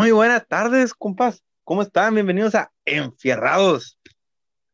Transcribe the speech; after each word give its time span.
Muy 0.00 0.12
buenas 0.12 0.48
tardes, 0.48 0.94
compas. 0.94 1.44
¿Cómo 1.62 1.82
están? 1.82 2.14
Bienvenidos 2.14 2.54
a 2.54 2.72
Enfierrados 2.86 4.00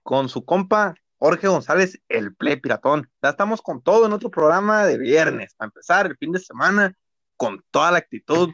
con 0.05 0.29
su 0.29 0.45
compa 0.45 0.95
Jorge 1.19 1.49
González, 1.49 2.01
el 2.09 2.33
Play 2.37 2.61
Piratón. 2.61 3.11
Ya 3.21 3.31
estamos 3.31 3.61
con 3.61 3.83
todo 3.83 4.07
en 4.07 4.13
otro 4.13 4.31
programa 4.31 4.87
de 4.87 4.99
viernes. 4.99 5.53
Para 5.57 5.67
empezar 5.67 6.07
el 6.07 6.17
fin 6.17 6.31
de 6.31 6.39
semana 6.39 6.97
con 7.37 7.65
toda 7.73 7.91
la 7.91 7.99
actitud 7.99 8.51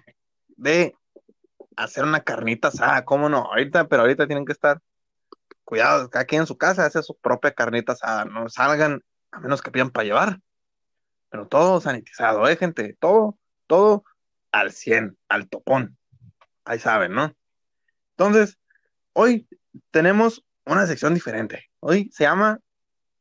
de 0.56 0.96
hacer 1.76 2.04
una 2.04 2.20
carnita 2.20 2.68
asada. 2.68 3.04
¿Cómo 3.04 3.28
no? 3.28 3.40
Ahorita, 3.50 3.86
pero 3.86 4.00
ahorita 4.00 4.26
tienen 4.26 4.46
que 4.46 4.52
estar 4.52 4.80
cuidados. 5.64 6.08
Cada 6.08 6.24
quien 6.24 6.40
en 6.40 6.46
su 6.46 6.56
casa 6.56 6.86
hace 6.86 7.02
su 7.02 7.18
propia 7.18 7.52
carnita 7.52 7.92
asada. 7.92 8.24
No 8.24 8.48
salgan 8.48 9.04
a 9.30 9.40
menos 9.40 9.60
que 9.60 9.70
pidan 9.70 9.90
para 9.90 10.04
llevar. 10.04 10.40
Pero 11.28 11.46
todo 11.46 11.82
sanitizado, 11.82 12.48
¿eh, 12.48 12.56
gente? 12.56 12.96
Todo, 12.98 13.38
todo 13.66 14.04
al 14.52 14.72
100, 14.72 15.18
al 15.28 15.50
topón. 15.50 15.98
Ahí 16.64 16.78
saben, 16.78 17.12
¿no? 17.12 17.34
Entonces, 18.16 18.58
hoy 19.12 19.48
tenemos 19.90 20.44
una 20.64 20.86
sección 20.86 21.14
diferente. 21.14 21.70
Hoy 21.80 22.10
se 22.12 22.24
llama 22.24 22.60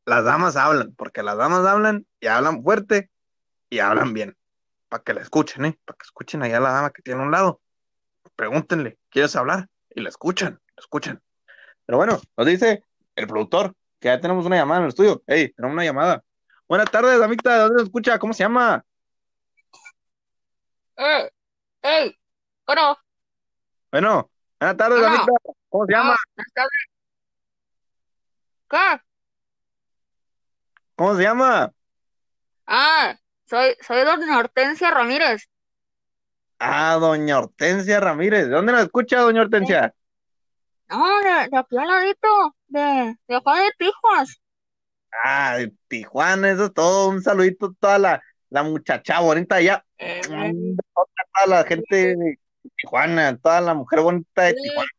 Las 0.05 0.23
damas 0.23 0.55
hablan, 0.55 0.93
porque 0.95 1.23
las 1.23 1.37
damas 1.37 1.65
hablan 1.65 2.05
y 2.19 2.27
hablan 2.27 2.63
fuerte 2.63 3.09
y 3.69 3.79
hablan 3.79 4.13
bien. 4.13 4.37
Para 4.89 5.03
que 5.03 5.13
la 5.13 5.21
escuchen, 5.21 5.65
¿eh? 5.65 5.79
Para 5.85 5.97
que 5.97 6.03
escuchen 6.03 6.43
allá 6.43 6.57
a 6.57 6.61
la 6.61 6.71
dama 6.71 6.91
que 6.91 7.01
tiene 7.01 7.21
a 7.21 7.23
un 7.23 7.31
lado. 7.31 7.61
Pregúntenle, 8.35 8.99
¿quieres 9.09 9.35
hablar? 9.35 9.67
Y 9.89 10.01
la 10.01 10.09
escuchan, 10.09 10.59
la 10.75 10.81
escuchan. 10.81 11.21
Pero 11.85 11.97
bueno, 11.97 12.19
nos 12.37 12.47
dice 12.47 12.83
el 13.15 13.27
productor 13.27 13.75
que 13.99 14.09
ya 14.09 14.19
tenemos 14.19 14.45
una 14.45 14.57
llamada 14.57 14.79
en 14.79 14.83
el 14.85 14.89
estudio. 14.89 15.23
Hey, 15.27 15.53
tenemos 15.55 15.73
una 15.73 15.85
llamada. 15.85 16.23
Buenas 16.67 16.89
tardes, 16.89 17.21
amita, 17.21 17.53
¿de 17.53 17.59
dónde 17.59 17.75
nos 17.75 17.83
escucha? 17.83 18.19
¿Cómo 18.19 18.33
se 18.33 18.43
llama? 18.43 18.83
Eh, 20.97 21.31
hey, 21.81 22.17
bueno, 22.65 22.97
Bueno, 23.91 24.31
buenas 24.59 24.77
tardes, 24.77 25.03
amita. 25.03 25.31
¿Cómo 25.69 25.85
se 25.85 25.91
llama? 25.93 26.13
ah, 26.13 26.23
buenas 26.35 26.53
tardes. 26.53 26.71
¿Qué? 28.69 29.01
¿Cómo 30.95 31.15
se 31.17 31.23
llama? 31.23 31.73
Ah, 32.67 33.17
soy, 33.45 33.75
soy 33.85 34.03
doña 34.03 34.37
Hortensia 34.39 34.91
Ramírez. 34.91 35.49
Ah, 36.59 36.97
doña 36.99 37.39
Hortensia 37.39 37.99
Ramírez. 37.99 38.45
¿De 38.45 38.51
dónde 38.51 38.71
nos 38.71 38.83
escucha, 38.83 39.19
doña 39.19 39.41
Hortensia? 39.41 39.93
No, 40.89 41.19
de, 41.21 41.49
de 41.49 41.57
aquí 41.57 41.77
al 41.77 41.87
ladito, 41.87 42.55
de, 42.67 43.15
de 43.27 43.35
acá 43.35 43.61
de 43.61 43.71
Tijuas. 43.77 44.41
Ah, 45.23 45.57
de 45.57 45.73
Tijuana, 45.87 46.51
eso 46.51 46.65
es 46.65 46.73
todo. 46.73 47.09
Un 47.09 47.21
saludito 47.21 47.67
a 47.67 47.73
toda 47.79 47.99
la, 47.99 48.23
la 48.49 48.63
muchacha 48.63 49.19
bonita 49.19 49.55
allá. 49.55 49.83
Eh, 49.97 50.21
A 50.29 50.51
toda 50.93 51.47
la 51.47 51.63
gente 51.65 52.15
Tijuana, 52.77 53.37
toda 53.37 53.61
la 53.61 53.73
mujer 53.73 54.01
bonita 54.01 54.43
de 54.43 54.53
Sí. 54.53 54.61
Tijuana. 54.63 54.89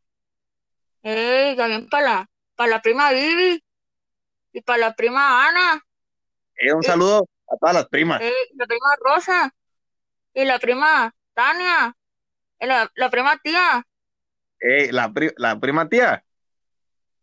eh, 1.02 1.54
también 1.56 1.88
para 1.88 2.04
la, 2.04 2.30
para 2.56 2.70
la 2.70 2.82
prima 2.82 3.10
Vivi 3.12 3.62
y 4.52 4.60
para 4.62 4.78
la 4.78 4.94
prima 4.94 5.48
Ana, 5.48 5.80
Eh, 6.56 6.72
un 6.72 6.82
saludo 6.82 7.26
a 7.48 7.56
todas 7.56 7.74
las 7.74 7.88
primas. 7.88 8.20
eh, 8.20 8.32
la 8.54 8.66
prima 8.66 8.86
Rosa 9.00 9.54
y 10.34 10.44
la 10.44 10.58
prima 10.58 11.12
Tania, 11.34 11.94
y 12.60 12.66
la, 12.66 12.90
la 12.94 13.10
prima 13.10 13.38
tía. 13.42 13.84
Eh, 14.60 14.92
la, 14.92 15.12
pri- 15.12 15.34
la 15.38 15.58
prima 15.58 15.88
tía, 15.88 16.24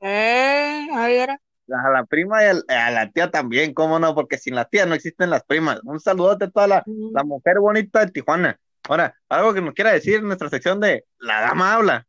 Eh, 0.01 0.87
ahí 0.93 1.15
era. 1.15 1.39
a 1.71 1.89
la 1.91 2.05
prima 2.05 2.43
y 2.43 2.47
a, 2.67 2.91
la 2.91 3.11
tía 3.11 3.31
también, 3.31 3.73
cómo 3.73 3.99
no, 3.99 4.15
porque 4.15 4.37
sin 4.37 4.55
las 4.55 4.69
tías 4.69 4.87
no 4.87 4.95
existen 4.95 5.29
las 5.29 5.43
primas. 5.43 5.79
Un 5.83 5.99
saludote 5.99 6.45
a 6.45 6.49
toda 6.49 6.67
la, 6.67 6.83
la 6.85 7.23
mujer 7.23 7.59
bonita 7.59 8.05
de 8.05 8.11
Tijuana. 8.11 8.59
Ahora, 8.89 9.15
algo 9.29 9.53
que 9.53 9.61
nos 9.61 9.75
quiera 9.75 9.91
decir 9.91 10.15
en 10.15 10.25
nuestra 10.25 10.49
sección 10.49 10.79
de 10.79 11.05
La 11.19 11.41
Dama 11.41 11.75
Habla. 11.75 12.07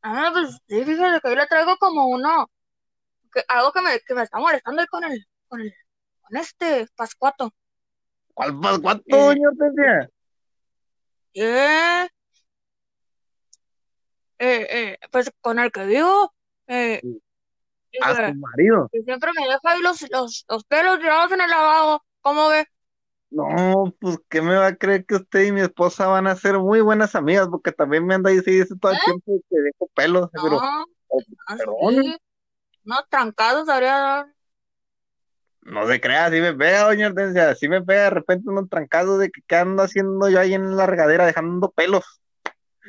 Ah, 0.00 0.30
pues 0.32 0.58
sí, 0.66 0.82
fíjate 0.82 1.20
que 1.20 1.28
yo 1.28 1.36
le 1.36 1.46
traigo 1.46 1.76
como 1.76 2.06
uno, 2.06 2.50
que, 3.30 3.44
algo 3.48 3.70
que 3.70 3.82
me, 3.82 4.00
que 4.00 4.14
me 4.14 4.22
está 4.22 4.38
molestando 4.38 4.80
ahí 4.80 4.86
con 4.86 5.04
el, 5.04 5.26
con 5.46 5.60
el, 5.60 5.74
con 6.22 6.36
este 6.38 6.86
Pascuato. 6.96 7.52
¿Cuál 8.32 8.58
pascuato, 8.58 9.02
Eh. 9.04 9.16
doña 9.18 9.48
Hortensia? 9.50 10.10
Eh, 11.34 12.08
eh, 14.38 14.66
eh, 14.70 14.98
pues 15.10 15.30
con 15.42 15.58
el 15.58 15.70
que 15.70 15.84
vivo, 15.84 16.34
eh, 16.66 17.00
Sí. 17.02 17.20
A 18.02 18.14
su 18.14 18.34
marido. 18.34 18.88
que 18.90 19.02
siempre 19.02 19.30
me 19.38 19.46
deja 19.46 19.60
ahí 19.64 19.80
los, 19.82 20.10
los, 20.10 20.44
los 20.48 20.64
pelos 20.64 20.98
tirados 20.98 21.32
en 21.32 21.40
el 21.42 21.50
lavabo, 21.50 22.02
¿cómo 22.22 22.48
ve? 22.48 22.66
No, 23.30 23.94
pues 24.00 24.18
¿qué 24.28 24.40
me 24.40 24.54
va 24.54 24.68
a 24.68 24.76
creer 24.76 25.04
que 25.04 25.16
usted 25.16 25.44
y 25.46 25.52
mi 25.52 25.60
esposa 25.60 26.06
van 26.06 26.26
a 26.26 26.36
ser 26.36 26.58
muy 26.58 26.80
buenas 26.80 27.14
amigas? 27.14 27.48
Porque 27.48 27.72
también 27.72 28.06
me 28.06 28.14
anda 28.14 28.30
y 28.32 28.36
dice 28.36 28.76
todo 28.80 28.92
el 28.92 28.98
¿Eh? 28.98 29.00
tiempo 29.04 29.40
que 29.50 29.60
dejo 29.60 29.90
pelos, 29.94 30.30
pero 30.32 30.60
No, 30.60 30.86
oh, 31.08 31.22
así, 31.46 31.58
perdón. 31.58 32.16
unos 32.84 33.08
trancados 33.08 33.68
habría 33.68 34.32
no 35.66 35.86
se 35.88 36.00
crea, 36.00 36.30
si 36.30 36.40
me 36.40 36.54
pega, 36.54 36.84
doña 36.84 37.08
Hortensia, 37.08 37.54
si 37.56 37.68
me 37.68 37.82
pega 37.82 38.04
de 38.04 38.10
repente 38.10 38.48
unos 38.48 38.68
trancados 38.68 39.18
de 39.18 39.30
que 39.30 39.40
qué 39.48 39.56
ando 39.56 39.82
haciendo 39.82 40.28
yo 40.28 40.38
ahí 40.38 40.54
en 40.54 40.76
la 40.76 40.86
regadera 40.86 41.26
dejando 41.26 41.72
pelos. 41.72 42.04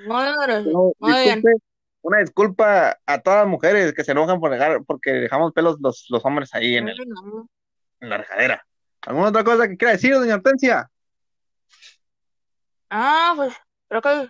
No, 0.06 0.94
muy 1.00 1.24
bien. 1.24 1.42
una 2.02 2.20
disculpa 2.20 3.00
a 3.08 3.22
todas 3.22 3.40
las 3.40 3.48
mujeres 3.48 3.94
que 3.94 4.04
se 4.04 4.12
enojan 4.12 4.40
por 4.40 4.52
dejar, 4.52 4.84
porque 4.86 5.12
dejamos 5.12 5.54
pelos 5.54 5.78
los, 5.82 6.06
los 6.10 6.24
hombres 6.24 6.54
ahí 6.54 6.78
en, 6.78 6.90
el, 6.90 6.98
no. 7.08 7.50
en 8.00 8.10
la 8.10 8.20
regadera. 8.20 8.64
¿Alguna 9.08 9.30
otra 9.30 9.46
cosa 9.46 9.70
que 9.70 9.78
quiera 9.78 9.94
decir, 9.94 10.14
doña 10.14 10.36
Hortensia? 10.36 10.92
Ah, 12.90 13.32
pues 13.38 13.54
creo 13.88 14.02
que, 14.02 14.30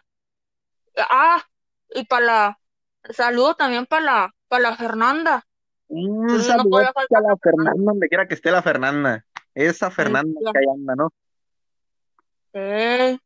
ah, 1.10 1.44
y 1.96 2.06
para 2.06 2.26
la, 2.26 2.60
saludo 3.10 3.56
también 3.56 3.88
para 3.88 4.06
la, 4.06 4.36
para 4.48 4.70
la 4.70 4.78
Fernanda. 4.78 5.44
Un 5.88 6.30
Sí, 6.30 6.36
no 6.36 6.44
saludo 6.44 6.70
podía 6.70 6.94
faltar 6.94 7.24
la 7.24 7.30
la 7.30 7.38
Fernanda. 7.38 7.92
Donde 7.92 8.08
quiera 8.08 8.28
que 8.28 8.36
esté 8.36 8.52
la 8.52 8.62
Fernanda. 8.62 9.26
Esa 9.56 9.90
Fernanda 9.90 10.40
ya. 10.46 10.52
que 10.52 10.60
ahí 10.60 10.66
anda, 10.72 10.96
¿no? 10.96 11.14
Sí. 12.54 13.20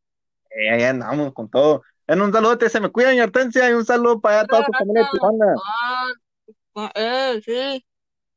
Eh, 0.54 0.70
ahí 0.70 0.84
andamos 0.84 1.34
con 1.34 1.50
todo. 1.50 1.82
En 2.06 2.22
un 2.22 2.32
saludo, 2.32 2.58
se 2.66 2.80
me 2.80 2.88
cuida, 2.90 3.10
doña 3.10 3.24
Hortensia, 3.24 3.68
y 3.68 3.74
un 3.74 3.84
saludo 3.84 4.22
para 4.22 4.38
allá 4.40 4.46
toda 4.48 4.64
su 4.64 4.72
familia. 4.72 5.06
Ah, 6.76 6.90
eh, 6.94 7.42
sí. 7.44 7.84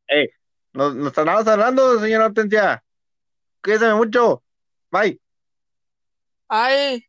Eh, 0.09 0.29
nos, 0.73 0.93
nos 0.95 1.17
hablando, 1.17 1.97
señora 2.01 2.25
Hortensia. 2.25 2.84
Cuídese 3.65 3.91
mucho. 3.95 4.43
Bye. 4.91 5.19
Ay, 6.47 7.03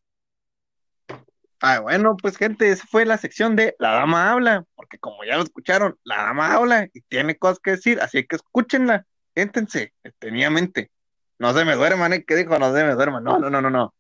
Ah, 1.61 1.81
bueno, 1.81 2.17
pues 2.17 2.39
gente, 2.39 2.71
esa 2.71 2.87
fue 2.87 3.05
la 3.05 3.19
sección 3.19 3.57
de 3.57 3.77
La 3.79 3.93
Dama 3.93 4.31
Habla, 4.31 4.65
porque 4.75 4.99
como 4.99 5.23
ya 5.25 5.37
lo 5.37 5.43
escucharon, 5.43 5.99
La 6.03 6.17
Dama 6.17 6.55
Habla 6.55 6.89
y 6.95 7.03
tiene 7.03 7.37
cosas 7.37 7.59
que 7.61 7.73
decir, 7.73 8.01
así 8.01 8.27
que 8.27 8.37
escúchenla, 8.37 9.07
siéntense, 9.35 9.93
detenidamente. 10.03 10.91
No 11.39 11.53
se 11.53 11.67
me 11.67 11.75
duerman, 11.75 12.15
¿eh? 12.15 12.25
¿Qué 12.25 12.37
dijo? 12.37 12.59
No 12.59 12.75
se 12.75 12.85
me 12.85 12.95
duerman. 12.95 13.23
No, 13.23 13.39
no, 13.39 13.51
no, 13.51 13.61
no, 13.61 13.69
no. 13.69 13.95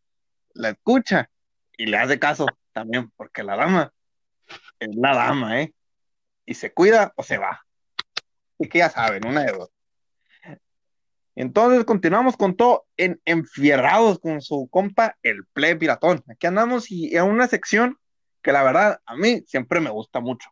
La 0.54 0.70
escucha 0.70 1.28
y 1.76 1.86
le 1.86 1.98
hace 1.98 2.18
caso 2.18 2.46
también, 2.72 3.10
porque 3.16 3.42
la 3.42 3.56
dama 3.56 3.92
es 4.78 4.96
la 4.96 5.14
dama, 5.14 5.60
¿eh? 5.60 5.74
Y 6.46 6.54
se 6.54 6.72
cuida 6.72 7.12
o 7.16 7.22
se 7.22 7.36
va. 7.36 7.66
Y 8.58 8.66
que 8.66 8.78
ya 8.78 8.88
saben, 8.88 9.26
una 9.26 9.42
de 9.44 9.52
dos. 9.52 9.75
Entonces 11.36 11.84
continuamos 11.84 12.38
con 12.38 12.56
todo 12.56 12.86
en 12.96 13.20
Enfierrados 13.26 14.18
con 14.18 14.40
su 14.40 14.68
compa, 14.68 15.18
el 15.22 15.44
Plebe 15.52 15.76
Piratón. 15.76 16.24
Aquí 16.28 16.46
andamos 16.46 16.90
y 16.90 17.14
en 17.14 17.24
una 17.24 17.46
sección 17.46 17.98
que 18.42 18.52
la 18.52 18.62
verdad 18.62 19.00
a 19.04 19.16
mí 19.16 19.42
siempre 19.46 19.80
me 19.80 19.90
gusta 19.90 20.20
mucho, 20.20 20.48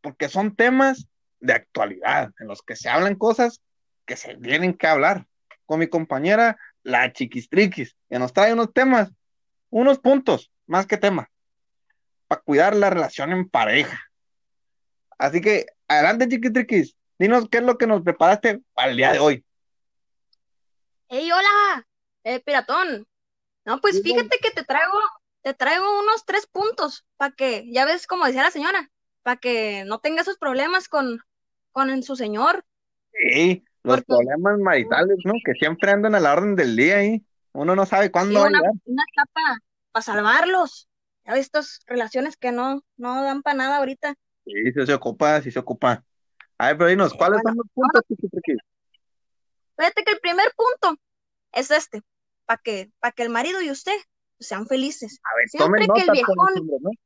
porque 0.00 0.28
son 0.28 0.56
temas 0.56 1.06
de 1.38 1.52
actualidad, 1.52 2.32
en 2.40 2.48
los 2.48 2.62
que 2.62 2.74
se 2.74 2.88
hablan 2.88 3.14
cosas 3.14 3.62
que 4.04 4.16
se 4.16 4.34
tienen 4.36 4.74
que 4.74 4.88
hablar. 4.88 5.26
Con 5.66 5.78
mi 5.78 5.86
compañera, 5.86 6.58
la 6.82 7.12
Chiquistriquis, 7.12 7.96
que 8.10 8.18
nos 8.18 8.32
trae 8.32 8.52
unos 8.52 8.72
temas, 8.72 9.12
unos 9.70 10.00
puntos, 10.00 10.50
más 10.66 10.86
que 10.86 10.96
temas, 10.96 11.28
para 12.26 12.42
cuidar 12.42 12.74
la 12.74 12.90
relación 12.90 13.30
en 13.30 13.48
pareja. 13.48 14.00
Así 15.16 15.40
que, 15.40 15.66
adelante, 15.86 16.28
Chiquistriquis, 16.28 16.96
dinos 17.20 17.48
qué 17.48 17.58
es 17.58 17.64
lo 17.64 17.78
que 17.78 17.86
nos 17.86 18.02
preparaste 18.02 18.60
para 18.74 18.90
el 18.90 18.96
día 18.96 19.12
de 19.12 19.20
hoy. 19.20 19.44
Hey, 21.12 21.30
hola, 21.30 21.86
eh, 22.24 22.40
piratón. 22.40 23.06
No, 23.66 23.80
pues 23.80 23.96
Sí, 23.96 24.02
fíjate 24.02 24.38
que 24.38 24.50
te 24.50 24.64
traigo, 24.64 24.98
te 25.42 25.52
traigo 25.52 26.00
unos 26.00 26.24
tres 26.24 26.46
puntos 26.46 27.04
para 27.18 27.34
que, 27.34 27.70
ya 27.70 27.84
ves 27.84 28.06
como 28.06 28.24
decía 28.24 28.42
la 28.42 28.50
señora, 28.50 28.90
para 29.22 29.36
que 29.36 29.84
no 29.84 30.00
tenga 30.00 30.22
esos 30.22 30.38
problemas 30.38 30.88
con, 30.88 31.20
con 31.70 32.02
su 32.02 32.16
señor. 32.16 32.64
Sí, 33.12 33.62
los 33.82 33.96
Porque- 33.96 34.06
problemas 34.06 34.58
maritales, 34.58 35.18
¿no? 35.26 35.34
Que 35.44 35.52
siempre 35.52 35.90
andan 35.90 36.14
a 36.14 36.20
la 36.20 36.32
orden 36.32 36.56
del 36.56 36.74
día 36.76 36.96
ahí. 36.96 37.22
Uno 37.52 37.76
no 37.76 37.84
sabe 37.84 38.06
Sí, 38.06 38.10
cuándo 38.12 38.40
va 38.40 38.46
a 38.46 38.48
una, 38.48 38.58
llegar. 38.60 38.72
una 38.86 39.04
etapa 39.12 39.58
para 39.92 40.02
salvarlos. 40.02 40.88
Ya 41.26 41.34
ves 41.34 41.42
estas 41.42 41.80
relaciones 41.86 42.38
que 42.38 42.50
no, 42.52 42.82
no 42.96 43.22
dan 43.22 43.42
para 43.42 43.56
nada 43.58 43.76
ahorita. 43.76 44.14
Sí, 44.46 44.52
sí 44.72 44.86
se 44.86 44.94
ocupa, 44.94 45.42
sí 45.42 45.50
se 45.50 45.58
ocupa. 45.58 46.02
A 46.56 46.68
ver, 46.68 46.78
pero 46.78 46.88
dinos, 46.88 47.12
¿cuáles 47.12 47.42
bueno, 47.42 47.50
son 47.50 47.56
los 47.58 47.66
puntos? 47.74 48.71
Fíjate 49.82 50.04
que 50.04 50.12
el 50.12 50.20
primer 50.20 50.54
punto 50.54 50.96
es 51.50 51.72
este, 51.72 52.04
para 52.46 52.62
que, 52.62 52.92
para 53.00 53.10
que 53.10 53.24
el 53.24 53.30
marido 53.30 53.60
y 53.60 53.70
usted 53.72 53.96
sean 54.38 54.68
felices. 54.68 55.18
A 55.24 55.36
ver, 55.36 55.48
Siempre 55.48 55.88
que 55.92 56.02
el 56.02 56.10
viejón-. 56.12 56.98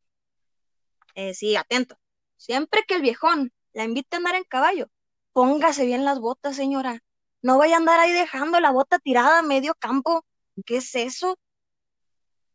Eh, 1.15 1.33
sí, 1.33 1.57
atento. 1.57 1.99
Siempre 2.37 2.85
que 2.87 2.97
el 2.97 3.01
viejón 3.01 3.51
la 3.73 3.85
invite 3.85 4.15
a 4.15 4.19
andar 4.19 4.35
en 4.35 4.45
caballo, 4.45 4.91
póngase 5.33 5.87
bien 5.87 6.05
las 6.05 6.21
botas, 6.21 6.55
señora. 6.55 7.03
No 7.41 7.57
vaya 7.57 7.77
a 7.77 7.79
andar 7.79 7.99
ahí 7.99 8.13
dejando 8.13 8.61
la 8.61 8.73
bota 8.73 8.99
tirada 8.99 9.39
a 9.39 9.43
medio 9.43 9.75
campo. 9.77 10.27
¿Qué 10.67 10.77
es 10.77 10.95
eso? 10.97 11.39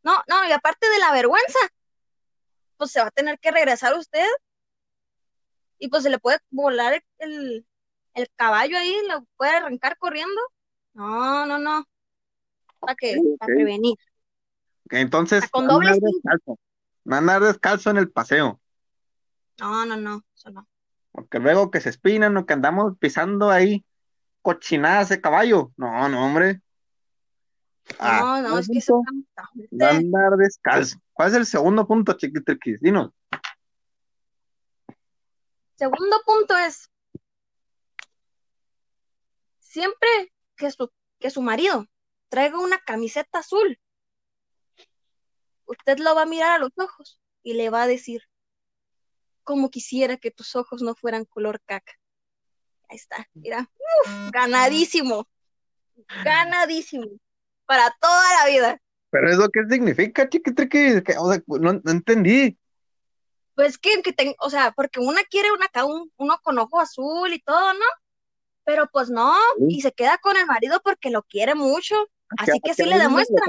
No, 0.04 0.22
no, 0.28 0.48
y 0.48 0.52
aparte 0.52 0.88
de 0.88 1.00
la 1.00 1.10
vergüenza, 1.10 1.58
pues 2.76 2.92
se 2.92 3.00
va 3.00 3.08
a 3.08 3.10
tener 3.10 3.40
que 3.40 3.50
regresar 3.50 3.98
usted. 3.98 4.28
Y 5.80 5.88
pues 5.88 6.04
se 6.04 6.10
le 6.10 6.20
puede 6.20 6.38
volar 6.50 7.02
el, 7.18 7.66
el, 8.14 8.28
caballo 8.36 8.76
ahí, 8.76 8.94
lo 9.08 9.24
puede 9.36 9.52
arrancar 9.52 9.96
corriendo. 9.98 10.40
No, 10.94 11.46
no, 11.46 11.58
no. 11.58 11.86
¿Para? 12.78 12.92
Ok, 12.92 13.02
Para 13.38 13.54
prevenir. 13.54 13.96
Entonces, 14.90 15.48
Con 15.50 15.66
no 15.66 15.74
doble 15.74 15.90
andar 15.90 16.10
descalzo. 16.12 16.58
No 17.04 17.16
andar 17.16 17.42
descalzo 17.42 17.90
en 17.90 17.96
el 17.96 18.10
paseo. 18.10 18.60
No, 19.58 19.86
no, 19.86 19.96
no, 19.96 20.22
eso 20.34 20.50
no. 20.50 20.68
Porque 21.12 21.38
luego 21.38 21.70
que 21.70 21.80
se 21.80 21.90
espinan 21.90 22.36
o 22.36 22.46
que 22.46 22.52
andamos 22.52 22.96
pisando 22.98 23.50
ahí 23.50 23.84
cochinadas 24.40 25.08
de 25.08 25.20
caballo. 25.20 25.72
No, 25.76 26.08
no, 26.08 26.24
hombre. 26.24 26.62
Ah, 27.98 28.40
No, 28.42 28.48
no, 28.48 28.58
es 28.58 28.68
que 28.68 28.78
eso 28.78 29.02
está- 29.56 29.90
andar 29.90 30.36
descalzo. 30.36 30.98
¿Cuál 31.12 31.28
es 31.28 31.34
el 31.34 31.46
segundo 31.46 31.86
punto, 31.86 32.14
chiquitriquis? 32.14 32.80
Dinos. 32.80 33.10
Segundo 35.74 36.20
punto 36.24 36.56
es, 36.56 36.88
siempre 39.72 40.08
que 40.54 40.70
su, 40.70 40.92
que 41.18 41.30
su 41.30 41.40
marido 41.40 41.86
traiga 42.28 42.58
una 42.58 42.78
camiseta 42.78 43.38
azul, 43.38 43.80
usted 45.64 45.98
lo 45.98 46.14
va 46.14 46.22
a 46.22 46.26
mirar 46.26 46.52
a 46.52 46.58
los 46.58 46.72
ojos 46.76 47.18
y 47.42 47.54
le 47.54 47.70
va 47.70 47.84
a 47.84 47.86
decir, 47.86 48.22
como 49.44 49.70
quisiera 49.70 50.18
que 50.18 50.30
tus 50.30 50.54
ojos 50.56 50.82
no 50.82 50.94
fueran 50.94 51.24
color 51.24 51.60
caca. 51.64 51.92
Ahí 52.90 52.96
está, 52.96 53.26
mira, 53.32 53.70
uf, 54.04 54.30
ganadísimo, 54.30 55.26
ganadísimo, 56.22 57.06
para 57.64 57.90
toda 57.98 58.24
la 58.42 58.50
vida. 58.50 58.82
Pero 59.10 59.30
eso 59.30 59.48
qué 59.50 59.60
significa, 59.70 60.28
chiquitriquis? 60.28 61.02
Que, 61.02 61.16
o 61.18 61.32
sea, 61.32 61.42
no, 61.46 61.72
no 61.82 61.90
entendí. 61.90 62.58
Pues 63.54 63.78
que, 63.78 64.02
que 64.02 64.12
ten- 64.12 64.34
o 64.38 64.50
sea, 64.50 64.72
porque 64.72 65.00
una 65.00 65.22
quiere 65.24 65.48
una, 65.52 65.66
un- 65.86 66.12
uno 66.16 66.38
con 66.42 66.58
ojo 66.58 66.78
azul 66.78 67.32
y 67.32 67.40
todo, 67.40 67.72
¿no? 67.72 67.84
Pero 68.64 68.88
pues 68.92 69.10
no, 69.10 69.34
Sí. 69.58 69.66
y 69.68 69.80
se 69.82 69.92
queda 69.92 70.18
con 70.18 70.36
el 70.36 70.46
marido 70.46 70.80
porque 70.84 71.10
lo 71.10 71.22
quiere 71.22 71.54
mucho, 71.54 72.08
así 72.38 72.60
que 72.60 72.70
así 72.70 72.84
le 72.84 72.98
demuestra, 72.98 73.44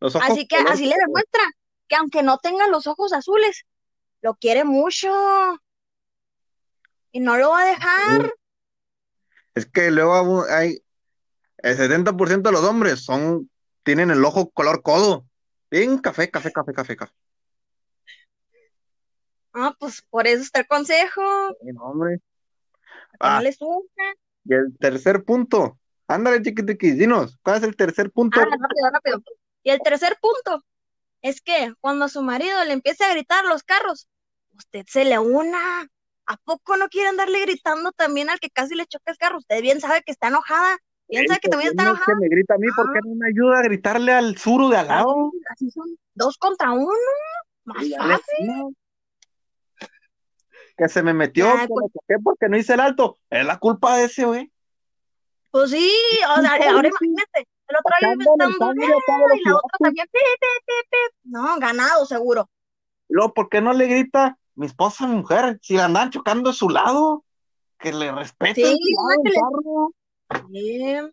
los 0.00 0.14
ojos 0.14 0.30
así 0.30 0.46
que 0.46 0.56
color 0.56 0.72
así 0.72 0.86
le 0.86 0.96
demuestra 0.96 1.42
que 1.88 1.96
aunque 1.96 2.22
no 2.22 2.38
tenga 2.38 2.68
los 2.68 2.86
ojos 2.86 3.12
azules, 3.12 3.66
lo 4.22 4.34
quiere 4.34 4.64
mucho 4.64 5.10
y 7.12 7.20
no 7.20 7.36
lo 7.36 7.50
va 7.50 7.62
a 7.62 7.66
dejar. 7.66 8.34
Es 9.54 9.66
que 9.66 9.90
luego 9.90 10.44
hay 10.48 10.82
el 11.58 11.76
70% 11.76 12.42
de 12.42 12.52
los 12.52 12.64
hombres 12.64 13.04
son, 13.04 13.50
tienen 13.82 14.10
el 14.10 14.24
ojo 14.24 14.50
color 14.50 14.82
codo. 14.82 15.26
Bien 15.70 15.98
café, 15.98 16.30
café, 16.30 16.52
café, 16.52 16.72
café, 16.72 16.96
café. 16.96 17.12
Ah, 19.52 19.74
pues 19.78 20.02
por 20.02 20.26
eso 20.26 20.42
está 20.42 20.60
el 20.60 20.68
consejo, 20.68 21.22
Sí, 21.60 21.70
hombre. 21.80 22.20
Que 23.18 23.26
Ah, 23.26 23.40
le 23.42 23.52
sufra. 23.52 24.14
y 24.44 24.54
el 24.54 24.76
tercer 24.78 25.24
punto. 25.24 25.78
Ándale, 26.06 26.40
chiquitiquis, 26.42 26.96
dinos, 26.96 27.38
¿cuál 27.42 27.58
es 27.58 27.62
el 27.64 27.76
tercer 27.76 28.10
punto? 28.10 28.40
Ah, 28.40 28.44
rápido, 28.44 28.90
rápido. 28.92 29.22
Y 29.62 29.70
el 29.70 29.80
tercer 29.80 30.16
punto 30.20 30.64
es 31.20 31.40
que 31.42 31.74
cuando 31.80 32.08
su 32.08 32.22
marido 32.22 32.64
le 32.64 32.72
empiece 32.72 33.04
a 33.04 33.12
gritar 33.12 33.44
a 33.44 33.48
los 33.48 33.62
carros, 33.62 34.08
usted 34.56 34.84
se 34.88 35.04
le 35.04 35.18
una. 35.18 35.86
¿A 36.30 36.36
poco 36.44 36.76
no 36.76 36.88
quiere 36.88 37.08
andarle 37.08 37.40
gritando 37.40 37.90
también 37.92 38.28
al 38.28 38.38
que 38.38 38.50
casi 38.50 38.74
le 38.74 38.86
choca 38.86 39.10
el 39.12 39.16
carro? 39.18 39.38
Usted 39.38 39.62
bien 39.62 39.80
sabe 39.80 40.02
que 40.04 40.12
está 40.12 40.28
enojada, 40.28 40.76
bien 41.08 41.26
sabe 41.26 41.40
que 41.40 41.48
también 41.48 41.70
está 41.70 41.84
¿Por 41.84 41.92
qué 41.94 42.00
enojada. 42.02 42.18
me 42.20 42.28
grita 42.28 42.54
a 42.54 42.58
mí? 42.58 42.66
¿Por 42.76 42.92
qué 42.92 43.00
no 43.02 43.14
me 43.14 43.28
ayuda 43.28 43.58
a 43.58 43.62
gritarle 43.62 44.12
al 44.12 44.36
suru 44.36 44.68
de 44.68 44.76
al 44.76 44.88
lado? 44.88 45.32
Así 45.50 45.70
son 45.70 45.96
dos 46.14 46.36
contra 46.36 46.72
uno, 46.72 46.90
más 47.64 47.78
fácil. 47.96 48.76
Que 50.78 50.88
se 50.88 51.02
me 51.02 51.12
metió, 51.12 51.44
Ya, 51.44 51.66
que 51.66 51.74
pues. 51.74 51.86
me 52.08 52.18
porque 52.20 52.48
no 52.48 52.56
hice 52.56 52.74
el 52.74 52.80
alto. 52.80 53.18
Es 53.28 53.44
la 53.44 53.58
culpa 53.58 53.96
de 53.96 54.04
ese, 54.04 54.24
güey. 54.24 54.52
Pues 55.50 55.70
sí, 55.70 55.92
o 56.36 56.40
sea, 56.40 56.56
Sí, 56.56 56.62
ahora 56.68 56.88
sí. 56.88 57.06
imagínate, 57.06 57.48
el 57.66 57.76
otro 57.76 57.92
ahí 57.96 58.02
Sacándole 58.02 58.44
inventando, 58.44 58.82
"Ah", 58.82 59.36
y 59.36 59.48
la 59.48 59.56
otra 59.56 59.78
también, 59.80 60.06
pi, 60.12 60.18
pi, 60.40 60.74
pi. 60.90 60.98
No, 61.24 61.58
ganado 61.58 62.06
seguro. 62.06 62.48
Luego, 63.08 63.34
¿por 63.34 63.48
qué 63.48 63.60
no 63.60 63.72
le 63.72 63.86
grita 63.86 64.38
mi 64.54 64.66
esposa 64.66 65.04
a 65.04 65.08
mi 65.08 65.16
mujer? 65.16 65.58
Si 65.62 65.74
la 65.74 65.86
andan 65.86 66.10
chocando 66.10 66.50
a 66.50 66.52
su 66.52 66.68
lado, 66.68 67.24
que 67.78 67.92
le 67.92 68.12
respete 68.12 68.62
Sí, 68.62 68.78
que 69.24 69.30
le- 69.30 71.12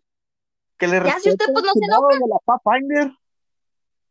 que 0.78 0.86
le 0.86 0.96
Ya, 0.96 1.18
si 1.18 1.30
respete 1.30 1.32
usted, 1.32 1.52
pues, 1.52 1.64
no 1.64 1.72
se 1.72 1.80
cuidado 1.80 2.08
de 2.08 2.28
la 2.28 2.38
Pathfinder. 2.44 3.12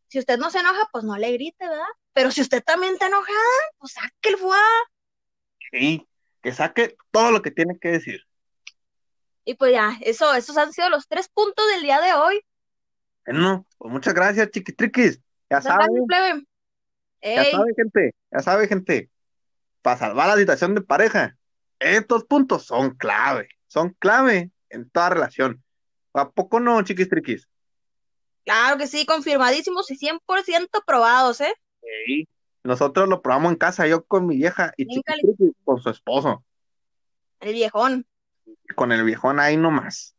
Si 0.08 0.20
usted 0.20 0.38
no 0.38 0.50
se 0.50 0.60
enoja, 0.60 0.90
pues 0.92 1.04
no 1.04 1.16
le 1.18 1.32
grite, 1.34 1.68
¿verdad? 1.68 1.86
Pero 2.14 2.32
si 2.32 2.42
usted 2.42 2.64
también 2.64 2.94
está 2.94 3.08
enojada, 3.08 3.36
pues 3.78 3.94
saque 3.94 4.30
el 4.30 4.38
fuá. 4.38 4.58
Sí, 5.76 6.08
que 6.42 6.54
saque 6.54 6.96
todo 7.12 7.32
lo 7.32 7.42
que 7.42 7.52
tiene 7.52 7.78
que 7.78 7.90
decir. 7.90 8.22
Y 9.44 9.56
pues 9.56 9.74
ya, 9.74 9.98
eso, 10.02 10.34
esos 10.34 10.58
han 10.58 10.72
sido 10.72 10.90
los 10.90 11.08
tres 11.08 11.28
puntos 11.28 11.66
del 11.74 11.82
día 11.84 12.00
de 12.00 12.14
hoy. 12.14 12.42
Bueno, 13.26 13.66
pues 13.78 13.92
muchas 13.92 14.14
gracias, 14.14 14.50
chiquitriquis. 14.52 15.20
Ya 15.50 15.62
saben, 15.62 16.08
ya 16.10 16.46
Ey, 17.22 17.52
sabe, 17.52 17.74
gente, 17.76 18.16
ya 18.32 18.40
sabe, 18.40 18.68
gente. 18.68 19.10
Para 19.82 19.98
salvar 19.98 20.30
la 20.30 20.38
situación 20.38 20.76
de 20.76 20.82
pareja, 20.82 21.38
estos 21.80 22.24
puntos 22.24 22.66
son 22.66 22.96
clave, 22.96 23.50
son 23.68 23.90
clave 24.00 24.52
en 24.70 24.90
toda 24.90 25.10
relación. 25.10 25.62
¿A 26.14 26.32
poco 26.32 26.60
no, 26.62 26.82
chiquistriquis? 26.84 27.50
claro 28.46 28.78
que 28.78 28.88
sí, 28.88 29.06
confirmadísimos 29.06 29.92
y 29.92 29.98
100% 29.98 30.84
probados, 30.86 31.42
¿eh? 31.42 31.54
Sí. 31.82 32.28
Nosotros 32.66 33.08
lo 33.08 33.22
probamos 33.22 33.52
en 33.52 33.58
casa, 33.60 33.86
yo 33.86 34.04
con 34.06 34.26
mi 34.26 34.38
vieja 34.38 34.74
y 34.76 34.88
con 35.64 35.80
su 35.80 35.90
esposo. 35.92 36.44
El 37.40 37.54
viejón. 37.54 38.08
con 38.76 38.92
el 38.92 39.04
viejón 39.04 39.40
ahí 39.40 39.56
nomás. 39.56 40.16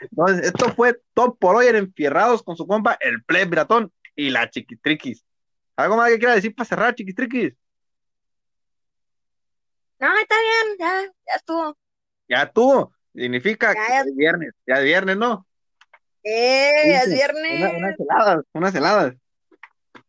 Entonces, 0.00 0.46
esto 0.46 0.72
fue 0.74 1.00
todo 1.14 1.34
por 1.34 1.56
hoy 1.56 1.66
en 1.66 1.74
Enfierrados 1.74 2.44
con 2.44 2.56
su 2.56 2.64
compa, 2.66 2.96
el 3.00 3.24
Pleb 3.24 3.50
Piratón 3.50 3.92
y 4.14 4.30
la 4.30 4.48
Chiquitriquis. 4.48 5.24
¿Algo 5.74 5.96
más 5.96 6.10
que 6.10 6.18
quiera 6.20 6.36
decir 6.36 6.54
para 6.54 6.68
cerrar, 6.68 6.94
Chiquitriquis? 6.94 7.54
No, 9.98 10.16
está 10.16 10.36
bien, 10.40 10.76
ya, 10.78 11.02
ya 11.26 11.34
estuvo. 11.34 11.76
Ya 12.28 12.52
tuvo. 12.52 12.92
Significa 13.12 13.74
Ya, 13.74 13.80
que 13.86 13.92
ya. 13.92 14.00
es 14.02 14.14
viernes, 14.14 14.52
ya 14.64 14.74
es 14.76 14.84
viernes, 14.84 15.16
¿no? 15.16 15.44
Eh, 16.22 16.70
es 16.94 17.04
Sí, 17.06 17.14
viernes. 17.14 17.60
Una- 17.60 17.70
unas 17.70 17.98
heladas, 17.98 18.44
unas 18.52 18.74
heladas. 18.76 19.14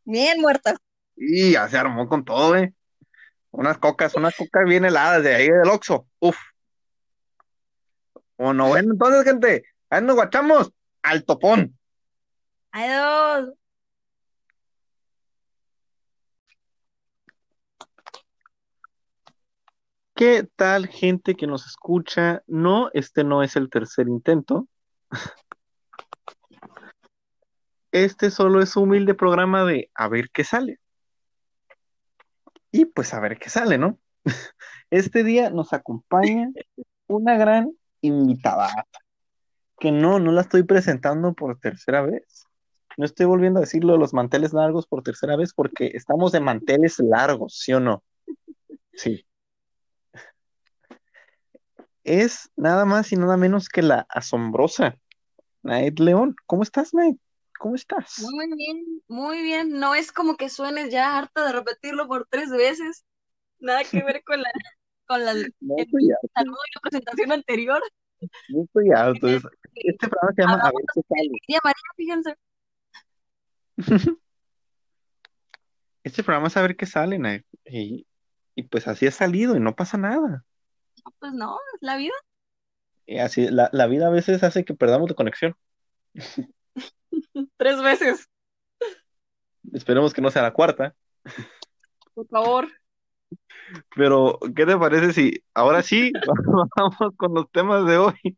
Bien 0.03 0.39
muerta. 0.39 0.75
Y 1.21 1.51
ya 1.51 1.67
se 1.67 1.77
armó 1.77 2.07
con 2.07 2.23
todo, 2.23 2.55
¿eh? 2.55 2.73
Unas 3.51 3.77
cocas, 3.77 4.15
unas 4.15 4.35
cocas 4.37 4.63
bien 4.65 4.85
heladas 4.85 5.21
de 5.21 5.35
ahí 5.35 5.49
del 5.49 5.69
Oxxo. 5.69 6.07
Uf. 6.19 6.37
Bueno, 8.37 8.69
bueno, 8.69 8.93
entonces, 8.93 9.25
gente, 9.25 9.65
ahí 9.89 10.01
nos 10.01 10.15
guachamos 10.15 10.71
al 11.03 11.25
topón. 11.25 11.77
Adiós. 12.71 13.49
¿Qué 20.15 20.47
tal 20.55 20.87
gente 20.87 21.35
que 21.35 21.47
nos 21.47 21.65
escucha? 21.65 22.43
No, 22.47 22.89
este 22.93 23.25
no 23.25 23.43
es 23.43 23.57
el 23.57 23.69
tercer 23.69 24.07
intento. 24.07 24.67
Este 27.91 28.29
solo 28.29 28.61
es 28.61 28.75
un 28.75 28.83
humilde 28.83 29.15
programa 29.15 29.65
de 29.65 29.89
a 29.95 30.07
ver 30.07 30.29
qué 30.31 30.43
sale. 30.43 30.79
Y 32.71 32.85
pues 32.85 33.13
a 33.13 33.19
ver 33.19 33.37
qué 33.37 33.49
sale, 33.49 33.77
¿no? 33.77 33.97
Este 34.91 35.23
día 35.23 35.49
nos 35.51 35.71
acompaña 35.73 36.49
una 37.07 37.37
gran 37.37 37.71
invitada, 38.01 38.69
que 39.79 39.91
no, 39.91 40.19
no 40.19 40.31
la 40.31 40.41
estoy 40.41 40.63
presentando 40.63 41.33
por 41.33 41.59
tercera 41.59 42.01
vez. 42.01 42.45
No 42.97 43.05
estoy 43.05 43.27
volviendo 43.27 43.59
a 43.59 43.61
decirlo 43.61 43.93
de 43.93 43.99
los 43.99 44.13
manteles 44.13 44.51
largos 44.51 44.87
por 44.87 45.03
tercera 45.03 45.35
vez 45.35 45.53
porque 45.53 45.91
estamos 45.93 46.31
de 46.31 46.39
manteles 46.39 46.99
largos, 46.99 47.59
¿sí 47.59 47.73
o 47.73 47.79
no? 47.79 48.03
Sí. 48.93 49.25
es 52.03 52.49
nada 52.55 52.85
más 52.85 53.11
y 53.11 53.15
nada 53.15 53.37
menos 53.37 53.69
que 53.69 53.83
la 53.83 54.07
asombrosa 54.09 54.97
Naed 55.61 55.99
León. 55.99 56.35
¿Cómo 56.47 56.63
estás, 56.63 56.93
Naed? 56.93 57.15
¿Cómo 57.59 57.75
estás? 57.75 58.19
Muy 58.19 58.47
bien, 58.55 59.03
muy 59.09 59.43
bien. 59.43 59.79
No 59.81 59.93
es 59.93 60.13
como 60.13 60.37
que 60.37 60.47
suenes 60.47 60.91
ya 60.91 61.17
harta 61.17 61.45
de 61.45 61.51
repetirlo 61.51 62.07
por 62.07 62.25
tres 62.29 62.49
veces. 62.49 63.05
Nada 63.59 63.83
que 63.83 64.01
ver 64.01 64.23
con 64.23 64.41
la, 64.41 64.49
con 65.05 65.25
la, 65.25 65.33
No 65.59 65.75
presentación 66.81 67.33
anterior. 67.33 67.81
no 68.47 68.63
estoy 68.63 68.91
harto. 68.95 69.27
Este 69.27 70.07
programa 70.07 70.33
se 70.35 70.41
llama 70.41 70.59
A 70.61 70.71
ver 70.71 70.85
qué 70.93 71.01
sale. 71.09 71.29
María, 71.63 71.83
fíjense. 71.97 72.35
Este 76.01 76.23
programa 76.23 76.47
es 76.47 76.55
a 76.55 76.61
ver 76.61 76.77
qué 76.77 76.85
sale, 76.85 77.19
Nay. 77.19 77.43
Y, 77.65 78.07
y 78.55 78.63
pues 78.63 78.87
así 78.87 79.05
ha 79.05 79.11
salido 79.11 79.57
y 79.57 79.59
no 79.59 79.75
pasa 79.75 79.97
nada. 79.97 80.45
No, 81.03 81.13
pues 81.19 81.33
no, 81.33 81.57
es 81.75 81.81
la 81.81 81.97
vida. 81.97 82.13
Y 83.05 83.19
así, 83.19 83.49
la, 83.49 83.69
la 83.73 83.85
vida 83.87 84.07
a 84.07 84.09
veces 84.09 84.41
hace 84.43 84.63
que 84.63 84.73
perdamos 84.73 85.09
la 85.09 85.15
conexión. 85.15 85.57
Tres 87.57 87.81
veces, 87.81 88.29
Esperemos 89.73 90.13
que 90.13 90.21
no 90.21 90.31
sea 90.31 90.41
la 90.41 90.53
cuarta. 90.53 90.95
por 92.13 92.27
favor. 92.27 92.67
Pero, 93.95 94.39
¿qué 94.55 94.65
te 94.65 94.77
parece 94.77 95.13
si 95.13 95.43
ahora 95.53 95.83
sí 95.83 96.11
vamos 96.75 97.15
con 97.17 97.33
los 97.33 97.51
temas 97.51 97.85
de 97.85 97.97
hoy? 97.97 98.37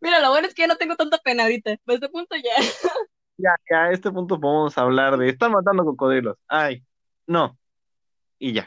Mira, 0.00 0.20
lo 0.20 0.30
bueno 0.30 0.46
es 0.46 0.54
que 0.54 0.62
ya 0.62 0.68
no 0.68 0.76
tengo 0.76 0.96
tanta 0.96 1.18
pena 1.18 1.44
ahorita. 1.44 1.70
A 1.72 1.92
este 1.92 2.08
punto 2.08 2.36
ya. 2.36 2.52
Ya, 3.40 3.54
ya 3.70 3.84
a 3.84 3.92
este 3.92 4.10
punto 4.10 4.40
podemos 4.40 4.76
hablar 4.78 5.16
de 5.16 5.28
están 5.28 5.52
matando 5.52 5.84
cocodrilos. 5.84 6.36
Ay, 6.48 6.84
no. 7.28 7.56
Y 8.40 8.52
ya. 8.52 8.66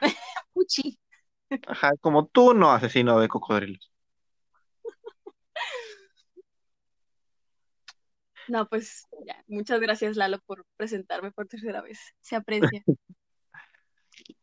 Puchi. 0.53 0.97
Ajá, 1.67 1.91
como 1.99 2.27
tú 2.27 2.53
no 2.53 2.71
asesino 2.71 3.19
de 3.19 3.27
cocodrilos. 3.27 3.90
No, 8.51 8.67
pues 8.67 9.07
ya. 9.25 9.41
Muchas 9.47 9.79
gracias, 9.79 10.17
Lalo, 10.17 10.39
por 10.45 10.65
presentarme 10.75 11.31
por 11.31 11.47
tercera 11.47 11.81
vez. 11.81 11.97
Se 12.19 12.35
aprecia. 12.35 12.83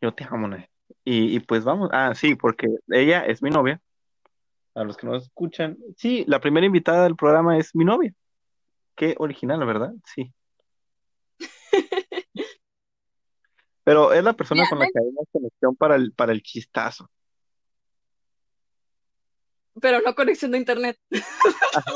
Yo 0.01 0.15
te 0.15 0.25
amo, 0.25 0.49
Nay. 0.49 0.65
Y, 1.05 1.37
y 1.37 1.41
pues 1.41 1.63
vamos. 1.63 1.91
Ah, 1.93 2.15
sí, 2.15 2.35
porque 2.35 2.69
ella 2.89 3.27
es 3.27 3.43
mi 3.43 3.51
novia. 3.51 3.83
A 4.75 4.83
los 4.85 4.97
que 4.97 5.07
no 5.07 5.15
escuchan. 5.15 5.77
Sí, 5.99 6.25
la 6.27 6.41
primera 6.41 6.65
invitada 6.65 7.03
del 7.05 7.17
programa 7.17 7.59
es 7.59 7.75
mi 7.75 7.85
novia. 7.85 8.15
Qué 8.97 9.15
original, 9.19 9.63
¿verdad? 9.67 9.93
Sí. 10.07 10.33
Pero 13.85 14.15
es 14.15 14.25
la 14.25 14.33
persona 14.33 14.63
Mira, 14.63 14.71
con 14.71 14.79
la 14.79 14.87
no- 14.87 14.91
que 14.91 14.99
hay 15.01 15.13
más 15.13 15.27
conexión 15.31 15.77
para 15.77 15.97
el, 15.97 16.13
para 16.15 16.33
el 16.33 16.43
chistazo. 16.43 17.11
pero 19.83 20.01
no 20.01 20.15
conexión 20.15 20.51
de 20.53 20.59
internet. 20.59 20.99
Ajá. 21.75 21.93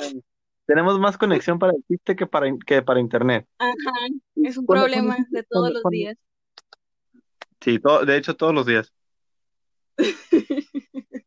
Tenemos 0.72 0.98
más 0.98 1.18
conexión 1.18 1.58
para 1.58 1.74
el 1.74 1.84
chiste 1.86 2.16
que 2.16 2.26
para, 2.26 2.46
que 2.66 2.80
para 2.80 2.98
internet. 2.98 3.46
Ajá, 3.58 3.74
es 4.36 4.56
un 4.56 4.64
problema 4.64 5.18
de 5.28 5.42
todos 5.42 5.70
los 5.70 5.82
días. 5.90 6.16
Sí, 7.60 7.78
to- 7.78 8.06
de 8.06 8.16
hecho, 8.16 8.34
todos 8.34 8.54
los 8.54 8.64
días. 8.64 8.90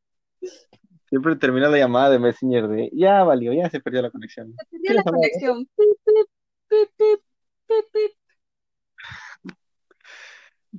Siempre 1.10 1.36
termina 1.36 1.70
la 1.70 1.78
llamada 1.78 2.10
de 2.10 2.18
Messenger 2.18 2.68
de 2.68 2.90
ya 2.92 3.24
valió, 3.24 3.54
ya 3.54 3.70
se 3.70 3.80
perdió 3.80 4.02
la 4.02 4.10
conexión. 4.10 4.56
Se 4.58 4.66
perdió 4.66 4.94
la 4.96 5.04
conexión. 5.04 5.70
Pip, 5.78 5.96
pip, 6.04 6.28
pip, 6.68 6.90
pip, 6.98 7.20
pip, 7.68 7.86
pip. 7.94 8.12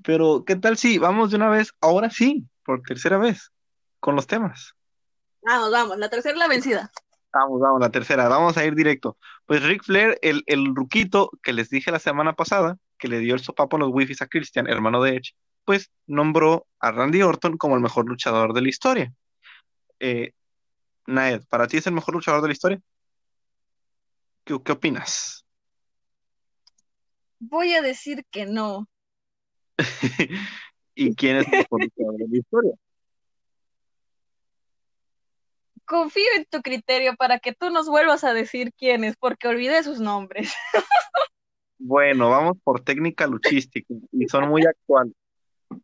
Pero, 0.02 0.44
¿qué 0.44 0.56
tal 0.56 0.76
si 0.76 0.98
vamos 0.98 1.30
de 1.30 1.36
una 1.36 1.50
vez, 1.50 1.70
ahora 1.80 2.10
sí, 2.10 2.44
por 2.64 2.82
tercera 2.82 3.16
vez, 3.16 3.52
con 4.00 4.16
los 4.16 4.26
temas? 4.26 4.72
Vamos, 5.42 5.70
vamos, 5.70 5.98
la 5.98 6.08
tercera 6.08 6.32
es 6.32 6.38
la 6.40 6.48
vencida. 6.48 6.90
Vamos, 7.38 7.60
vamos, 7.60 7.80
la 7.82 7.90
tercera, 7.90 8.28
vamos 8.28 8.56
a 8.56 8.64
ir 8.64 8.74
directo. 8.74 9.18
Pues 9.44 9.62
Ric 9.62 9.84
Flair, 9.84 10.18
el, 10.22 10.42
el 10.46 10.74
ruquito 10.74 11.30
que 11.42 11.52
les 11.52 11.68
dije 11.68 11.90
la 11.90 11.98
semana 11.98 12.32
pasada, 12.32 12.78
que 12.96 13.08
le 13.08 13.18
dio 13.18 13.34
el 13.34 13.40
sopapo 13.40 13.76
en 13.76 13.82
los 13.82 13.90
wifis 13.92 14.22
a 14.22 14.26
Christian, 14.26 14.66
hermano 14.66 15.02
de 15.02 15.16
Edge, 15.16 15.34
pues 15.66 15.90
nombró 16.06 16.66
a 16.80 16.92
Randy 16.92 17.20
Orton 17.20 17.58
como 17.58 17.74
el 17.74 17.82
mejor 17.82 18.06
luchador 18.06 18.54
de 18.54 18.62
la 18.62 18.68
historia. 18.70 19.12
Eh, 20.00 20.32
Naed, 21.06 21.42
¿para 21.50 21.66
ti 21.66 21.76
es 21.76 21.86
el 21.86 21.92
mejor 21.92 22.14
luchador 22.14 22.40
de 22.40 22.48
la 22.48 22.52
historia? 22.52 22.80
¿Qué, 24.44 24.58
qué 24.64 24.72
opinas? 24.72 25.44
Voy 27.38 27.74
a 27.74 27.82
decir 27.82 28.24
que 28.30 28.46
no. 28.46 28.88
¿Y 30.94 31.14
quién 31.14 31.36
es 31.36 31.46
el 31.48 31.58
mejor 31.58 31.82
luchador 31.82 32.16
de 32.16 32.28
la 32.28 32.38
historia? 32.38 32.72
Confío 35.86 36.26
en 36.36 36.44
tu 36.46 36.62
criterio 36.62 37.14
para 37.16 37.38
que 37.38 37.52
tú 37.52 37.70
nos 37.70 37.88
vuelvas 37.88 38.24
a 38.24 38.34
decir 38.34 38.72
quién 38.76 39.04
es, 39.04 39.16
porque 39.16 39.48
olvidé 39.48 39.82
sus 39.82 40.00
nombres. 40.00 40.52
Bueno, 41.78 42.30
vamos 42.30 42.56
por 42.64 42.80
técnica 42.80 43.26
luchística 43.26 43.94
y 44.12 44.28
son 44.28 44.48
muy 44.48 44.64
actuales. 44.64 45.12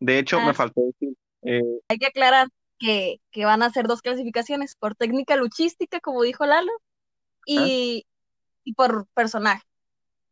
De 0.01 0.19
hecho, 0.19 0.39
Ah, 0.41 0.47
me 0.47 0.53
sí. 0.53 0.57
faltó 0.57 0.81
decir, 0.81 1.15
eh, 1.43 1.63
Hay 1.89 1.99
que 1.99 2.07
aclarar 2.07 2.49
que, 2.79 3.21
que 3.31 3.45
van 3.45 3.63
a 3.63 3.67
hacer 3.67 3.87
dos 3.87 4.01
clasificaciones, 4.01 4.75
por 4.75 4.95
técnica 4.95 5.37
luchística, 5.37 6.01
como 6.01 6.23
dijo 6.23 6.47
Lalo, 6.47 6.73
y, 7.47 8.07
y 8.65 8.75
por 8.75 9.07
personaje. 9.15 9.63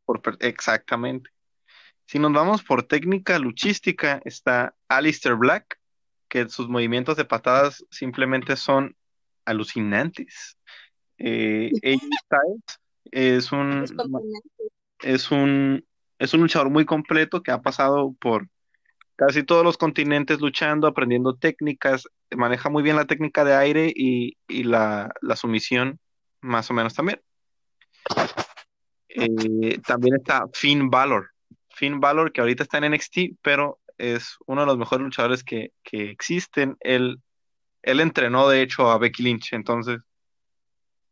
por 0.04 0.22
per- 0.22 0.38
exactamente. 0.40 1.30
Si 2.06 2.18
nos 2.18 2.32
vamos 2.32 2.62
por 2.64 2.82
técnica 2.82 3.38
luchística, 3.38 4.20
está 4.24 4.74
Alistair 4.88 5.36
Black, 5.36 5.78
que 6.28 6.48
sus 6.48 6.68
movimientos 6.68 7.16
de 7.16 7.24
patadas 7.24 7.84
simplemente 7.90 8.56
son 8.56 8.96
alucinantes. 9.50 10.56
Eh, 11.18 11.70
AJ 11.84 12.00
Styles 12.24 12.80
es 13.10 13.52
un, 13.52 13.84
es 15.00 15.30
un, 15.30 15.84
es 16.18 16.34
un 16.34 16.40
luchador 16.40 16.70
muy 16.70 16.84
completo 16.84 17.42
que 17.42 17.50
ha 17.50 17.60
pasado 17.60 18.14
por 18.20 18.48
casi 19.16 19.42
todos 19.42 19.64
los 19.64 19.76
continentes 19.76 20.40
luchando, 20.40 20.86
aprendiendo 20.86 21.34
técnicas, 21.34 22.08
maneja 22.34 22.70
muy 22.70 22.82
bien 22.82 22.96
la 22.96 23.04
técnica 23.04 23.44
de 23.44 23.54
aire 23.54 23.92
y, 23.94 24.38
y 24.48 24.62
la, 24.62 25.12
la 25.20 25.36
sumisión, 25.36 25.98
más 26.40 26.70
o 26.70 26.74
menos 26.74 26.94
también. 26.94 27.20
Eh, 29.10 29.78
también 29.86 30.16
está 30.16 30.46
Finn 30.52 30.88
Balor. 30.88 31.30
Finn 31.68 32.00
Balor, 32.00 32.32
que 32.32 32.40
ahorita 32.40 32.62
está 32.62 32.78
en 32.78 32.92
NXT, 32.92 33.38
pero 33.42 33.78
es 33.98 34.36
uno 34.46 34.62
de 34.62 34.66
los 34.66 34.78
mejores 34.78 35.04
luchadores 35.04 35.44
que, 35.44 35.72
que 35.82 36.10
existen. 36.10 36.76
Él, 36.80 37.20
él 37.82 38.00
entrenó, 38.00 38.48
de 38.48 38.62
hecho, 38.62 38.90
a 38.90 38.98
Becky 38.98 39.22
Lynch, 39.22 39.52
entonces 39.52 40.00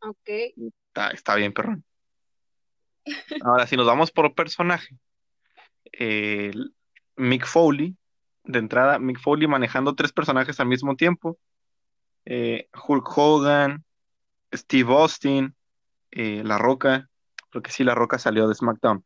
Ok. 0.01 0.29
está, 0.29 1.11
está 1.11 1.35
bien, 1.35 1.53
perrón. 1.53 1.85
Ahora, 3.43 3.67
si 3.67 3.77
nos 3.77 3.87
vamos 3.87 4.11
por 4.11 4.35
personaje, 4.35 4.97
eh, 5.93 6.53
Mick 7.17 7.47
Foley, 7.47 7.97
de 8.45 8.59
entrada, 8.59 8.99
Mick 8.99 9.19
Foley 9.21 9.47
manejando 9.47 9.95
tres 9.95 10.13
personajes 10.13 10.61
al 10.61 10.69
mismo 10.69 10.97
tiempo, 10.97 11.39
eh, 12.25 12.69
Hulk 12.87 13.07
Hogan, 13.17 13.85
Steve 14.55 14.93
Austin, 14.93 15.55
eh, 16.11 16.43
La 16.45 16.59
Roca, 16.59 17.09
creo 17.51 17.63
que 17.63 17.71
sí, 17.71 17.85
La 17.85 17.95
Roca 17.95 18.19
salió 18.19 18.49
de 18.49 18.55
SmackDown. 18.55 19.05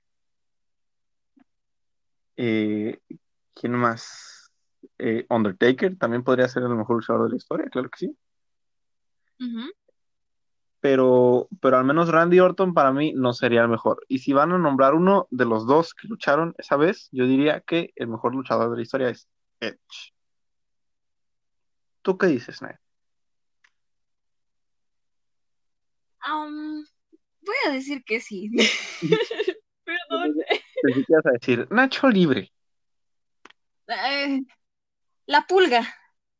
¿quién 2.34 3.72
más? 3.72 4.31
Eh, 4.98 5.26
Undertaker 5.28 5.96
también 5.96 6.22
podría 6.22 6.48
ser 6.48 6.62
el 6.62 6.70
mejor 6.70 6.96
luchador 6.96 7.24
de 7.24 7.30
la 7.30 7.36
historia, 7.36 7.68
claro 7.70 7.90
que 7.90 7.98
sí. 7.98 8.16
Pero, 10.80 11.48
pero 11.60 11.78
al 11.78 11.84
menos 11.84 12.08
Randy 12.08 12.38
Orton 12.40 12.74
para 12.74 12.92
mí 12.92 13.12
no 13.14 13.32
sería 13.32 13.62
el 13.62 13.68
mejor. 13.68 14.04
Y 14.08 14.18
si 14.18 14.32
van 14.32 14.52
a 14.52 14.58
nombrar 14.58 14.94
uno 14.94 15.26
de 15.30 15.44
los 15.44 15.66
dos 15.66 15.94
que 15.94 16.08
lucharon 16.08 16.54
esa 16.58 16.76
vez, 16.76 17.08
yo 17.12 17.26
diría 17.26 17.60
que 17.60 17.92
el 17.96 18.08
mejor 18.08 18.34
luchador 18.34 18.70
de 18.70 18.76
la 18.76 18.82
historia 18.82 19.08
es 19.08 19.28
Edge. 19.60 20.12
¿Tú 22.02 22.18
qué 22.18 22.26
dices, 22.26 22.62
Ned? 22.62 22.76
Voy 27.44 27.56
a 27.66 27.72
decir 27.72 28.02
que 28.04 28.20
sí. 28.20 28.50
Perdón. 29.84 30.34
Ibas 31.08 31.26
a 31.26 31.30
decir 31.32 31.66
Nacho 31.70 32.08
Libre. 32.08 32.52
Eh, 33.88 34.40
la 35.32 35.46
pulga, 35.46 35.82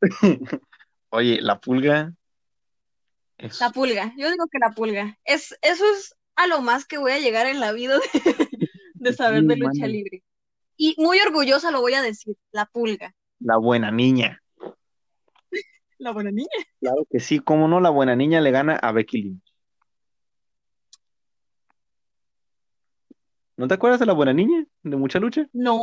Oye, 1.09 1.41
la 1.41 1.59
pulga 1.59 2.13
es 3.39 3.61
la 3.61 3.71
pulga. 3.71 4.13
Yo 4.19 4.31
digo 4.31 4.47
que 4.51 4.59
la 4.59 4.71
pulga. 4.71 5.19
Es, 5.25 5.57
eso 5.63 5.85
es 5.93 6.15
a 6.37 6.47
lo 6.47 6.61
más 6.61 6.85
que 6.85 6.99
voy 6.99 7.13
a 7.13 7.19
llegar 7.19 7.47
en 7.47 7.59
la 7.59 7.73
vida 7.73 7.99
de, 7.99 8.49
de 8.95 9.13
saber 9.13 9.45
de 9.45 9.57
lucha 9.57 9.81
mano. 9.83 9.93
libre. 9.93 10.23
Y 10.77 10.95
muy 10.99 11.21
orgullosa 11.21 11.71
lo 11.71 11.81
voy 11.81 11.95
a 11.95 12.03
decir, 12.03 12.37
la 12.53 12.67
pulga. 12.67 13.15
la 13.41 13.57
buena 13.57 13.91
niña. 13.91 14.43
La 15.99 16.11
buena 16.11 16.33
niña. 16.33 16.49
Claro 16.81 17.07
que 17.09 17.21
sí, 17.21 17.39
cómo 17.39 17.69
no, 17.69 17.79
la 17.81 17.91
buena 17.91 18.17
niña 18.17 18.41
le 18.41 18.51
gana 18.51 18.75
a 18.75 18.91
Becky 18.91 19.23
Lynch. 19.23 19.55
¿No 23.57 23.69
te 23.69 23.75
acuerdas 23.75 24.01
de 24.01 24.07
la 24.07 24.13
buena 24.13 24.33
niña 24.33 24.67
de 24.83 24.97
mucha 24.97 25.21
lucha? 25.21 25.47
No, 25.53 25.79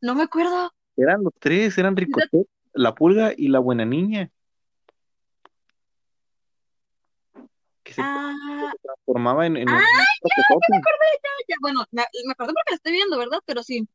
no 0.00 0.14
me 0.14 0.22
acuerdo. 0.22 0.72
Eran 0.96 1.22
los 1.24 1.32
tres, 1.38 1.76
eran 1.78 1.96
Ricochet, 1.96 2.46
la 2.74 2.94
pulga 2.94 3.32
y 3.36 3.48
la 3.48 3.58
buena 3.58 3.84
niña. 3.84 4.30
Que 7.82 7.92
se 7.94 8.02
Ah, 8.02 8.72
transformaba 8.82 9.46
en, 9.46 9.56
en 9.56 9.68
un 9.68 9.74
Ah, 9.74 10.04
toquetote. 10.20 10.66
ya, 11.48 11.56
bueno, 11.60 11.84
me, 11.90 12.02
me 12.26 12.32
acuerdo 12.32 12.52
porque 12.54 12.70
la 12.72 12.76
estoy 12.76 12.92
viendo, 12.92 13.18
¿verdad? 13.18 13.38
Pero 13.46 13.62
sí, 13.62 13.88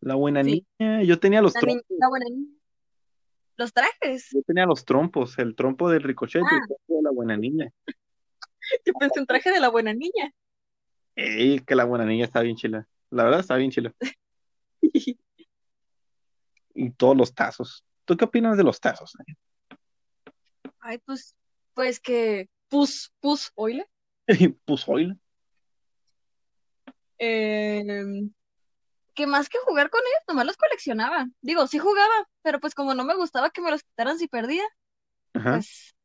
La 0.00 0.14
buena 0.14 0.42
Sí. 0.44 0.64
niña, 0.78 1.02
yo 1.02 1.18
tenía 1.18 1.42
los 1.42 1.54
la, 1.54 1.60
trompos, 1.60 1.84
la 1.88 2.08
buena 2.08 2.26
niña. 2.30 2.54
Los 3.56 3.72
trajes. 3.72 4.28
yo 4.30 4.40
tenía 4.46 4.64
los 4.66 4.84
trompos, 4.84 5.36
el 5.38 5.56
trompo 5.56 5.90
del 5.90 6.02
Ricochet 6.04 6.42
y 6.42 6.54
el 6.54 6.60
Ah. 6.62 6.66
trompo 6.66 6.96
de 6.96 7.02
la 7.02 7.10
buena 7.10 7.36
niña. 7.36 7.72
Yo 8.84 8.92
pensé 9.00 9.18
un 9.18 9.26
traje 9.26 9.50
de 9.50 9.60
la 9.60 9.68
buena 9.70 9.92
niña. 9.94 10.32
Ey, 11.16 11.60
que 11.60 11.74
la 11.74 11.84
buena 11.84 12.04
niña 12.04 12.24
está 12.26 12.40
bien 12.42 12.54
chila. 12.54 12.86
La 13.10 13.24
verdad 13.24 13.40
está 13.40 13.56
bien 13.56 13.70
chilo. 13.70 13.92
Y 16.80 16.90
todos 16.90 17.16
los 17.16 17.34
tazos. 17.34 17.84
¿Tú 18.04 18.16
qué 18.16 18.24
opinas 18.24 18.56
de 18.56 18.62
los 18.62 18.78
tazos? 18.78 19.16
Ay, 20.78 20.98
pues, 20.98 21.34
pues 21.74 21.98
que 21.98 22.48
pus, 22.68 23.12
pus, 23.18 23.50
oile. 23.56 23.90
pues 24.64 24.88
oílo. 24.88 25.16
Em, 27.18 28.30
que 29.12 29.26
más 29.26 29.48
que 29.48 29.58
jugar 29.58 29.90
con 29.90 30.00
ellos, 30.00 30.22
nomás 30.28 30.46
los 30.46 30.56
coleccionaba. 30.56 31.26
Digo, 31.40 31.66
sí 31.66 31.78
jugaba, 31.78 32.28
pero 32.42 32.60
pues 32.60 32.76
como 32.76 32.94
no 32.94 33.04
me 33.04 33.16
gustaba 33.16 33.50
que 33.50 33.60
me 33.60 33.72
los 33.72 33.82
quitaran 33.82 34.20
si 34.20 34.28
perdía, 34.28 34.62
Ajá. 35.34 35.54
pues 35.54 35.96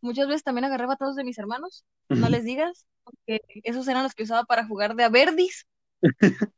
muchas 0.00 0.26
veces 0.26 0.42
también 0.42 0.64
agarraba 0.64 0.96
todos 0.96 1.14
de 1.14 1.22
mis 1.22 1.38
hermanos. 1.38 1.84
No 2.08 2.28
les 2.28 2.42
digas, 2.42 2.84
porque 3.04 3.42
esos 3.62 3.86
eran 3.86 4.02
los 4.02 4.16
que 4.16 4.24
usaba 4.24 4.42
para 4.42 4.66
jugar 4.66 4.96
de 4.96 5.04
Averdis. 5.04 5.68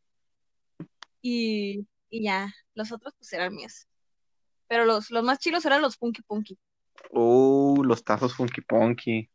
y, 1.20 1.86
y 2.10 2.24
ya, 2.24 2.52
los 2.74 2.92
otros 2.92 3.14
pues 3.16 3.32
eran 3.32 3.54
míos. 3.54 3.86
Pero 4.68 4.84
los, 4.84 5.10
los 5.10 5.24
más 5.24 5.38
chilos 5.38 5.64
eran 5.64 5.82
los 5.82 5.96
Punky 5.96 6.22
Punky. 6.22 6.58
Oh, 7.10 7.82
los 7.84 8.04
tazos 8.04 8.34
Funky 8.34 8.60
Punky. 8.60 9.30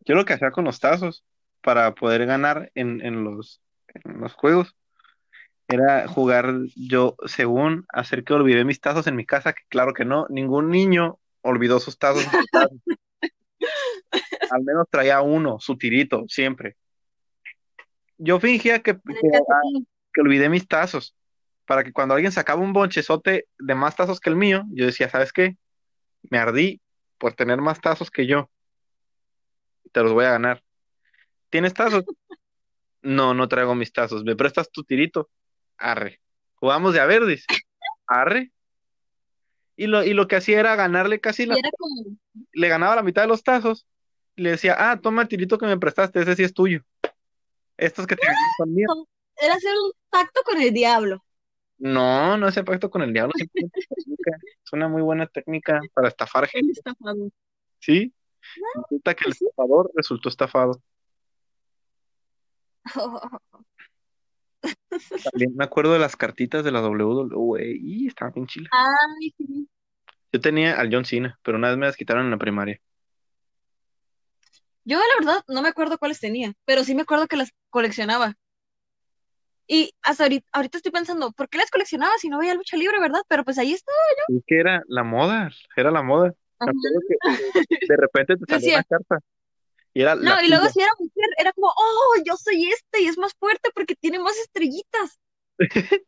Yo 0.00 0.14
lo 0.14 0.24
que 0.24 0.32
hacía 0.32 0.50
con 0.50 0.64
los 0.64 0.80
tazos 0.80 1.24
para 1.60 1.94
poder 1.94 2.24
ganar 2.26 2.70
en, 2.74 3.04
en 3.04 3.24
los, 3.24 3.60
en 3.88 4.20
los 4.20 4.32
juegos 4.32 4.74
era 5.68 6.08
jugar 6.08 6.52
yo, 6.74 7.16
según 7.26 7.86
hacer 7.90 8.24
que 8.24 8.32
olvidé 8.32 8.64
mis 8.64 8.80
tazos 8.80 9.06
en 9.06 9.16
mi 9.16 9.24
casa, 9.24 9.52
que 9.52 9.62
claro 9.68 9.92
que 9.94 10.04
no, 10.04 10.26
ningún 10.28 10.70
niño 10.70 11.20
olvidó 11.42 11.78
sus 11.78 11.98
tazos 11.98 12.24
en 12.24 12.30
su 12.30 12.46
casa. 12.50 12.68
Al 14.50 14.64
menos 14.64 14.86
traía 14.90 15.20
uno, 15.20 15.60
su 15.60 15.78
tirito, 15.78 16.24
siempre. 16.26 16.76
Yo 18.18 18.40
fingía 18.40 18.82
que, 18.82 18.90
ah, 18.92 19.82
que 20.12 20.20
olvidé 20.20 20.48
mis 20.48 20.66
tazos, 20.66 21.14
para 21.70 21.84
que 21.84 21.92
cuando 21.92 22.14
alguien 22.14 22.32
sacaba 22.32 22.60
un 22.60 22.72
bonchezote 22.72 23.46
de 23.56 23.74
más 23.76 23.94
tazos 23.94 24.18
que 24.18 24.28
el 24.28 24.34
mío, 24.34 24.64
yo 24.72 24.86
decía, 24.86 25.08
¿sabes 25.08 25.32
qué? 25.32 25.56
Me 26.22 26.36
ardí 26.36 26.80
por 27.16 27.34
tener 27.34 27.60
más 27.60 27.80
tazos 27.80 28.10
que 28.10 28.26
yo. 28.26 28.50
Te 29.92 30.02
los 30.02 30.12
voy 30.12 30.24
a 30.24 30.32
ganar. 30.32 30.64
¿Tienes 31.48 31.72
tazos? 31.72 32.04
No, 33.02 33.34
no 33.34 33.46
traigo 33.48 33.76
mis 33.76 33.92
tazos. 33.92 34.24
¿Me 34.24 34.34
prestas 34.34 34.68
tu 34.72 34.82
tirito? 34.82 35.30
Arre. 35.78 36.20
Jugamos 36.54 36.92
de 36.92 36.98
a 36.98 37.06
verdes. 37.06 37.46
Arre. 38.08 38.50
Y 39.76 39.86
lo, 39.86 40.02
y 40.02 40.12
lo 40.12 40.26
que 40.26 40.36
hacía 40.36 40.58
era 40.58 40.74
ganarle 40.74 41.20
casi 41.20 41.46
la, 41.46 41.54
como, 41.54 42.16
le 42.52 42.68
ganaba 42.68 42.96
la 42.96 43.04
mitad 43.04 43.22
de 43.22 43.28
los 43.28 43.44
tazos. 43.44 43.86
Y 44.34 44.42
le 44.42 44.50
decía, 44.50 44.74
ah, 44.76 45.00
toma 45.00 45.22
el 45.22 45.28
tirito 45.28 45.56
que 45.56 45.66
me 45.66 45.78
prestaste, 45.78 46.20
ese 46.20 46.34
sí 46.34 46.42
es 46.42 46.52
tuyo. 46.52 46.82
Estos 47.76 48.08
que 48.08 48.16
te 48.16 48.22
son 48.58 48.74
míos. 48.74 48.90
era 49.36 49.54
hacer 49.54 49.72
un 49.72 49.92
pacto 50.10 50.42
con 50.42 50.60
el 50.60 50.72
diablo. 50.72 51.24
No, 51.80 52.36
no 52.36 52.46
es 52.46 52.54
pacto 52.56 52.90
con 52.90 53.00
el 53.00 53.12
diablo, 53.12 53.32
simplemente. 53.36 53.80
Es 53.80 54.72
una 54.72 54.86
muy 54.86 55.00
buena 55.00 55.26
técnica 55.26 55.80
para 55.94 56.08
estafar 56.08 56.46
gente. 56.46 56.78
¿sí? 57.78 58.12
Resulta 58.74 59.14
que 59.14 59.24
el 59.26 59.32
sí. 59.32 59.46
estafador 59.46 59.90
resultó 59.94 60.28
estafado. 60.28 60.80
También 65.32 65.56
me 65.56 65.64
acuerdo 65.64 65.94
de 65.94 65.98
las 65.98 66.16
cartitas 66.16 66.62
de 66.62 66.70
la 66.70 66.86
WWE 66.86 67.78
y 67.80 68.08
estaban 68.08 68.34
bien 68.34 68.46
chilas. 68.46 68.70
Ay, 68.72 69.34
sí. 69.38 69.66
Yo 70.32 70.40
tenía 70.40 70.78
al 70.78 70.90
John 70.92 71.06
Cena, 71.06 71.38
pero 71.42 71.56
una 71.56 71.70
vez 71.70 71.78
me 71.78 71.86
las 71.86 71.96
quitaron 71.96 72.26
en 72.26 72.30
la 72.30 72.38
primaria. 72.38 72.78
Yo 74.84 74.98
la 74.98 75.04
verdad 75.18 75.44
no 75.48 75.62
me 75.62 75.70
acuerdo 75.70 75.96
cuáles 75.96 76.20
tenía, 76.20 76.52
pero 76.66 76.84
sí 76.84 76.94
me 76.94 77.02
acuerdo 77.02 77.26
que 77.26 77.38
las 77.38 77.52
coleccionaba. 77.70 78.36
Y 79.72 79.94
hasta 80.02 80.24
ahorita, 80.24 80.48
ahorita 80.50 80.78
estoy 80.78 80.90
pensando, 80.90 81.30
¿por 81.30 81.48
qué 81.48 81.56
las 81.56 81.70
coleccionaba 81.70 82.10
si 82.18 82.28
no 82.28 82.40
veía 82.40 82.54
lucha 82.54 82.76
libre, 82.76 82.98
verdad? 82.98 83.22
Pero 83.28 83.44
pues 83.44 83.56
ahí 83.56 83.72
está. 83.72 83.92
Es 84.26 84.42
que 84.44 84.58
era 84.58 84.82
la 84.88 85.04
moda, 85.04 85.48
era 85.76 85.92
la 85.92 86.02
moda. 86.02 86.34
Que 86.58 86.66
de 87.88 87.96
repente 87.96 88.34
te 88.36 88.52
Decía, 88.52 88.78
una 88.78 88.82
carta 88.82 89.20
y 89.94 90.02
era 90.02 90.16
no, 90.16 90.42
y 90.42 90.48
luego 90.48 90.66
si 90.70 90.80
era 90.80 90.90
mujer, 90.98 91.28
era 91.38 91.52
como, 91.52 91.68
oh, 91.68 92.22
yo 92.26 92.36
soy 92.36 92.68
este 92.68 93.02
y 93.02 93.06
es 93.06 93.16
más 93.16 93.32
fuerte 93.34 93.70
porque 93.72 93.94
tiene 93.94 94.18
más 94.18 94.36
estrellitas. 94.38 95.20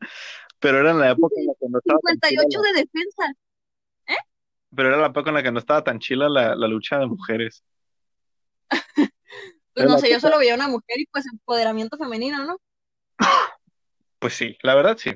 Pero 0.59 0.81
era 0.81 0.91
en 0.91 0.99
la 0.99 1.11
época 1.13 1.37
en 1.39 1.47
la 1.47 1.53
que 1.61 1.69
no 1.69 1.79
estaba 1.79 2.01
tan 2.01 2.19
chila 2.19 2.43
58 2.43 2.63
la, 2.63 2.69
de 2.69 2.81
defensa. 2.81 3.35
pero 4.75 4.89
era 4.89 4.97
la 4.99 5.07
época 5.07 5.31
en 5.31 5.35
la 5.35 5.43
que 5.45 5.53
no 5.53 5.59
estaba 5.61 5.85
tan 5.85 6.01
chila 6.01 6.29
la, 6.29 6.57
la 6.57 6.67
lucha 6.67 6.99
de 6.99 7.07
mujeres. 7.07 7.63
Pues 9.75 9.87
Era 9.87 9.95
no 9.95 9.99
sé, 9.99 10.11
yo 10.11 10.21
solo 10.21 10.37
veía 10.37 10.55
una 10.55 10.69
mujer 10.69 11.01
y 11.01 11.07
pues 11.07 11.25
empoderamiento 11.33 11.97
femenino, 11.97 12.45
¿no? 12.45 12.59
Pues 14.23 14.35
sí, 14.35 14.57
la 14.63 14.75
verdad 14.77 14.97
sí. 14.97 15.11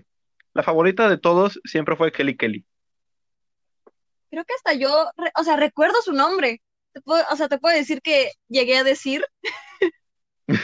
La 0.53 0.65
favorita 0.65 1.09
de 1.09 1.17
todos 1.17 1.61
siempre 1.65 1.95
fue 1.97 2.11
Kelly 2.13 2.37
Kelly. 2.37 2.67
Creo 4.31 4.45
que 4.45 4.55
hasta 4.55 4.75
yo, 4.75 5.09
o 5.39 5.45
sea, 5.45 5.57
recuerdo 5.57 5.95
su 6.03 6.13
nombre. 6.13 6.61
Puedo- 7.05 7.25
o 7.31 7.37
sea, 7.37 7.47
te 7.49 7.59
puedo 7.59 7.77
decir 7.77 8.03
que 8.03 8.33
llegué 8.49 8.77
a 8.79 8.85
decir 8.85 9.25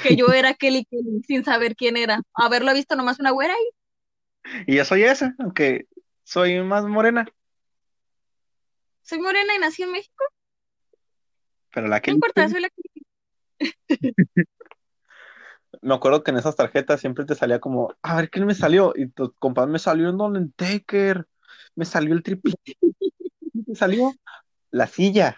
que 0.02 0.16
yo 0.16 0.26
era 0.32 0.54
Kelly 0.58 0.84
Kelly 0.86 1.22
sin 1.26 1.44
saber 1.44 1.76
quién 1.76 1.96
era. 1.96 2.20
Haberlo 2.34 2.74
visto 2.74 2.96
nomás 2.96 3.20
una 3.20 3.30
güera 3.30 3.54
y 3.54 4.72
Y 4.72 4.76
yo 4.76 4.84
soy 4.84 5.04
esa, 5.04 5.34
aunque 5.38 5.86
soy 6.24 6.60
más 6.62 6.84
morena, 6.84 7.24
soy 9.02 9.20
morena 9.20 9.54
y 9.54 9.58
nací 9.58 9.82
en 9.84 9.92
México. 9.92 10.24
pero 11.72 11.86
la 11.88 11.96
No 11.96 12.02
Kelly 12.02 12.14
importa, 12.16 12.42
Kelly. 12.42 12.52
soy 12.52 12.60
la 12.62 12.70
Kelly 12.70 12.90
Kelly. 13.88 14.14
Me 15.82 15.94
acuerdo 15.94 16.22
que 16.22 16.30
en 16.30 16.38
esas 16.38 16.56
tarjetas 16.56 17.00
siempre 17.00 17.24
te 17.24 17.34
salía 17.34 17.58
como, 17.58 17.94
a 18.02 18.16
ver, 18.16 18.30
¿quién 18.30 18.46
me 18.46 18.54
salió? 18.54 18.92
Y 18.96 19.08
tu 19.08 19.32
compadre 19.34 19.72
me 19.72 19.78
salió 19.78 20.08
el 20.08 20.16
Nolan 20.16 20.52
Taker, 20.52 21.26
me 21.74 21.84
salió 21.84 22.14
el 22.14 22.22
triple, 22.22 22.54
me 23.66 23.74
salió 23.74 24.12
la 24.70 24.86
silla. 24.86 25.36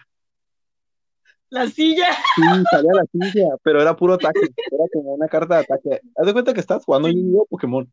La 1.49 1.67
silla. 1.67 2.11
Sí, 2.35 2.41
salía 2.69 2.91
la 2.93 3.05
silla, 3.11 3.55
pero 3.63 3.81
era 3.81 3.95
puro 3.95 4.13
ataque, 4.13 4.41
era 4.71 4.83
como 4.93 5.13
una 5.13 5.27
carta 5.27 5.55
de 5.55 5.61
ataque. 5.61 6.01
Haz 6.15 6.25
de 6.25 6.33
cuenta 6.33 6.53
que 6.53 6.59
estás 6.59 6.85
jugando 6.85 7.09
Yu-Gi-Oh! 7.09 7.45
Pokémon, 7.47 7.91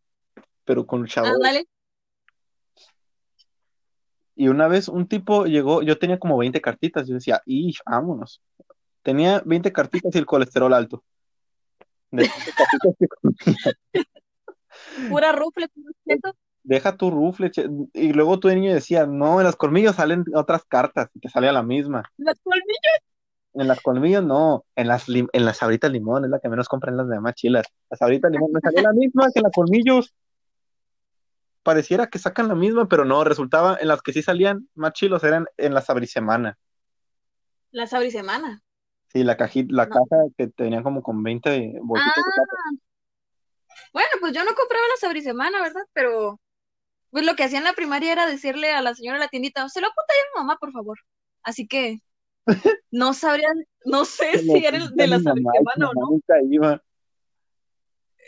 pero 0.64 0.86
con 0.86 1.00
luchadores. 1.00 1.34
Ándale. 1.34 1.68
Y 4.34 4.48
una 4.48 4.68
vez 4.68 4.88
un 4.88 5.06
tipo 5.06 5.46
llegó, 5.46 5.82
yo 5.82 5.98
tenía 5.98 6.18
como 6.18 6.36
20 6.36 6.60
cartitas, 6.60 7.06
yo 7.06 7.14
decía, 7.14 7.42
¡y 7.46 7.74
vámonos! 7.86 8.42
Tenía 9.02 9.42
20 9.44 9.72
cartitas 9.72 10.14
y 10.14 10.18
el 10.18 10.26
colesterol 10.26 10.72
alto. 10.74 11.02
De 11.04 11.06
tantas 11.06 11.10
cartitas 11.12 11.78
que 11.78 11.80
comía. 11.80 12.01
Pura 15.08 15.32
rufle. 15.32 15.68
Deja 16.64 16.96
tu 16.96 17.10
rufle, 17.10 17.50
che- 17.50 17.68
y 17.92 18.12
luego 18.12 18.38
tu 18.38 18.48
niño 18.48 18.72
decía, 18.72 19.06
no, 19.06 19.40
en 19.40 19.46
las 19.46 19.56
colmillos 19.56 19.96
salen 19.96 20.24
otras 20.34 20.64
cartas, 20.64 21.08
y 21.14 21.20
te 21.20 21.28
salía 21.28 21.52
la 21.52 21.62
misma. 21.62 22.04
Las 22.18 22.38
colmillas. 22.40 23.00
En 23.54 23.68
las 23.68 23.80
colmillos 23.80 24.24
no, 24.24 24.64
en 24.76 24.88
las, 24.88 25.08
lim- 25.08 25.28
en 25.32 25.44
las 25.44 25.58
sabritas 25.58 25.90
limón, 25.90 26.24
es 26.24 26.30
la 26.30 26.38
que 26.38 26.48
menos 26.48 26.68
compran 26.68 26.96
las 26.96 27.08
demás 27.08 27.34
chilas. 27.34 27.66
Las 27.90 27.98
sabritas 27.98 28.30
limón 28.30 28.50
me 28.52 28.60
salió 28.60 28.82
la 28.82 28.92
misma 28.92 29.26
que 29.32 29.40
en 29.40 29.42
las 29.42 29.52
colmillos. 29.52 30.14
Pareciera 31.62 32.06
que 32.06 32.18
sacan 32.18 32.48
la 32.48 32.54
misma, 32.54 32.88
pero 32.88 33.04
no, 33.04 33.24
resultaba 33.24 33.76
en 33.80 33.88
las 33.88 34.02
que 34.02 34.12
sí 34.12 34.22
salían 34.22 34.68
más 34.74 34.92
chilos 34.92 35.22
eran 35.24 35.46
en 35.56 35.74
la 35.74 35.80
sabrisemana. 35.80 36.58
La 37.70 37.86
sabrisemana. 37.86 38.62
Sí, 39.12 39.24
la 39.24 39.36
cajita, 39.36 39.74
la 39.74 39.86
No. 39.86 39.90
caja 39.90 40.22
que 40.38 40.48
tenían 40.48 40.82
como 40.82 41.02
con 41.02 41.22
20 41.22 41.74
bolsitas 41.82 42.14
de 42.16 42.42
Ah, 42.42 42.82
bueno, 43.92 44.08
pues 44.20 44.32
yo 44.32 44.42
no 44.44 44.54
compraba 44.54 44.86
la 44.88 44.96
sabrisemana, 44.98 45.60
¿verdad? 45.60 45.82
Pero 45.92 46.40
pues 47.10 47.26
lo 47.26 47.34
que 47.34 47.44
hacía 47.44 47.58
en 47.58 47.64
la 47.64 47.74
primaria 47.74 48.12
era 48.12 48.26
decirle 48.26 48.72
a 48.72 48.80
la 48.80 48.94
señora 48.94 49.18
de 49.18 49.24
la 49.24 49.28
tiendita, 49.28 49.68
se 49.68 49.82
lo 49.82 49.88
apunta 49.88 50.14
a 50.14 50.40
mi 50.40 50.40
mamá, 50.42 50.56
por 50.58 50.72
favor. 50.72 50.98
Así 51.42 51.66
que 51.66 51.98
no 52.90 53.12
sabría, 53.12 53.48
no 53.84 54.06
sé 54.06 54.32
si 54.38 54.64
era 54.64 54.78
de 54.88 55.06
la 55.06 55.18
mi 55.18 55.24
mamá, 55.24 55.52
y 55.60 55.64
sabrisemana 55.64 55.74
mi 55.76 55.84
o 55.84 55.94
no. 55.94 56.10
nunca 56.10 56.34
iba. 56.42 56.82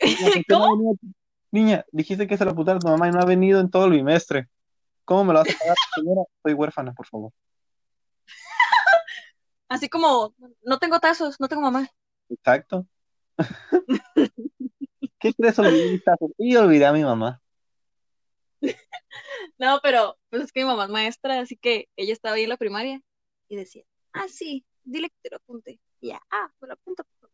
Niña, 0.03 0.19
¿por 0.21 0.33
qué 0.33 0.45
no 0.49 0.59
¿Cómo? 0.59 0.97
Niña, 1.51 1.85
dijiste 1.93 2.27
que 2.27 2.37
se 2.37 2.45
lo 2.45 2.51
apuntara 2.51 2.77
a 2.77 2.81
tu 2.81 2.89
mamá 2.89 3.09
y 3.09 3.13
no 3.13 3.21
ha 3.21 3.25
venido 3.25 3.61
en 3.61 3.71
todo 3.71 3.87
el 3.87 3.93
bimestre. 3.93 4.49
¿Cómo 5.05 5.25
me 5.25 5.33
lo 5.33 5.39
vas 5.39 5.49
a 5.49 5.59
pagar, 5.59 5.77
señora? 5.95 6.23
Soy 6.43 6.53
huérfana, 6.53 6.93
por 6.93 7.07
favor. 7.07 7.33
Así 9.69 9.89
como, 9.89 10.35
no 10.63 10.79
tengo 10.79 11.01
tazos, 11.01 11.41
no 11.41 11.49
tengo 11.49 11.63
mamá. 11.63 11.89
Exacto. 12.29 12.87
¿Qué 15.19 15.33
crees? 15.35 15.59
Olvidé 15.59 15.89
mis 15.91 16.05
tazos. 16.05 16.31
Y 16.39 16.55
olvidé 16.57 16.87
a 16.87 16.93
mi 16.93 17.03
mamá. 17.03 17.41
No, 19.59 19.79
pero 19.83 20.19
pues 20.31 20.43
es 20.43 20.53
que 20.53 20.61
mi 20.61 20.67
mamá 20.67 20.85
es 20.85 20.91
maestra, 20.91 21.41
así 21.41 21.57
que 21.57 21.89
ella 21.97 22.13
estaba 22.13 22.35
ahí 22.35 22.43
en 22.45 22.49
la 22.49 22.57
primaria 22.57 23.01
y 23.49 23.57
decía, 23.57 23.85
ah, 24.13 24.27
sí, 24.29 24.65
dile 24.83 25.09
que 25.11 25.17
te 25.23 25.31
lo 25.31 25.37
apunte. 25.37 25.81
Y 26.01 26.09
ya, 26.09 26.21
ah, 26.31 26.51
me 26.61 26.69
lo 26.69 26.77
favor". 26.77 27.31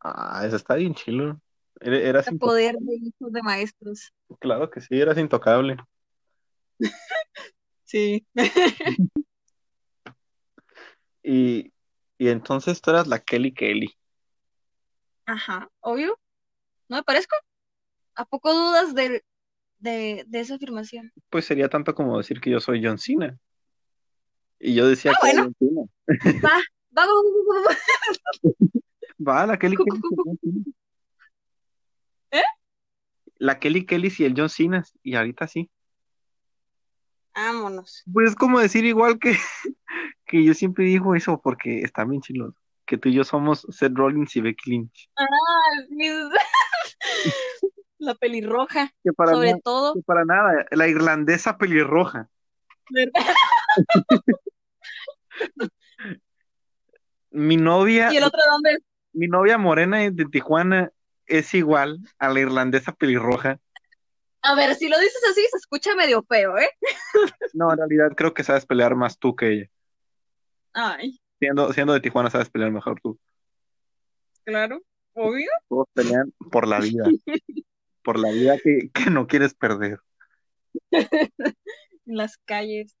Ah, 0.00 0.42
eso 0.46 0.56
está 0.56 0.74
bien 0.74 0.94
chilo. 0.94 1.40
Era- 1.80 2.20
El 2.20 2.38
poder 2.38 2.76
de 2.78 2.96
hijos 2.96 3.32
de 3.32 3.42
maestros. 3.42 4.12
Claro 4.38 4.70
que 4.70 4.80
sí, 4.80 5.00
eras 5.00 5.18
intocable. 5.18 5.76
Sí. 7.84 8.24
Y, 11.22 11.72
y 12.18 12.28
entonces 12.28 12.80
tú 12.80 12.90
eras 12.90 13.06
la 13.06 13.18
Kelly 13.18 13.52
Kelly. 13.52 13.94
Ajá, 15.26 15.70
obvio. 15.80 16.18
¿No 16.88 16.96
me 16.96 17.02
parezco? 17.02 17.36
¿A 18.14 18.24
poco 18.24 18.52
dudas 18.52 18.94
de, 18.94 19.24
de, 19.78 20.24
de 20.26 20.40
esa 20.40 20.56
afirmación? 20.56 21.12
Pues 21.30 21.44
sería 21.44 21.68
tanto 21.68 21.94
como 21.94 22.18
decir 22.18 22.40
que 22.40 22.50
yo 22.50 22.60
soy 22.60 22.84
John 22.84 22.98
Cena. 22.98 23.38
Y 24.58 24.74
yo 24.74 24.86
decía 24.88 25.12
Ah, 25.12 25.18
que 25.20 25.26
bueno. 25.36 25.42
John 25.44 25.56
Cena. 25.58 25.82
Va, 26.44 26.58
va, 26.96 27.06
va, 27.06 27.74
va, 29.22 29.34
va, 29.40 29.46
la 29.46 29.58
Kelly 29.58 29.76
Cu- 29.76 29.84
Kelly. 29.84 30.00
cu- 30.00 30.14
cu-. 30.16 30.38
¿Eh? 32.32 32.42
La 33.36 33.58
Kelly 33.60 33.86
Kelly 33.86 34.12
y 34.18 34.24
el 34.24 34.34
John 34.36 34.48
Cena. 34.50 34.84
Y 35.02 35.14
ahorita 35.14 35.46
sí. 35.46 35.70
Vámonos. 37.34 38.02
Pues 38.12 38.30
es 38.30 38.34
como 38.36 38.58
decir 38.60 38.84
igual 38.84 39.18
que, 39.20 39.36
que 40.30 40.44
yo 40.44 40.54
siempre 40.54 40.84
digo 40.84 41.14
eso 41.16 41.40
porque 41.42 41.82
está 41.82 42.04
bien 42.04 42.22
chilo. 42.22 42.54
Que 42.86 42.96
tú 42.96 43.08
y 43.08 43.14
yo 43.14 43.24
somos 43.24 43.66
Seth 43.70 43.92
Rollins 43.94 44.34
y 44.36 44.40
Becky 44.40 44.70
Lynch. 44.70 45.10
Ah, 45.16 45.26
mis- 45.90 46.12
La 47.98 48.14
pelirroja, 48.14 48.92
Que 49.04 49.12
para, 49.12 49.32
sobre 49.32 49.56
todo. 49.62 49.94
que 49.94 50.00
para 50.02 50.24
nada, 50.24 50.66
la 50.70 50.88
irlandesa 50.88 51.58
pelirroja. 51.58 52.28
¿verdad? 52.90 53.12
Mi 57.32 57.56
novia, 57.56 58.08
¿Y 58.12 58.16
el 58.16 58.24
otro 58.24 58.40
dónde? 58.50 58.72
es? 58.72 58.78
mi 59.12 59.26
novia 59.26 59.58
morena 59.58 59.98
de 59.98 60.24
Tijuana 60.26 60.90
es 61.26 61.52
igual 61.54 61.98
a 62.18 62.28
la 62.28 62.40
irlandesa 62.40 62.92
pelirroja. 62.92 63.58
A 64.42 64.54
ver, 64.54 64.74
si 64.74 64.88
lo 64.88 64.98
dices 64.98 65.20
así, 65.30 65.42
se 65.50 65.58
escucha 65.58 65.94
medio 65.94 66.22
feo, 66.22 66.56
¿eh? 66.58 66.70
No, 67.52 67.70
en 67.72 67.78
realidad 67.78 68.12
creo 68.16 68.32
que 68.32 68.44
sabes 68.44 68.64
pelear 68.66 68.94
más 68.96 69.18
tú 69.18 69.34
que 69.36 69.52
ella. 69.52 69.70
Ay, 70.72 71.20
Siendo, 71.38 71.72
siendo 71.72 71.92
de 71.94 72.00
Tijuana 72.00 72.30
sabes 72.30 72.50
pelear 72.50 72.70
mejor 72.70 73.00
tú. 73.00 73.18
claro, 74.44 74.82
obvio. 75.14 75.48
Todos 75.68 75.86
pelean 75.94 76.32
por 76.50 76.66
la 76.68 76.80
vida. 76.80 77.04
Por 78.02 78.18
la 78.18 78.30
vida 78.30 78.56
que, 78.64 78.88
que 78.94 79.10
no 79.10 79.26
quieres 79.26 79.52
perder. 79.52 80.00
En 80.90 81.00
las 82.06 82.38
calles. 82.38 82.96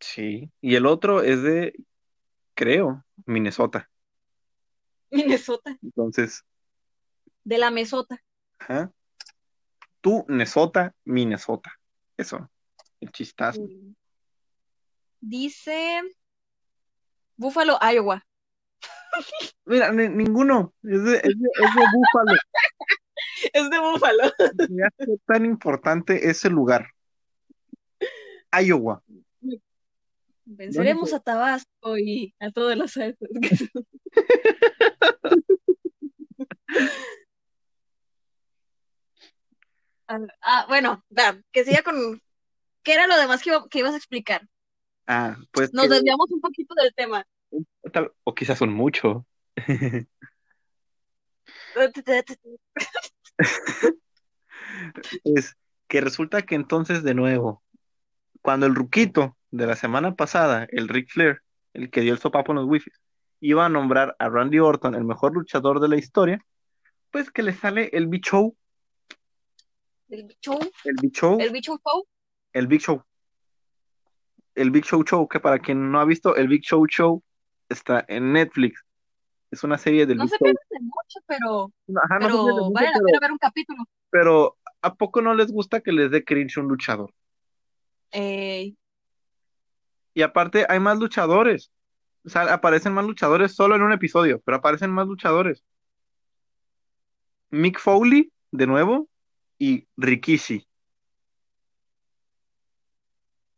Sí. 0.00 0.50
Y 0.62 0.76
el 0.76 0.86
otro 0.86 1.22
es 1.22 1.42
de, 1.42 1.74
creo, 2.54 3.04
Minnesota. 3.26 3.90
Minnesota, 5.10 5.76
Entonces, 5.82 6.42
de 7.44 7.58
la 7.58 7.70
mesota. 7.70 8.22
ajá. 8.58 8.90
Tú, 10.00 10.24
Minnesota, 10.26 10.94
Minnesota. 11.04 11.70
Eso. 12.16 12.50
El 13.00 13.12
chistazo. 13.12 13.60
Dice 15.20 16.00
Búfalo, 17.40 17.78
Iowa. 17.80 18.22
Mira, 19.64 19.90
ni- 19.92 20.10
ninguno. 20.10 20.74
Es 20.82 21.02
de, 21.04 21.16
es 21.16 21.22
de, 21.22 21.48
es 21.64 21.74
de 21.74 21.84
Búfalo. 21.94 22.32
Es 23.54 23.70
de 23.70 23.78
Búfalo. 23.78 24.32
Me 24.68 24.82
hace 24.84 25.18
tan 25.26 25.44
importante 25.46 26.28
ese 26.28 26.50
lugar. 26.50 26.90
Iowa. 28.52 29.02
Venceremos 30.44 31.12
a 31.14 31.20
Tabasco 31.20 31.96
y 31.96 32.34
a 32.40 32.50
todas 32.50 32.76
las 32.76 32.94
Ah, 40.08 40.18
ah, 40.42 40.66
bueno, 40.68 41.04
va, 41.16 41.40
que 41.52 41.64
siga 41.64 41.82
con. 41.82 42.20
¿Qué 42.82 42.94
era 42.94 43.06
lo 43.06 43.16
demás 43.16 43.42
que, 43.42 43.50
iba- 43.50 43.66
que 43.68 43.78
ibas 43.78 43.94
a 43.94 43.98
explicar? 43.98 44.46
Ah, 45.12 45.36
pues 45.50 45.74
Nos 45.74 45.88
que- 45.88 45.94
desviamos 45.94 46.30
un 46.30 46.40
poquito 46.40 46.72
del 46.76 46.94
tema. 46.94 47.26
tal- 47.92 48.12
o 48.22 48.32
quizás 48.32 48.58
son 48.58 48.72
mucho. 48.72 49.26
Es 55.24 55.56
que 55.88 56.00
resulta 56.00 56.42
que 56.42 56.54
entonces 56.54 57.02
de 57.02 57.14
nuevo, 57.14 57.62
cuando 58.42 58.66
el 58.66 58.74
ruquito 58.74 59.36
de 59.50 59.66
la 59.66 59.76
semana 59.76 60.14
pasada, 60.14 60.66
el 60.70 60.88
Ric 60.88 61.10
Flair, 61.10 61.42
el 61.74 61.90
que 61.90 62.00
dio 62.02 62.12
el 62.12 62.18
sopapo 62.20 62.52
en 62.52 62.56
los 62.56 62.66
wifi, 62.66 62.90
iba 63.40 63.66
a 63.66 63.68
nombrar 63.68 64.14
a 64.18 64.28
Randy 64.28 64.58
Orton 64.58 64.94
el 64.94 65.04
mejor 65.04 65.34
luchador 65.34 65.80
de 65.80 65.88
la 65.88 65.96
historia, 65.96 66.44
pues 67.10 67.30
que 67.30 67.42
le 67.42 67.52
sale 67.52 67.90
el 67.92 68.06
Big 68.06 68.22
Show, 68.24 68.56
El 70.08 70.24
bicho, 70.24 70.58
el 70.84 70.94
Big 71.00 71.12
Show, 71.12 71.40
el 71.40 71.50
bicho 71.50 71.78
show. 71.84 72.06
el 72.52 72.66
Big 72.66 72.80
Show, 72.80 73.02
el 74.60 74.70
Big 74.70 74.84
Show 74.84 75.02
Show, 75.04 75.28
que 75.28 75.40
para 75.40 75.58
quien 75.58 75.90
no 75.90 76.00
ha 76.00 76.04
visto, 76.04 76.36
el 76.36 76.48
Big 76.48 76.62
Show 76.62 76.86
Show 76.86 77.22
está 77.68 78.04
en 78.08 78.32
Netflix. 78.32 78.84
Es 79.50 79.64
una 79.64 79.78
serie 79.78 80.06
del 80.06 80.18
No 80.18 80.24
Big 80.24 80.30
se 80.32 80.38
pierde 80.38 80.58
de 80.70 80.80
mucho, 80.80 81.20
pero, 81.26 81.72
Ajá, 82.04 82.18
no 82.18 82.26
se 82.26 82.26
pero 82.32 82.42
mucho, 82.44 82.70
vale 82.72 82.86
la 82.88 82.92
pero- 82.94 83.04
pena 83.06 83.18
ver 83.20 83.32
un 83.32 83.38
capítulo. 83.38 83.84
pero 84.10 84.56
¿a 84.82 84.94
poco 84.94 85.22
no 85.22 85.34
les 85.34 85.50
gusta 85.50 85.80
que 85.80 85.92
les 85.92 86.10
dé 86.10 86.24
cringe 86.24 86.58
un 86.58 86.68
luchador? 86.68 87.12
Eh, 88.12 88.74
Y 90.14 90.22
aparte 90.22 90.66
hay 90.68 90.80
más 90.80 90.98
luchadores. 90.98 91.70
O 92.24 92.28
sea, 92.28 92.52
aparecen 92.52 92.92
más 92.92 93.06
luchadores 93.06 93.54
solo 93.54 93.76
en 93.76 93.82
un 93.82 93.92
episodio, 93.92 94.40
pero 94.44 94.58
aparecen 94.58 94.90
más 94.90 95.06
luchadores. 95.06 95.64
Mick 97.50 97.78
Foley, 97.78 98.32
de 98.52 98.66
nuevo, 98.66 99.08
y 99.58 99.86
Rikishi. 99.96 100.66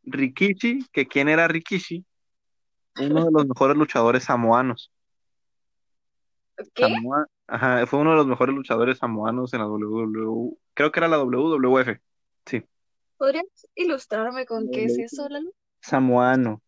Rikishi, 0.05 0.87
que 0.93 1.07
quién 1.07 1.29
era 1.29 1.49
Rikishi, 1.49 2.05
uno 3.01 3.25
de 3.27 3.31
los 3.33 3.47
mejores 3.47 3.77
luchadores 3.77 4.25
samoanos. 4.25 4.91
¿Qué? 6.75 6.83
Samoa- 6.85 7.27
ajá, 7.47 7.87
fue 7.87 8.01
uno 8.01 8.11
de 8.11 8.17
los 8.17 8.27
mejores 8.27 8.55
luchadores 8.55 8.99
samoanos 8.99 9.53
en 9.55 9.61
la 9.61 9.67
WWE. 9.67 10.57
Creo 10.75 10.93
que 10.93 11.01
era 11.01 11.09
la 11.09 11.19
WWF. 11.19 12.01
Sí, 12.47 12.63
¿Podrías 13.17 13.45
ilustrarme 13.75 14.47
con 14.47 14.71
qué 14.71 14.85
es 14.85 14.99
eso, 14.99 15.29
Lalo? 15.29 15.51
samoano, 15.81 16.63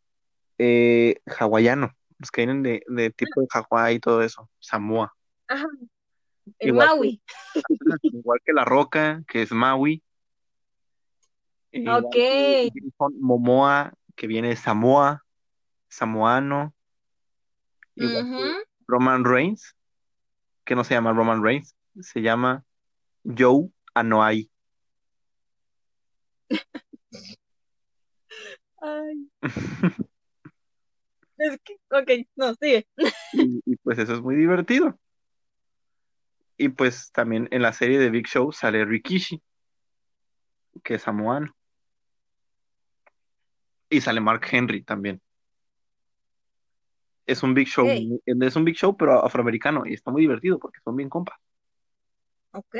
eh, 0.58 1.16
hawaiano, 1.38 1.92
los 2.18 2.30
que 2.30 2.42
vienen 2.42 2.62
de, 2.62 2.82
de 2.88 3.10
tipo 3.10 3.40
de 3.40 3.46
Hawái 3.50 3.96
y 3.96 4.00
todo 4.00 4.22
eso, 4.22 4.48
Samoa. 4.60 5.14
Ajá. 5.48 5.66
El 6.58 6.68
Igual 6.68 6.88
que- 6.88 6.94
Maui. 6.94 7.22
Igual 8.02 8.40
que 8.44 8.52
La 8.52 8.64
Roca, 8.64 9.22
que 9.28 9.42
es 9.42 9.52
Maui. 9.52 10.02
E 11.74 11.80
igual 11.80 12.04
Ok. 12.04 12.14
Jason 12.72 13.20
Momoa, 13.20 13.92
que 14.14 14.28
viene 14.28 14.48
de 14.50 14.56
Samoa, 14.56 15.24
samoano. 15.88 16.72
Roman 18.86 19.24
Reigns, 19.24 19.74
que 20.64 20.76
no 20.76 20.84
se 20.84 20.94
llama 20.94 21.12
Roman 21.12 21.42
Reigns, 21.42 21.74
se 22.00 22.22
llama 22.22 22.64
Joe 23.24 23.70
Anoa'i. 23.92 24.50
Ay, 28.80 29.28
es 31.38 31.58
que, 31.64 31.76
ok, 31.90 32.28
no, 32.36 32.54
sigue. 32.54 32.86
Y, 33.32 33.62
y 33.64 33.76
pues 33.76 33.98
eso 33.98 34.14
es 34.14 34.20
muy 34.20 34.36
divertido. 34.36 34.96
Y 36.56 36.68
pues 36.68 37.10
también 37.10 37.48
en 37.50 37.62
la 37.62 37.72
serie 37.72 37.98
de 37.98 38.10
Big 38.10 38.28
Show 38.28 38.52
sale 38.52 38.84
Rikishi, 38.84 39.42
que 40.84 40.94
es 40.94 41.02
samoano. 41.02 41.52
Y 43.94 44.00
sale 44.00 44.20
Mark 44.20 44.44
Henry 44.50 44.82
también. 44.82 45.20
Es 47.26 47.44
un 47.44 47.54
Big 47.54 47.68
Show, 47.68 47.86
es 48.26 48.56
un 48.56 48.64
Big 48.64 48.74
Show, 48.74 48.96
pero 48.96 49.24
afroamericano, 49.24 49.86
y 49.86 49.94
está 49.94 50.10
muy 50.10 50.22
divertido 50.22 50.58
porque 50.58 50.80
son 50.82 50.96
bien 50.96 51.08
compas. 51.08 51.38
Ok. 52.50 52.76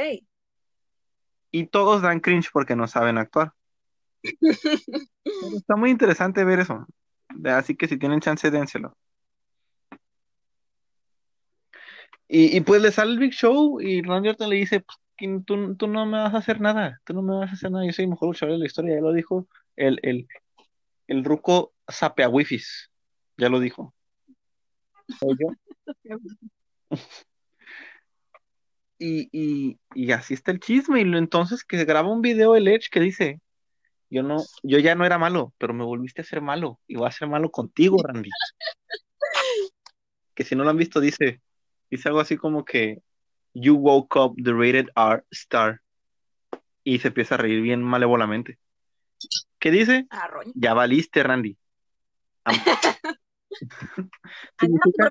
Y 1.52 1.66
todos 1.66 2.02
dan 2.02 2.18
cringe 2.18 2.50
porque 2.52 2.74
no 2.74 2.88
saben 2.88 3.16
actuar. 3.16 3.52
Está 5.54 5.76
muy 5.76 5.90
interesante 5.90 6.42
ver 6.42 6.58
eso. 6.58 6.84
Así 7.44 7.76
que 7.76 7.86
si 7.86 7.96
tienen 7.96 8.18
chance, 8.18 8.50
dénselo. 8.50 8.96
Y, 12.26 12.56
y 12.56 12.60
pues 12.62 12.82
le 12.82 12.90
sale 12.90 13.12
el 13.12 13.20
Big 13.20 13.34
Show 13.34 13.80
y 13.80 14.02
Randy 14.02 14.30
Orton 14.30 14.50
le 14.50 14.56
dice, 14.56 14.80
pues, 14.80 14.98
tú, 15.46 15.76
tú 15.76 15.86
no 15.86 16.06
me 16.06 16.18
vas 16.18 16.34
a 16.34 16.38
hacer 16.38 16.60
nada, 16.60 17.00
tú 17.04 17.14
no 17.14 17.22
me 17.22 17.36
vas 17.36 17.50
a 17.50 17.52
hacer 17.52 17.70
nada, 17.70 17.86
yo 17.86 17.92
soy 17.92 18.06
el 18.06 18.10
mejor 18.10 18.28
luchador 18.30 18.54
de 18.54 18.58
la 18.58 18.66
historia, 18.66 18.96
ya 18.96 19.00
lo 19.00 19.12
dijo 19.12 19.46
el, 19.76 20.00
el, 20.02 20.26
el 21.06 21.24
ruco 21.24 21.74
sapea 21.88 22.28
wifis, 22.28 22.90
ya 23.36 23.48
lo 23.48 23.60
dijo. 23.60 23.94
Y, 28.98 29.28
y, 29.32 29.78
y 29.94 30.12
así 30.12 30.34
está 30.34 30.50
el 30.50 30.60
chisme, 30.60 31.00
y 31.00 31.02
entonces 31.02 31.64
que 31.64 31.84
graba 31.84 32.10
un 32.10 32.22
video 32.22 32.56
el 32.56 32.68
Edge 32.68 32.88
que 32.90 33.00
dice, 33.00 33.40
yo 34.08 34.22
no, 34.22 34.42
yo 34.62 34.78
ya 34.78 34.94
no 34.94 35.04
era 35.04 35.18
malo, 35.18 35.52
pero 35.58 35.74
me 35.74 35.84
volviste 35.84 36.22
a 36.22 36.24
ser 36.24 36.40
malo, 36.40 36.80
y 36.86 36.96
voy 36.96 37.08
a 37.08 37.12
ser 37.12 37.28
malo 37.28 37.50
contigo, 37.50 38.02
Randy. 38.02 38.30
Que 40.34 40.44
si 40.44 40.54
no 40.54 40.64
lo 40.64 40.70
han 40.70 40.76
visto, 40.76 41.00
dice, 41.00 41.42
dice 41.90 42.08
algo 42.08 42.20
así 42.20 42.36
como 42.36 42.64
que 42.64 43.02
You 43.54 43.76
woke 43.76 44.16
up 44.16 44.34
the 44.42 44.52
rated 44.52 44.88
R 44.96 45.24
star. 45.30 45.80
Y 46.82 46.98
se 46.98 47.08
empieza 47.08 47.36
a 47.36 47.38
reír 47.38 47.62
bien 47.62 47.82
malévolamente. 47.82 48.58
¿Qué 49.58 49.70
dice? 49.70 50.06
Ah. 50.10 50.28
Ya 50.54 50.74
valiste, 50.74 51.22
Randy. 51.22 51.56
Significa, 54.60 55.10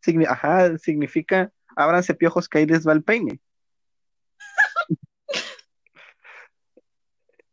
signi- 0.00 0.26
ajá, 0.28 0.78
significa 0.78 1.50
ábranse 1.76 2.14
piojos 2.14 2.48
que 2.48 2.58
ahí 2.58 2.66
les 2.66 2.86
va 2.86 2.92
el 2.92 3.02
peine. 3.02 3.40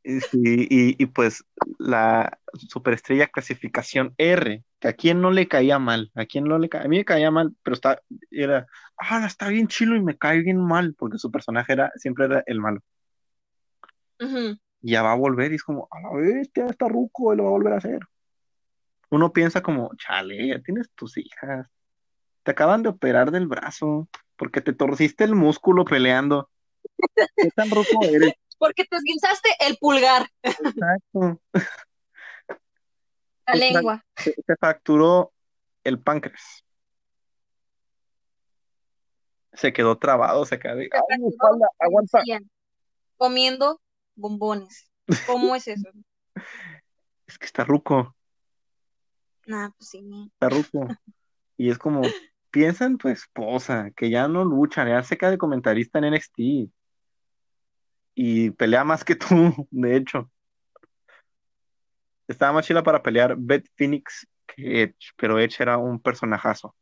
Y, 0.06 0.19
sí, 0.19 0.67
y, 0.69 1.02
y 1.02 1.06
pues 1.06 1.46
la 1.80 2.38
superestrella 2.67 3.28
clasificación 3.28 4.13
R, 4.17 4.62
que 4.82 4.88
a 4.89 4.93
quién 4.93 5.22
no 5.22 5.32
le 5.32 5.48
caía 5.48 5.80
mal, 5.80 6.12
a 6.13 6.26
quién 6.26 6.43
no 6.43 6.60
le 6.60 6.67
caía, 6.67 6.84
a 6.84 6.89
mí 6.89 6.98
me 6.98 7.06
caía 7.06 7.32
mal, 7.32 7.56
pero 7.63 7.74
está, 7.74 8.02
era, 8.30 8.67
ah, 8.98 9.26
está 9.26 9.48
bien 9.48 9.67
chilo 9.69 9.96
y 9.96 10.02
me 10.02 10.17
cae 10.17 10.41
bien 10.41 10.60
mal, 10.62 10.93
porque 10.98 11.17
su 11.19 11.32
personaje 11.32 11.72
era, 11.72 11.89
siempre 11.96 12.26
era 12.26 12.43
el 12.48 12.60
malo. 12.60 12.82
Ujú. 14.19 14.58
Y 14.84 14.91
ya 14.91 15.02
va 15.02 15.13
a 15.13 15.15
volver 15.15 15.54
y 15.54 15.56
es 15.56 15.63
como, 15.63 15.88
a 15.89 16.02
la 16.02 16.12
bestia, 16.13 16.65
está 16.65 16.89
ruco, 16.89 17.34
y 17.34 17.38
lo 17.38 17.43
va 17.46 17.50
a 17.50 17.54
volver 17.54 17.74
a 17.74 17.78
hacer. 17.78 18.00
Uno 19.10 19.32
piensa 19.32 19.63
como, 19.63 19.89
chale, 19.96 20.50
ya 20.50 20.62
tienes 20.62 20.91
tus 20.93 21.17
hijas, 21.17 21.67
te 22.43 22.52
acaban 22.52 22.84
de 22.84 22.89
operar 22.89 23.32
del 23.32 23.48
brazo, 23.48 24.10
porque 24.36 24.60
te 24.60 24.74
torciste 24.74 25.24
el 25.24 25.36
músculo 25.36 25.86
peleando. 25.86 26.50
¿Qué 27.38 27.50
tan 27.56 27.72
ruco 27.72 28.06
eres? 28.06 28.34
Porque 28.60 28.86
te 28.86 28.96
esguinzaste 28.96 29.50
el 29.67 29.78
pulgar, 29.78 30.28
Exacto. 30.41 31.41
la 33.46 33.56
lengua. 33.56 34.06
te- 34.15 34.36
te 34.46 34.56
fracturó 34.56 35.34
el 35.84 36.00
páncreas. 36.00 36.63
Se 39.52 39.74
quedó 39.74 39.98
trabado, 39.98 40.46
se 40.46 40.60
quedó 40.60 40.76
¡Aguanta! 41.80 42.22
100, 42.24 42.50
comiendo 43.17 43.82
bombones. 44.15 44.91
¿Cómo 45.28 45.56
es 45.56 45.67
eso? 45.67 45.89
Es 47.26 47.39
que 47.39 47.45
está 47.45 47.63
ruco, 47.63 48.15
Nah, 49.45 49.69
pues 49.78 49.89
sí. 49.89 50.30
está 50.34 50.49
ruco. 50.49 50.88
Y 51.58 51.69
es 51.69 51.78
como, 51.78 52.02
piensa 52.52 52.86
en 52.86 52.97
tu 52.97 53.10
esposa, 53.10 53.91
que 53.95 54.10
ya 54.10 54.28
no 54.28 54.43
lucha, 54.45 54.88
ya 54.88 55.04
se 55.04 55.17
queda 55.17 55.32
de 55.32 55.38
comentarista 55.38 55.99
en 55.99 56.13
NXT. 56.13 56.71
Y 58.15 58.52
pelea 58.52 58.84
más 58.84 59.04
que 59.04 59.15
tú, 59.15 59.28
de 59.71 59.97
hecho. 59.97 60.32
Estaba 62.28 62.54
más 62.54 62.65
chila 62.65 62.84
para 62.84 63.04
pelear 63.04 63.36
Beth 63.38 63.67
Phoenix 63.76 64.28
que 64.45 64.84
Edge, 64.84 65.12
pero 65.17 65.39
Edge 65.39 65.62
era 65.62 65.78
un 65.78 65.99
personajazo. 65.99 66.76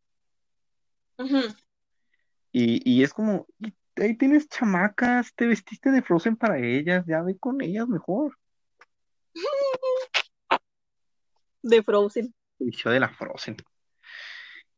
Y, 2.51 2.81
y 2.89 3.03
es 3.03 3.13
como, 3.13 3.47
ahí 3.97 4.17
tienes 4.17 4.47
chamacas, 4.49 5.33
te 5.35 5.47
vestiste 5.47 5.91
de 5.91 6.01
Frozen 6.01 6.35
para 6.35 6.59
ellas, 6.59 7.05
ya 7.07 7.21
ve 7.21 7.37
con 7.37 7.61
ellas 7.61 7.87
mejor. 7.87 8.37
De 11.63 11.83
Frozen. 11.83 12.33
El 12.59 12.71
show 12.71 12.91
de 12.91 12.99
la 12.99 13.09
Frozen. 13.09 13.57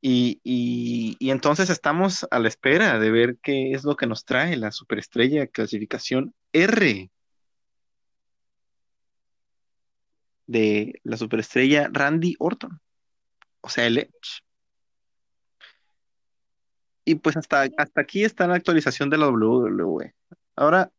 Y, 0.01 0.41
y, 0.43 1.15
y 1.17 1.31
entonces 1.31 1.69
estamos 1.69 2.27
a 2.29 2.39
la 2.39 2.49
espera 2.49 2.99
de 2.99 3.09
ver 3.09 3.37
qué 3.41 3.71
es 3.71 3.85
lo 3.85 3.95
que 3.95 4.05
nos 4.05 4.25
trae 4.25 4.57
la 4.57 4.71
superestrella 4.71 5.47
clasificación 5.47 6.35
R 6.51 7.09
de 10.45 10.99
la 11.03 11.17
superestrella 11.17 11.89
Randy 11.91 12.35
Orton, 12.39 12.81
o 13.61 13.69
sea, 13.69 13.85
el 13.87 13.97
Edge. 13.97 14.43
Y 17.05 17.15
pues 17.15 17.35
hasta, 17.37 17.67
hasta 17.77 18.01
aquí 18.01 18.23
está 18.23 18.47
la 18.47 18.55
actualización 18.55 19.09
de 19.09 19.17
la 19.17 19.27
WWE. 19.29 20.13
Ahora 20.55 20.91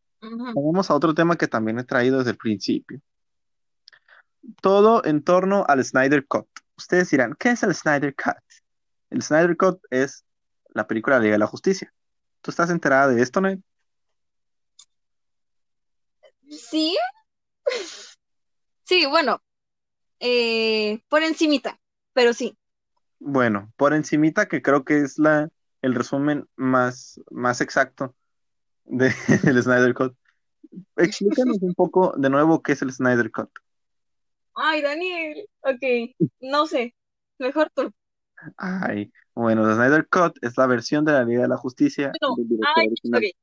vamos 0.55 0.91
a 0.91 0.95
otro 0.95 1.15
tema 1.15 1.37
que 1.37 1.49
también 1.49 1.79
he 1.79 1.85
traído 1.85 2.19
desde 2.19 2.33
el 2.33 2.37
principio. 2.37 3.01
Todo 4.61 5.05
en 5.05 5.23
torno 5.23 5.65
al 5.67 5.85
Snyder 5.85 6.27
Cut. 6.27 6.47
Ustedes 6.77 7.11
dirán, 7.11 7.35
¿qué 7.39 7.51
es 7.51 7.63
el 7.63 7.75
Snyder 7.75 8.15
Cut? 8.15 8.37
El 9.11 9.23
Snyder 9.23 9.57
Cut 9.57 9.81
es 9.91 10.25
la 10.69 10.87
película 10.87 11.17
de 11.17 11.21
la 11.21 11.25
Liga 11.25 11.35
de 11.35 11.39
la 11.39 11.47
Justicia. 11.47 11.93
¿Tú 12.43 12.51
estás 12.51 12.69
enterada 12.69 13.09
de 13.09 13.23
esto, 13.23 13.41
Ned? 13.41 13.59
Sí, 16.49 16.97
sí, 18.83 19.07
bueno, 19.07 19.43
eh, 20.21 21.03
por 21.09 21.23
encimita, 21.23 21.81
pero 22.13 22.35
sí. 22.35 22.57
Bueno, 23.19 23.73
por 23.77 23.95
encimita 23.95 24.47
que 24.47 24.61
creo 24.61 24.85
que 24.85 25.01
es 25.01 25.19
la, 25.19 25.49
el 25.85 25.95
resumen 25.95 26.49
más, 26.57 27.21
más 27.31 27.61
exacto 27.61 28.15
de, 28.85 29.13
del 29.43 29.63
Snyder 29.63 29.93
Cut. 29.93 30.15
Explícanos 30.97 31.59
un 31.61 31.75
poco 31.75 32.15
de 32.17 32.31
nuevo 32.31 32.63
qué 32.63 32.73
es 32.73 32.81
el 32.81 32.91
Snyder 32.91 33.31
Cut. 33.31 33.51
Ay, 34.55 34.81
Daniel, 34.81 35.47
ok, 35.61 36.27
no 36.41 36.67
sé, 36.67 36.95
mejor 37.39 37.71
tú. 37.75 37.93
Ay, 38.57 39.13
bueno, 39.35 39.69
el 39.69 39.75
Snyder 39.75 40.09
Cut 40.09 40.39
es 40.43 40.57
la 40.57 40.67
versión 40.67 41.05
de 41.05 41.13
la 41.13 41.25
Liga 41.25 41.43
de 41.43 41.49
la 41.49 41.57
Justicia 41.59 42.13
No, 42.23 42.35
del 42.37 42.49
director 42.49 42.75
ay, 42.77 42.87
original. 42.87 43.23
ok. 43.23 43.37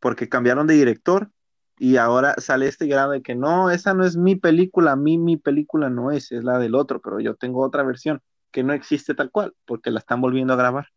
porque 0.00 0.28
cambiaron 0.30 0.66
de 0.66 0.74
director 0.74 1.30
y 1.78 1.96
ahora 1.96 2.34
sale 2.38 2.68
este 2.68 2.86
grado 2.86 3.12
de 3.12 3.22
que 3.22 3.34
no, 3.34 3.70
esa 3.70 3.92
no 3.92 4.04
es 4.04 4.16
mi 4.16 4.36
película, 4.36 4.92
a 4.92 4.96
mí 4.96 5.18
mi 5.18 5.36
película 5.36 5.90
no 5.90 6.10
es, 6.10 6.32
es 6.32 6.42
la 6.42 6.58
del 6.58 6.74
otro, 6.74 7.00
pero 7.02 7.20
yo 7.20 7.34
tengo 7.34 7.60
otra 7.62 7.82
versión 7.82 8.22
que 8.52 8.62
no 8.62 8.72
existe 8.72 9.14
tal 9.14 9.30
cual, 9.30 9.54
porque 9.64 9.90
la 9.90 9.98
están 9.98 10.20
volviendo 10.20 10.52
a 10.52 10.56
grabar. 10.56 10.88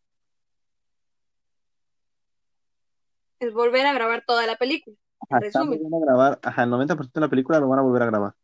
Es 3.40 3.52
volver 3.52 3.86
a 3.86 3.92
grabar 3.92 4.22
toda 4.26 4.46
la 4.46 4.56
película. 4.56 4.96
Ajá, 5.28 5.44
están 5.44 5.68
volviendo 5.68 5.96
a 5.96 6.00
grabar, 6.00 6.38
ajá, 6.42 6.62
el 6.62 6.70
90% 6.70 7.20
de 7.20 7.26
la 7.26 7.30
película 7.30 7.58
lo 7.58 7.68
van 7.68 7.80
a 7.80 7.82
volver 7.82 8.02
a 8.02 8.06
grabar 8.06 8.34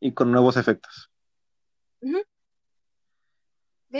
y 0.00 0.12
con 0.12 0.32
nuevos 0.32 0.56
efectos. 0.56 1.10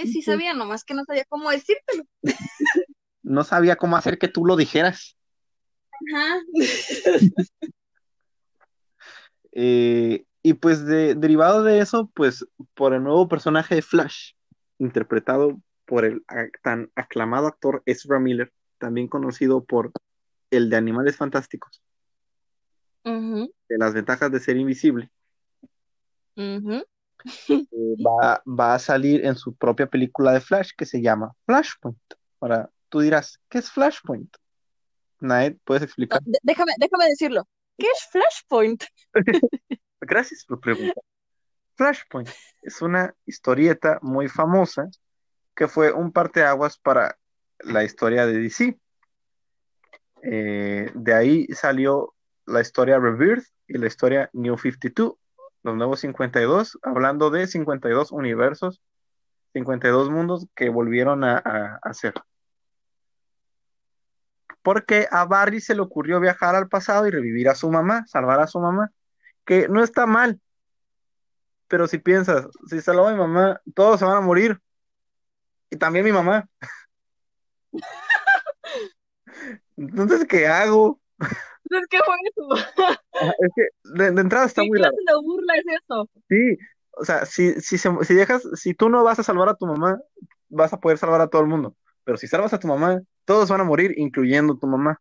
Sí 0.05 0.23
sabía, 0.23 0.53
nomás 0.53 0.85
que 0.85 0.95
no 0.95 1.05
sabía 1.05 1.25
cómo 1.29 1.51
decírtelo. 1.51 2.05
no 3.23 3.45
sabía 3.45 3.77
cómo 3.77 3.97
hacer 3.97 4.19
que 4.19 4.29
tú 4.29 4.45
lo 4.45 4.57
dijeras. 4.57 5.17
Ajá. 6.13 6.41
Eh, 9.59 10.27
y 10.47 10.55
pues 10.55 10.87
de, 10.87 11.17
derivado 11.17 11.65
de 11.65 11.81
eso, 11.81 12.09
pues 12.15 12.47
por 12.75 12.95
el 12.95 13.03
nuevo 13.03 13.27
personaje 13.27 13.75
de 13.75 13.83
Flash, 13.83 14.35
interpretado 14.79 15.61
por 15.87 16.05
el 16.05 16.25
tan 16.63 16.89
aclamado 16.95 17.49
actor 17.49 17.83
Ezra 17.85 18.21
Miller, 18.21 18.53
también 18.79 19.09
conocido 19.09 19.65
por 19.65 19.91
el 20.53 20.71
de 20.71 20.77
Animales 20.77 21.17
Fantásticos, 21.17 21.83
de 23.03 23.77
las 23.77 23.93
ventajas 23.93 24.31
de 24.31 24.39
ser 24.39 24.57
invisible, 24.57 25.11
eh, 26.37 27.67
va, 28.07 28.41
va 28.47 28.75
a 28.75 28.79
salir 28.79 29.27
en 29.27 29.35
su 29.35 29.53
propia 29.53 29.89
película 29.89 30.31
de 30.31 30.41
Flash 30.41 30.71
que 30.79 30.87
se 30.87 31.03
llama 31.03 31.33
Flashpoint. 31.45 31.99
Ahora, 32.39 32.71
tú 32.89 33.01
dirás, 33.01 33.41
¿qué 33.49 33.59
es 33.59 33.69
Flashpoint? 33.69 34.33
Naed, 35.19 35.57
¿puedes 35.65 35.83
No, 35.83 35.87
explicar? 35.87 36.23
de- 36.23 36.39
déjame, 36.45 36.71
déjame 36.79 37.07
decirlo. 37.07 37.49
¿Qué 37.77 37.87
es 37.87 38.09
Flashpoint? 38.13 38.85
Gracias 40.07 40.45
por 40.45 40.61
preguntar. 40.61 41.03
Flashpoint 41.75 42.29
es 42.63 42.81
una 42.81 43.15
historieta 43.27 43.99
muy 44.03 44.29
famosa 44.29 44.89
que 45.55 45.69
fue 45.69 45.93
un 45.93 46.13
parteaguas 46.13 46.79
para 46.79 47.19
la 47.61 47.85
historia 47.85 48.25
de 48.27 48.39
DC. 48.39 48.79
Eh, 50.23 50.91
de 50.95 51.15
ahí 51.15 51.47
salió 51.49 52.15
la 52.47 52.61
historia 52.61 52.99
Rebirth 52.99 53.47
y 53.67 53.79
la 53.79 53.87
historia 53.87 54.31
New 54.33 54.57
52, 54.57 55.15
los 55.63 55.77
nuevos 55.77 56.01
52, 56.01 56.79
hablando 56.83 57.31
de 57.31 57.47
52 57.47 58.13
universos, 58.13 58.81
52 59.53 60.11
mundos 60.11 60.47
que 60.55 60.69
volvieron 60.69 61.25
a, 61.25 61.37
a- 61.39 61.79
a 61.83 61.91
hacer. 61.91 62.15
Porque 64.63 65.07
a 65.11 65.25
Barry 65.27 65.61
se 65.61 65.75
le 65.75 65.81
ocurrió 65.81 66.21
viajar 66.21 66.55
al 66.55 66.69
pasado 66.69 67.07
y 67.07 67.11
revivir 67.11 67.49
a 67.49 67.55
su 67.55 67.71
mamá, 67.71 68.05
salvar 68.07 68.41
a 68.41 68.47
su 68.47 68.61
mamá, 68.61 68.93
que 69.47 69.69
no 69.69 69.83
está 69.83 70.07
mal, 70.07 70.41
pero 71.69 71.87
si 71.89 71.99
piensas, 71.99 72.47
si 72.69 72.81
salvo 72.81 73.09
a 73.09 73.13
mi 73.13 73.19
mamá, 73.19 73.61
todos 73.75 73.99
se 74.01 74.05
van 74.05 74.17
a 74.17 74.21
morir, 74.21 74.61
y 75.71 75.77
también 75.77 76.05
mi 76.05 76.13
mamá. 76.13 76.49
Entonces, 79.77 80.25
¿qué 80.29 80.47
hago? 80.47 81.01
Entonces, 81.65 81.89
¿qué 81.91 81.99
fue 82.05 82.15
eso? 82.25 82.55
Ajá, 83.21 83.33
Es 83.41 83.51
que 83.55 83.63
de, 83.95 84.11
de 84.13 84.21
entrada 84.21 84.47
está 84.47 84.63
¿Qué 84.63 84.69
muy 84.69 84.79
raro. 84.79 84.93
clase 84.93 85.15
de 85.15 85.23
burla 85.23 85.55
es 85.57 85.65
eso? 85.83 86.09
Sí, 86.29 86.59
o 86.93 87.05
sea, 87.05 87.27
si, 87.27 87.55
si, 87.61 87.79
se- 87.79 88.05
si 88.05 88.15
dejas, 88.15 88.43
si 88.55 88.75
tú 88.75 88.89
no 88.89 89.03
vas 89.05 89.19
a 89.19 89.23
salvar 89.23 89.49
a 89.49 89.55
tu 89.55 89.67
mamá, 89.67 89.99
vas 90.49 90.73
a 90.73 90.81
poder 90.81 90.99
salvar 90.99 91.21
a 91.21 91.29
todo 91.29 91.43
el 91.43 91.49
mundo. 91.49 91.77
Pero 92.05 92.17
si 92.19 92.27
salvas 92.29 92.53
a 92.53 92.61
tu 92.61 92.69
mamá, 92.69 93.01
todos 93.25 93.51
van 93.51 93.61
a 93.61 93.65
morir, 93.65 93.95
incluyendo 93.97 94.57
tu 94.57 94.67
mamá. 94.67 95.01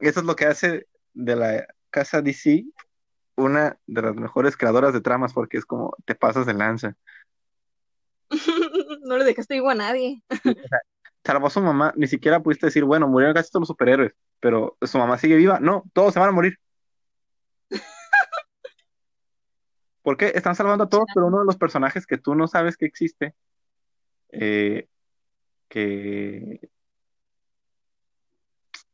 Eso 0.00 0.20
es 0.20 0.26
lo 0.26 0.34
que 0.34 0.46
hace 0.46 0.86
de 1.14 1.36
la 1.36 1.66
casa 1.90 2.22
DC 2.22 2.64
una 3.36 3.78
de 3.86 4.02
las 4.02 4.14
mejores 4.14 4.56
creadoras 4.56 4.92
de 4.92 5.00
tramas, 5.00 5.32
porque 5.32 5.58
es 5.58 5.64
como 5.64 5.96
te 6.04 6.14
pasas 6.14 6.46
de 6.46 6.54
lanza. 6.54 6.96
No 9.04 9.18
le 9.18 9.24
dejaste 9.24 9.54
vivo 9.54 9.68
a 9.68 9.74
nadie. 9.74 10.22
Salvó 11.24 11.48
a 11.48 11.50
su 11.50 11.60
mamá, 11.60 11.92
ni 11.96 12.06
siquiera 12.06 12.40
pudiste 12.40 12.66
decir, 12.66 12.84
bueno, 12.84 13.08
murieron 13.08 13.34
casi 13.34 13.50
todos 13.50 13.62
los 13.62 13.68
superhéroes, 13.68 14.14
pero 14.38 14.76
su 14.80 14.96
mamá 14.96 15.18
sigue 15.18 15.36
viva. 15.36 15.58
No, 15.60 15.82
todos 15.92 16.14
se 16.14 16.20
van 16.20 16.28
a 16.28 16.32
morir. 16.32 16.56
¿Por 20.02 20.16
qué? 20.16 20.32
Están 20.34 20.54
salvando 20.54 20.84
a 20.84 20.88
todos, 20.88 21.06
pero 21.12 21.26
uno 21.26 21.40
de 21.40 21.46
los 21.46 21.56
personajes 21.56 22.06
que 22.06 22.16
tú 22.16 22.36
no 22.36 22.46
sabes 22.46 22.76
que 22.76 22.86
existe, 22.86 23.34
eh, 24.30 24.86
que 25.68 26.70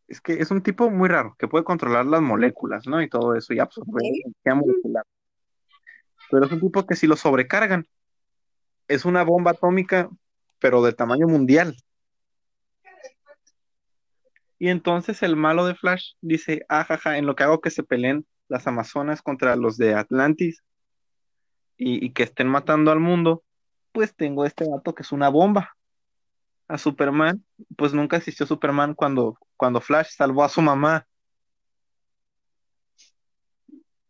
es 0.09 0.21
que 0.23 0.35
es 0.35 0.51
un 0.51 0.63
tipo 0.63 0.91
muy 0.91 1.09
raro, 1.09 1.37
que 1.39 1.49
puede 1.49 1.65
controlar 1.65 2.07
las 2.07 2.23
moléculas, 2.23 2.87
¿no? 2.87 3.01
Y 3.03 3.09
todo 3.09 3.35
eso, 3.35 3.53
y 3.53 3.59
absorber 3.59 4.03
energía 4.03 4.55
molecular. 4.55 5.05
Pero 6.31 6.47
es 6.47 6.53
un 6.53 6.61
tipo 6.61 6.87
que 6.87 6.97
si 6.97 7.07
lo 7.07 7.17
sobrecargan, 7.17 7.87
es 8.89 9.05
una 9.05 9.23
bomba 9.23 9.53
atómica, 9.53 10.09
pero 10.59 10.83
de 10.83 10.95
tamaño 10.95 11.27
mundial. 11.29 11.77
Y 14.59 14.69
entonces 14.69 15.23
el 15.23 15.37
malo 15.37 15.67
de 15.67 15.75
Flash 15.75 16.15
dice, 16.21 16.65
ajaja, 16.69 17.19
en 17.19 17.27
lo 17.27 17.37
que 17.37 17.45
hago 17.45 17.61
que 17.61 17.71
se 17.71 17.85
peleen 17.85 18.27
las 18.49 18.67
Amazonas 18.67 19.23
contra 19.23 19.57
los 19.57 19.77
de 19.77 19.95
Atlantis 19.95 20.65
y, 21.77 22.05
y 22.05 22.11
que 22.13 22.25
estén 22.25 22.49
matando 22.49 22.91
al 22.91 22.99
mundo, 22.99 23.45
pues 23.93 24.17
tengo 24.17 24.47
este 24.47 24.69
dato 24.69 24.95
que 24.95 25.03
es 25.03 25.13
una 25.13 25.29
bomba. 25.29 25.77
A 26.69 26.79
Superman, 26.79 27.45
pues 27.77 27.95
nunca 27.95 28.19
existió 28.19 28.47
Superman 28.47 28.95
cuando, 28.95 29.39
cuando 29.57 29.81
Flash 29.81 30.11
salvó 30.17 30.45
a 30.45 30.49
su 30.49 30.61
mamá. 30.61 31.07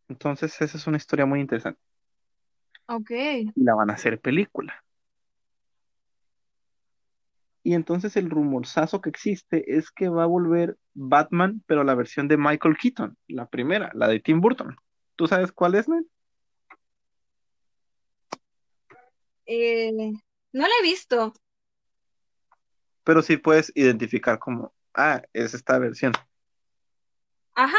Entonces 0.08 0.60
esa 0.60 0.76
es 0.76 0.86
una 0.86 0.96
historia 0.96 1.24
muy 1.24 1.40
interesante. 1.40 1.80
Ok. 2.86 3.10
Y 3.10 3.52
la 3.54 3.74
van 3.74 3.90
a 3.90 3.94
hacer 3.94 4.20
película. 4.20 4.82
Y 7.62 7.74
entonces 7.74 8.16
el 8.16 8.30
rumorzazo 8.30 9.00
que 9.00 9.10
existe 9.10 9.76
es 9.76 9.90
que 9.90 10.08
va 10.08 10.22
a 10.22 10.26
volver 10.26 10.78
Batman, 10.94 11.62
pero 11.66 11.84
la 11.84 11.94
versión 11.94 12.26
de 12.26 12.38
Michael 12.38 12.78
Keaton, 12.78 13.16
la 13.28 13.46
primera, 13.46 13.90
la 13.94 14.08
de 14.08 14.20
Tim 14.20 14.40
Burton. 14.40 14.74
¿Tú 15.16 15.26
sabes 15.26 15.52
cuál 15.52 15.74
es, 15.74 15.88
Ned? 15.88 16.02
Eh, 19.44 19.92
no 20.52 20.62
la 20.62 20.74
he 20.80 20.82
visto. 20.82 21.34
Pero 23.08 23.22
sí 23.22 23.38
puedes 23.38 23.72
identificar 23.74 24.38
como, 24.38 24.74
ah, 24.92 25.22
es 25.32 25.54
esta 25.54 25.78
versión. 25.78 26.12
Ajá. 27.54 27.78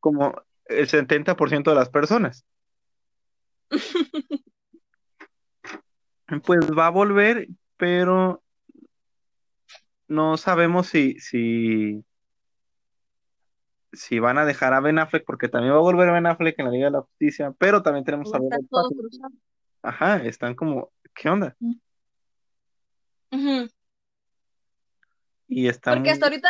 Como 0.00 0.34
el 0.66 0.86
70% 0.86 1.70
de 1.70 1.74
las 1.74 1.88
personas. 1.88 2.44
Pues 6.44 6.68
va 6.76 6.88
a 6.88 6.90
volver, 6.90 7.48
pero 7.76 8.42
no 10.08 10.36
sabemos 10.36 10.88
si, 10.88 11.18
si, 11.20 12.04
si 13.92 14.18
van 14.18 14.36
a 14.36 14.44
dejar 14.44 14.74
a 14.74 14.80
Ben 14.80 14.98
Affleck, 14.98 15.24
porque 15.24 15.48
también 15.48 15.72
va 15.72 15.78
a 15.78 15.82
volver 15.82 16.10
Ben 16.10 16.26
Affleck 16.26 16.58
en 16.58 16.66
la 16.66 16.72
Liga 16.72 16.86
de 16.86 16.90
la 16.90 17.02
Justicia, 17.02 17.54
pero 17.56 17.82
también 17.82 18.04
tenemos 18.04 18.34
a. 18.34 18.40
Ajá, 19.82 20.16
están 20.16 20.54
como, 20.54 20.92
¿qué 21.14 21.30
onda? 21.30 21.56
Ujú. 23.30 23.68
Y 25.48 25.68
está 25.68 25.90
Porque 25.92 26.02
muy, 26.02 26.10
hasta 26.10 26.26
ahorita, 26.26 26.48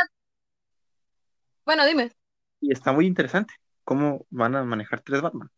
bueno, 1.64 1.84
dime. 1.86 2.12
y 2.60 2.72
está 2.72 2.92
muy 2.92 3.06
interesante 3.06 3.54
cómo 3.84 4.26
van 4.30 4.56
a 4.56 4.64
manejar 4.64 5.00
tres 5.00 5.20
Batman. 5.22 5.50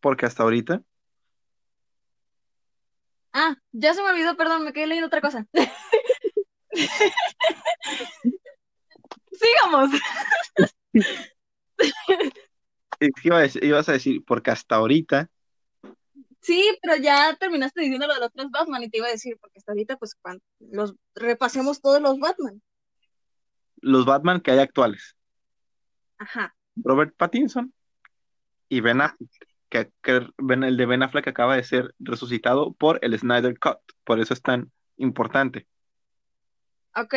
Porque 0.00 0.26
hasta 0.26 0.42
ahorita, 0.42 0.82
Ah, 3.32 3.56
ya 3.72 3.94
se 3.94 4.02
me 4.02 4.10
olvidó, 4.10 4.36
perdón, 4.36 4.64
me 4.64 4.72
quedé 4.72 4.86
leyendo 4.86 5.06
otra 5.06 5.20
cosa. 5.22 5.46
Sigamos. 9.32 9.90
ibas 13.62 13.88
a 13.88 13.92
decir, 13.92 14.24
porque 14.24 14.50
hasta 14.50 14.76
ahorita 14.76 15.30
Sí, 16.42 16.76
pero 16.82 16.96
ya 16.96 17.34
terminaste 17.36 17.80
diciendo 17.80 18.06
lo 18.06 18.14
de 18.14 18.20
los 18.20 18.32
tres 18.32 18.48
Batman 18.50 18.82
y 18.82 18.90
te 18.90 18.98
iba 18.98 19.06
a 19.06 19.10
decir, 19.10 19.38
porque 19.40 19.58
hasta 19.58 19.72
ahorita, 19.72 19.96
pues, 19.96 20.14
cuando 20.20 20.42
los 20.58 20.94
repasemos 21.14 21.80
todos 21.80 22.00
los 22.02 22.18
Batman. 22.18 22.60
los 23.76 24.04
Batman 24.04 24.40
que 24.40 24.50
hay 24.50 24.58
actuales, 24.58 25.16
Ajá. 26.18 26.54
Robert 26.76 27.14
Pattinson 27.16 27.72
y 28.68 28.80
Ben. 28.80 29.00
Affleck, 29.00 29.30
que, 29.68 29.90
que 30.02 30.28
Ben- 30.38 30.62
el 30.64 30.76
de 30.76 30.86
Ben 30.86 31.02
Affleck 31.02 31.26
acaba 31.28 31.56
de 31.56 31.64
ser 31.64 31.94
resucitado 31.98 32.72
por 32.74 32.98
el 33.02 33.18
Snyder 33.18 33.58
Cut, 33.58 33.78
por 34.04 34.20
eso 34.20 34.34
es 34.34 34.42
tan 34.42 34.70
importante. 34.96 35.66
Ok. 36.94 37.14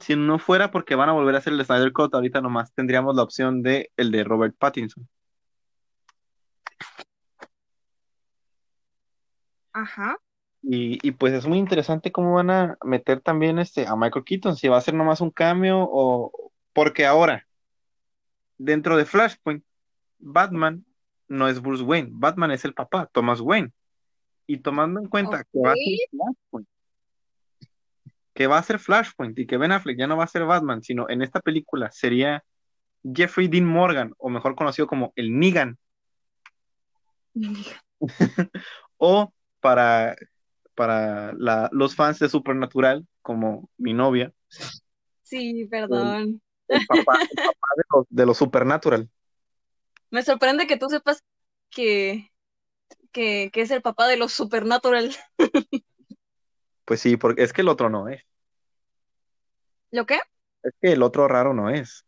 Si 0.00 0.16
no 0.16 0.38
fuera 0.40 0.70
porque 0.72 0.94
van 0.96 1.08
a 1.08 1.12
volver 1.12 1.34
a 1.36 1.38
hacer 1.38 1.52
el 1.52 1.64
Snyder 1.64 1.92
Cut, 1.92 2.14
ahorita 2.14 2.40
nomás 2.40 2.72
tendríamos 2.74 3.14
la 3.14 3.22
opción 3.22 3.62
de 3.62 3.90
el 3.96 4.10
de 4.10 4.24
Robert 4.24 4.56
Pattinson. 4.58 5.08
Ajá. 9.72 10.16
Y, 10.62 10.98
y 11.06 11.12
pues 11.12 11.32
es 11.32 11.46
muy 11.46 11.58
interesante 11.58 12.10
cómo 12.10 12.34
van 12.34 12.50
a 12.50 12.78
meter 12.82 13.20
también 13.20 13.58
este 13.58 13.86
a 13.86 13.94
Michael 13.94 14.24
Keaton, 14.24 14.56
si 14.56 14.68
va 14.68 14.78
a 14.78 14.80
ser 14.80 14.94
nomás 14.94 15.20
un 15.20 15.30
cambio 15.30 15.78
o 15.80 16.52
porque 16.72 17.06
ahora, 17.06 17.46
dentro 18.58 18.96
de 18.96 19.04
Flashpoint, 19.04 19.64
Batman 20.18 20.84
no 21.28 21.48
es 21.48 21.60
Bruce 21.62 21.82
Wayne, 21.82 22.10
Batman 22.12 22.50
es 22.50 22.64
el 22.64 22.74
papá, 22.74 23.08
Thomas 23.12 23.40
Wayne. 23.40 23.72
Y 24.46 24.58
tomando 24.58 25.00
en 25.00 25.08
cuenta 25.08 25.44
que 25.44 25.58
va 25.58 25.72
a 25.72 25.74
ser. 25.74 25.98
Flashpoint, 26.10 26.68
que 28.34 28.46
va 28.46 28.58
a 28.58 28.62
ser 28.62 28.78
Flashpoint 28.78 29.38
y 29.38 29.46
que 29.46 29.56
Ben 29.56 29.72
Affleck 29.72 29.98
ya 29.98 30.06
no 30.06 30.18
va 30.18 30.24
a 30.24 30.28
ser 30.28 30.44
Batman, 30.44 30.82
sino 30.82 31.08
en 31.08 31.22
esta 31.22 31.40
película 31.40 31.90
sería 31.90 32.44
Jeffrey 33.02 33.48
Dean 33.48 33.64
Morgan, 33.64 34.12
o 34.18 34.28
mejor 34.28 34.54
conocido 34.54 34.86
como 34.86 35.12
el 35.16 35.38
Negan, 35.38 35.78
o 38.98 39.32
para, 39.60 40.16
para 40.74 41.32
la- 41.34 41.68
los 41.72 41.94
fans 41.94 42.18
de 42.18 42.28
Supernatural, 42.28 43.06
como 43.22 43.70
mi 43.76 43.94
novia, 43.94 44.32
Sí, 45.22 45.66
perdón. 45.66 46.40
el 46.68 46.86
papá, 46.86 47.18
el 47.28 47.36
papá 47.36 47.68
de 47.76 47.84
los, 47.90 48.06
de 48.08 48.34
Supernatural. 48.34 49.10
Me 50.10 50.22
sorprende 50.22 50.66
que 50.66 50.76
tú 50.76 50.88
sepas 50.88 51.24
que, 51.70 52.30
que, 53.12 53.50
que 53.52 53.60
es 53.62 53.70
el 53.72 53.82
papá 53.82 54.06
de 54.06 54.16
los 54.16 54.32
Supernatural. 54.32 55.14
Pues 56.84 57.00
sí, 57.00 57.16
porque 57.16 57.42
es 57.42 57.52
que 57.52 57.62
el 57.62 57.68
otro 57.68 57.90
no 57.90 58.08
es. 58.08 58.22
¿Lo 59.90 60.06
qué? 60.06 60.20
Es 60.62 60.72
que 60.80 60.92
el 60.92 61.02
otro 61.02 61.26
raro 61.26 61.52
no 61.52 61.70
es. 61.70 62.04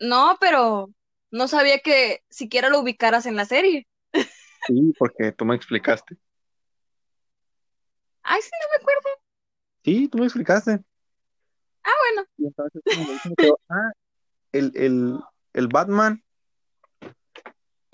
No, 0.00 0.36
pero 0.40 0.90
no 1.30 1.48
sabía 1.48 1.78
que 1.78 2.22
siquiera 2.28 2.68
lo 2.68 2.80
ubicaras 2.80 3.26
en 3.26 3.36
la 3.36 3.44
serie. 3.44 3.86
Sí, 4.66 4.92
porque 4.98 5.32
tú 5.32 5.44
me 5.44 5.56
explicaste. 5.56 6.16
Ay, 8.22 8.42
sí, 8.42 8.50
no 8.52 8.68
me 8.70 8.82
acuerdo. 8.82 9.08
Sí, 9.84 10.08
tú 10.08 10.18
me 10.18 10.24
explicaste. 10.24 10.80
Ah, 11.82 11.90
bueno. 12.08 12.28
Y 12.36 12.46
entonces 12.46 12.82
me 13.38 13.48
ah, 13.70 13.92
el, 14.52 14.72
el, 14.74 15.18
el 15.54 15.68
Batman, 15.68 16.22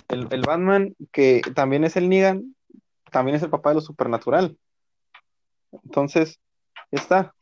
el, 0.09 0.27
el 0.31 0.41
Batman 0.43 0.97
que 1.13 1.43
también 1.55 1.85
es 1.85 1.97
el 1.97 2.09
Negan, 2.09 2.57
también 3.13 3.37
es 3.37 3.43
el 3.43 3.51
papá 3.51 3.71
de 3.71 3.77
lo 3.77 3.81
supernatural. 3.81 4.59
Entonces, 5.85 6.41
ya 6.91 7.01
está. 7.01 7.36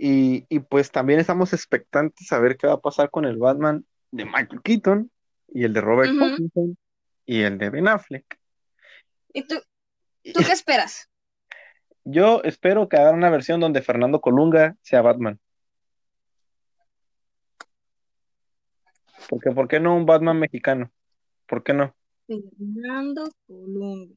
Y, 0.00 0.46
y 0.48 0.60
pues 0.60 0.92
también 0.92 1.18
estamos 1.18 1.52
expectantes 1.52 2.32
a 2.32 2.38
ver 2.38 2.56
qué 2.56 2.68
va 2.68 2.74
a 2.74 2.80
pasar 2.80 3.10
con 3.10 3.24
el 3.24 3.36
Batman 3.36 3.84
de 4.12 4.24
Michael 4.24 4.62
Keaton 4.62 5.10
y 5.48 5.64
el 5.64 5.72
de 5.72 5.80
Robert 5.80 6.12
Ujú. 6.12 6.20
Pattinson 6.20 6.78
y 7.26 7.40
el 7.40 7.58
de 7.58 7.70
Ben 7.70 7.88
Affleck. 7.88 8.38
¿Y 9.32 9.42
tú, 9.42 9.56
tú 10.32 10.40
qué 10.46 10.52
esperas? 10.52 11.10
Yo 12.04 12.42
espero 12.44 12.88
que 12.88 12.96
hagan 12.96 13.16
una 13.16 13.28
versión 13.28 13.58
donde 13.60 13.82
Fernando 13.82 14.20
Colunga 14.20 14.76
sea 14.82 15.02
Batman. 15.02 15.40
Porque, 19.28 19.50
¿por 19.50 19.66
qué 19.68 19.80
no 19.80 19.96
un 19.96 20.06
Batman 20.06 20.38
mexicano? 20.38 20.92
¿Por 21.46 21.64
qué 21.64 21.74
no? 21.74 21.94
Fernando 22.26 23.28
Colunga. 23.46 24.14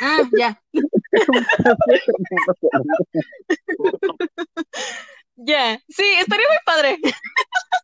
Ah, 0.00 0.22
ya, 0.36 0.62
ya. 5.38 5.78
Sí, 5.88 6.04
estaría 6.20 6.46
muy 6.48 6.58
padre. 6.64 6.98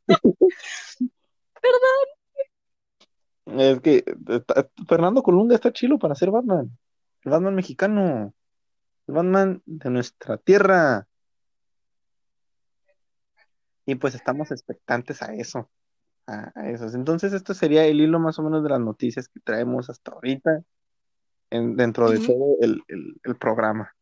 Perdón. 3.47 3.61
Es 3.61 3.81
que 3.81 4.05
está- 4.29 4.69
Fernando 4.89 5.23
Colunga 5.23 5.55
está 5.55 5.73
chilo 5.73 5.99
para 5.99 6.15
ser 6.15 6.31
Batman. 6.31 6.77
El 7.25 7.31
Batman 7.33 7.55
mexicano. 7.55 8.35
El 9.07 9.15
Batman 9.15 9.63
de 9.67 9.91
nuestra 9.91 10.37
tierra. 10.39 11.07
Y 13.87 13.97
pues 13.97 14.15
estamos 14.15 14.51
expectantes 14.51 15.23
a 15.23 15.35
eso. 15.35 15.71
A, 16.27 16.53
a 16.55 16.71
eso. 16.71 16.87
Entonces, 16.95 17.33
esto 17.35 17.53
sería 17.53 17.85
el 17.85 18.01
hilo 18.01 18.19
más 18.19 18.39
o 18.39 18.43
menos 18.43 18.63
de 18.63 18.71
las 18.71 18.81
noticias 18.81 19.29
que 19.29 19.41
traemos 19.41 19.91
hasta 19.91 20.13
ahorita 20.13 20.63
en- 21.51 21.77
dentro 21.77 22.11
de 22.11 22.19
todo 22.27 22.57
el, 22.63 22.83
el- 22.89 23.21
el 23.23 23.37
programa. 23.37 23.95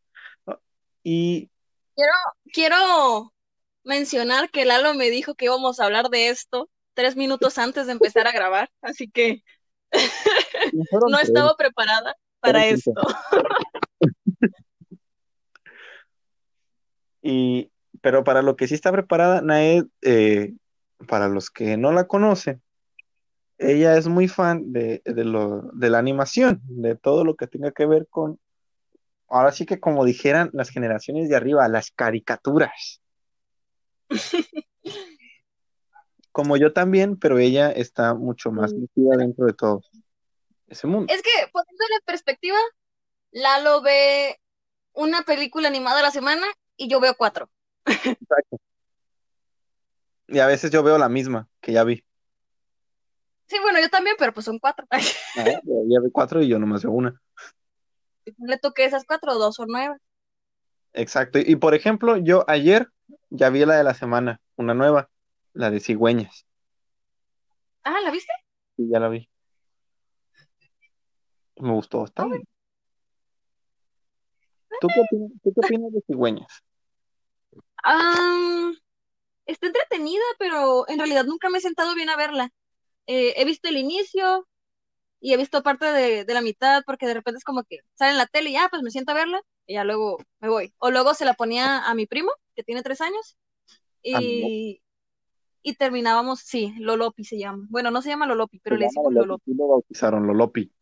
Y 1.03 1.51
Quiero, 1.97 2.13
quiero 2.53 3.33
mencionar 3.85 4.51
que 4.51 4.65
Lalo 4.65 4.95
me 4.95 5.11
dijo 5.11 5.35
que 5.35 5.47
íbamos 5.47 5.81
a 5.81 5.85
hablar 5.85 6.09
de 6.09 6.29
esto 6.29 6.69
tres 6.95 7.17
minutos 7.17 7.59
antes 7.59 7.87
de 7.87 7.93
empezar 7.93 8.27
a 8.27 8.33
grabar, 8.33 8.71
así 8.83 9.09
que 9.09 9.43
no 11.09 11.19
estaba 11.19 11.55
preparada 11.57 12.17
para 12.41 12.67
esto. 12.67 12.93
y, 17.23 17.71
pero 18.01 18.25
para 18.25 18.43
lo 18.43 18.57
que 18.57 18.69
sí 18.69 18.75
está 18.75 18.93
preparada, 18.93 19.41
Naed, 19.43 19.85
eh, 20.03 20.55
para 21.09 21.29
los 21.29 21.51
que 21.51 21.77
no 21.77 21.93
la 21.93 22.07
conocen, 22.07 22.63
ella 23.59 23.97
es 23.97 24.09
muy 24.09 24.29
fan 24.29 24.73
de, 24.73 25.03
lo, 25.05 25.71
de 25.73 25.91
la 25.91 25.99
animación, 25.99 26.61
de 26.65 26.97
todo 26.97 27.25
lo 27.25 27.37
que 27.37 27.47
tenga 27.47 27.71
que 27.71 27.87
ver 27.87 28.09
con, 28.09 28.41
ahora 29.29 29.53
sí 29.53 29.67
que 29.67 29.79
como 29.79 30.05
dijeran 30.05 30.51
las 30.53 30.71
generaciones 30.71 31.29
de 31.29 31.37
arriba, 31.37 31.69
las 31.69 31.91
caricaturas. 31.91 33.02
Como 36.33 36.57
yo 36.57 36.73
también, 36.73 37.17
pero 37.19 37.39
ella 37.39 37.71
está 37.71 38.15
mucho 38.15 38.51
más 38.51 38.73
metida 38.73 39.17
dentro 39.17 39.47
de 39.47 39.53
todo 39.53 39.83
ese 40.67 40.87
mundo. 40.87 41.13
Es 41.13 41.23
que, 41.23 41.31
poniéndole 41.53 41.95
en 41.95 42.05
perspectiva, 42.07 42.59
Lalo 43.31 43.83
ve 43.83 44.41
una 44.95 45.23
película 45.23 45.69
animada 45.69 46.01
a 46.01 46.03
la 46.03 46.11
semana 46.11 46.47
y 46.77 46.89
yo 46.89 47.01
veo 47.01 47.15
cuatro. 47.17 47.51
Exacto. 47.87 48.59
Y 50.29 50.39
a 50.39 50.47
veces 50.47 50.71
yo 50.71 50.83
veo 50.83 50.97
la 50.97 51.11
misma 51.11 51.49
que 51.61 51.73
ya 51.73 51.85
vi. 51.85 52.05
Sí, 53.47 53.59
bueno, 53.61 53.81
yo 53.81 53.91
también, 53.91 54.17
pero 54.19 54.33
pues 54.33 54.47
son 54.47 54.59
cuatro. 54.59 54.87
Ah, 55.37 55.45
ya 55.45 56.01
vi 56.01 56.11
cuatro 56.11 56.43
y 56.43 56.49
yo 56.49 56.59
nomás 56.59 56.83
veo 56.83 56.93
una. 56.93 57.21
Le 58.39 58.59
toqué 58.59 58.85
esas 58.85 59.05
cuatro, 59.05 59.35
dos 59.35 59.59
o 59.61 59.67
nueve. 59.67 59.97
Exacto. 60.93 61.39
Y, 61.39 61.57
por 61.57 61.75
ejemplo, 61.75 62.19
yo 62.19 62.45
ayer 62.49 62.89
ya 63.33 63.49
vi 63.49 63.65
la 63.65 63.77
de 63.77 63.85
la 63.85 63.95
semana, 63.95 64.41
una 64.57 64.75
nueva, 64.75 65.09
la 65.55 65.71
de 65.71 65.81
cigüeñas. 65.81 66.47
Ah, 67.83 68.01
¿la 68.03 68.11
viste? 68.11 68.33
Sí, 68.77 68.89
ya 68.91 69.01
la 69.01 69.09
vi. 69.09 69.29
Me 71.57 71.73
gustó 71.73 72.01
bastante. 72.01 72.43
¿Tú 74.81 74.89
qué, 74.89 75.01
opinas, 75.01 75.93
de 75.93 76.03
cigüeñas? 76.07 76.63
está 79.47 79.67
entretenida, 79.67 80.23
pero 80.39 80.89
en 80.89 80.99
realidad 80.99 81.25
nunca 81.25 81.49
me 81.51 81.59
he 81.59 81.61
sentado 81.61 81.95
bien 81.95 82.11
a 82.11 82.17
verla. 82.17 82.51
Eh, 83.07 83.35
he 83.37 83.45
visto 83.45 83.69
el 83.69 83.77
inicio 83.77 84.47
y 85.21 85.33
he 85.33 85.37
visto 85.37 85.63
parte 85.63 85.87
de, 85.87 86.25
la 86.27 86.43
mitad 86.43 86.83
porque 86.85 87.07
de 87.07 87.15
repente 87.15 87.39
es 87.39 87.45
como 87.45 87.65
que 87.65 87.79
sale 87.95 88.13
en 88.13 88.19
la 88.19 88.27
tele 88.27 88.51
y 88.51 88.55
ya, 88.55 88.69
pues 88.69 88.83
me 88.83 88.91
siento 88.91 89.13
a 89.13 89.15
verla 89.15 89.41
y 89.67 89.75
ya 89.75 89.85
luego 89.85 90.19
me 90.41 90.49
voy. 90.49 90.75
O 90.79 90.91
luego 90.91 91.15
se 91.15 91.25
la 91.25 91.35
ponía 91.35 91.79
a 91.85 91.95
mi 91.95 92.07
primo, 92.07 92.33
que 92.55 92.63
tiene 92.63 92.83
tres 92.83 93.01
años, 93.01 93.37
y, 94.03 94.83
y 95.63 95.75
terminábamos, 95.75 96.41
sí, 96.41 96.75
Lolopi 96.79 97.25
se 97.25 97.39
llama. 97.39 97.67
Bueno, 97.69 97.91
no 97.91 98.03
se 98.03 98.11
llama 98.11 98.27
Lolopi, 98.27 98.59
pero 98.59 98.77
le 98.77 98.87
decimos 98.87 99.13
Lolopi. 99.13 99.55
lo 99.55 99.69
bautizaron 99.69 100.27
Lolopi. 100.27 100.73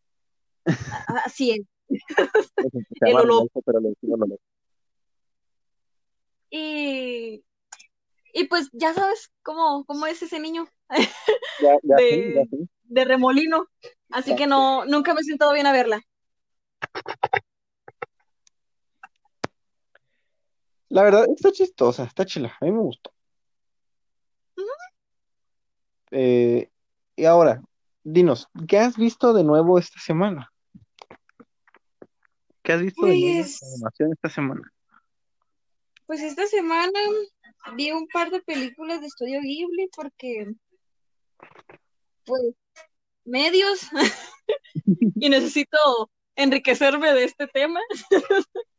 Así 1.25 1.51
es. 1.51 1.61
el 3.01 3.13
Lolopi. 3.13 3.51
Y, 6.49 7.45
y 8.33 8.43
pues 8.45 8.69
ya 8.73 8.93
sabes 8.93 9.31
cómo, 9.41 9.85
cómo 9.85 10.05
es 10.07 10.21
ese 10.21 10.39
niño. 10.39 10.67
de, 12.89 13.05
remolino. 13.05 13.67
Así 14.09 14.35
que 14.35 14.47
no, 14.47 14.85
nunca 14.85 15.13
me 15.13 15.21
he 15.21 15.23
sentado 15.23 15.53
bien 15.53 15.65
a 15.65 15.71
verla. 15.71 16.01
La 20.91 21.03
verdad, 21.03 21.25
está 21.33 21.53
chistosa, 21.53 22.03
está 22.03 22.25
chila, 22.25 22.53
a 22.59 22.65
mí 22.65 22.71
me 22.71 22.81
gustó. 22.81 23.13
Eh, 26.11 26.69
y 27.15 27.23
ahora, 27.23 27.63
dinos, 28.03 28.49
¿qué 28.67 28.77
has 28.77 28.97
visto 28.97 29.31
de 29.31 29.45
nuevo 29.45 29.79
esta 29.79 30.01
semana? 30.01 30.51
¿Qué 32.61 32.73
has 32.73 32.81
visto 32.81 33.05
de 33.05 33.17
nuevo 33.17 33.37
pues 33.37 33.63
animación 33.63 34.11
esta 34.11 34.29
semana? 34.29 34.73
Pues 36.07 36.19
esta 36.19 36.45
semana 36.47 36.99
vi 37.77 37.93
un 37.93 38.09
par 38.09 38.29
de 38.29 38.41
películas 38.41 38.99
de 38.99 39.07
estudio 39.07 39.39
Ghibli 39.39 39.89
porque 39.95 40.51
pues, 42.25 42.53
medios 43.23 43.87
y 45.15 45.29
necesito 45.29 46.11
enriquecerme 46.35 47.13
de 47.13 47.23
este 47.23 47.47
tema. 47.47 47.79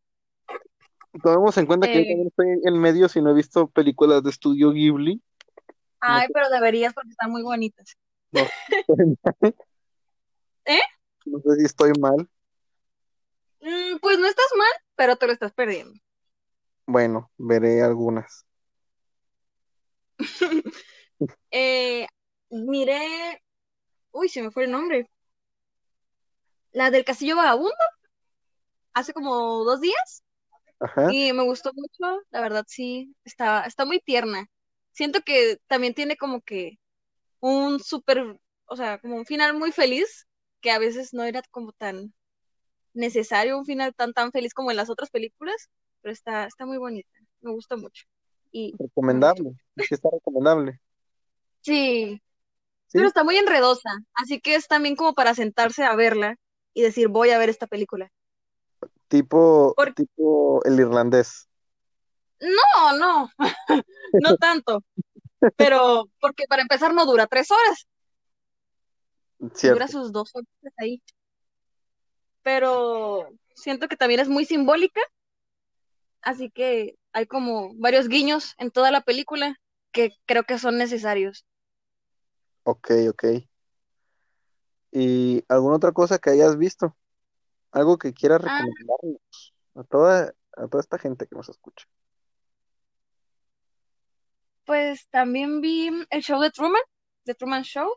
Tomemos 1.21 1.57
en 1.59 1.67
cuenta 1.67 1.87
que 1.87 1.99
yo 1.99 2.09
también 2.09 2.29
estoy 2.29 2.61
en 2.65 2.81
medios 2.81 3.15
y 3.17 3.23
no 3.23 3.31
he 3.31 3.35
visto 3.35 3.67
películas 3.69 4.23
de 4.23 4.31
estudio 4.31 4.71
Ghibli. 4.73 5.21
Ay, 6.01 6.29
pero 6.33 6.49
deberías 6.49 6.95
porque 6.95 7.11
están 7.11 7.31
muy 7.31 7.43
bonitas. 7.43 7.97
¿Eh? 10.65 10.81
No 11.27 11.39
sé 11.41 11.57
si 11.59 11.65
estoy 11.67 11.93
mal. 12.01 12.29
Mm, 13.61 13.99
pues 14.01 14.19
no 14.19 14.27
estás 14.27 14.49
mal, 14.57 14.73
pero 14.97 15.17
te 15.17 15.27
lo 15.27 15.33
estás 15.33 15.53
perdiendo. 15.53 15.93
Bueno, 16.87 17.31
veré 17.37 17.83
algunas. 17.83 18.47
eh, 21.51 22.07
miré, 22.51 23.43
uy, 24.13 24.29
se 24.29 24.43
me 24.43 24.51
fue 24.51 24.65
el 24.65 24.71
nombre. 24.71 25.09
La 26.73 26.91
del 26.91 27.05
Castillo 27.05 27.37
Vagabundo, 27.37 27.75
hace 28.95 29.13
como 29.13 29.63
dos 29.65 29.81
días. 29.81 30.25
Y 31.11 31.33
me 31.33 31.45
gustó 31.45 31.73
mucho, 31.75 32.23
la 32.31 32.41
verdad 32.41 32.65
sí, 32.67 33.15
está, 33.25 33.65
está 33.65 33.85
muy 33.85 34.01
tierna. 34.01 34.47
Siento 34.93 35.21
que 35.23 35.59
también 35.67 35.95
tiene 35.95 36.17
como 36.17 36.41
que 36.43 36.79
un 37.41 37.81
súper, 37.81 38.39
o 38.67 38.77
sea, 38.77 38.99
como 38.99 39.17
un 39.17 39.27
final 39.27 39.55
muy 39.55 39.73
feliz, 39.73 40.27
que 40.61 40.71
a 40.71 40.79
veces 40.79 41.13
no 41.13 41.25
era 41.25 41.43
como 41.51 41.73
tan 41.73 42.13
necesario 42.95 43.59
un 43.59 43.65
final 43.65 43.95
tan 43.95 44.13
tan 44.13 44.33
feliz 44.33 44.55
como 44.55 44.71
en 44.71 44.77
las 44.77 44.91
otras 44.91 45.11
películas, 45.11 45.71
pero 46.01 46.13
está, 46.13 46.47
está 46.47 46.67
muy 46.67 46.79
bonita, 46.79 47.11
me 47.41 47.53
gusta 47.53 47.77
mucho. 47.77 48.05
Y, 48.51 48.75
recomendable, 48.79 49.53
sí 49.77 49.95
está 49.95 50.11
recomendable. 50.13 50.79
Sí, 51.63 52.21
pero 52.93 53.07
está 53.07 53.25
muy 53.25 53.37
enredosa, 53.37 53.91
así 54.15 54.41
que 54.41 54.55
es 54.55 54.69
también 54.69 54.97
como 54.97 55.15
para 55.15 55.35
sentarse 55.35 55.85
a 55.85 55.97
verla 55.97 56.37
y 56.75 56.83
decir, 56.83 57.09
voy 57.09 57.31
a 57.31 57.39
ver 57.39 57.49
esta 57.49 57.67
película. 57.67 58.13
Tipo, 59.09 59.75
tipo 59.95 60.65
el 60.65 60.81
irlandés. 60.81 61.49
No, 62.41 62.99
no, 62.99 63.31
no 64.15 64.37
tanto. 64.37 64.83
Pero, 65.57 66.09
porque 66.21 66.45
para 66.49 66.63
empezar 66.63 66.95
no 66.95 67.05
dura 67.05 67.27
tres 67.27 67.51
horas. 67.51 67.87
Dura 69.39 69.89
sus 69.89 70.13
dos 70.13 70.31
horas 70.35 70.75
ahí. 70.79 71.03
Pero 72.43 73.29
siento 73.55 73.89
que 73.89 73.97
también 73.97 74.21
es 74.21 74.29
muy 74.29 74.45
simbólica. 74.45 75.01
Así 76.21 76.51
que 76.51 76.97
hay 77.13 77.27
como 77.27 77.75
varios 77.75 78.09
guiños 78.09 78.55
en 78.59 78.71
toda 78.71 78.91
la 78.91 79.01
película 79.01 79.57
que 79.91 80.13
creo 80.27 80.45
que 80.45 80.59
son 80.59 80.79
necesarios. 80.79 81.45
Ok, 82.65 82.91
ok. 83.11 83.25
¿Y 84.93 85.45
alguna 85.49 85.77
otra 85.77 85.93
cosa 85.93 86.19
que 86.19 86.31
hayas 86.31 86.57
visto? 86.57 86.97
Algo 87.73 87.99
que 87.99 88.13
quieras 88.13 88.41
ah. 88.45 88.59
recomendarnos 88.59 89.55
a 89.75 89.85
toda, 89.85 90.35
a 90.57 90.69
toda 90.69 90.81
esta 90.81 90.99
gente 90.99 91.27
que 91.27 91.35
nos 91.35 91.49
escucha. 91.49 91.87
Pues 94.65 95.09
también 95.09 95.61
vi 95.61 95.91
el 96.11 96.23
show 96.23 96.41
de 96.41 96.51
Truman, 96.51 96.83
The 97.25 97.35
Truman 97.35 97.63
Show. 97.65 97.91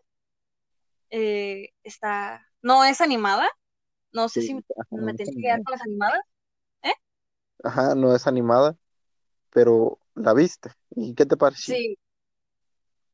Eh, 1.09 1.69
está, 1.84 2.47
no 2.61 2.84
es 2.84 3.01
animada. 3.01 3.47
No 4.11 4.30
sé 4.30 4.41
si 4.41 4.55
me 4.55 4.63
tengo 5.13 5.34
que 5.34 5.41
quedar 5.41 5.61
con 5.63 5.73
las 5.73 5.82
animadas. 5.82 6.21
¿Eh? 6.82 6.93
Ajá, 7.63 7.95
no 7.95 8.15
es 8.15 8.26
animada, 8.26 8.78
pero 9.51 9.99
la 10.15 10.34
viste. 10.34 10.71
¿Y 10.95 11.13
qué 11.13 11.26
te 11.26 11.38
pareció? 11.38 11.76
Sí. 11.76 11.99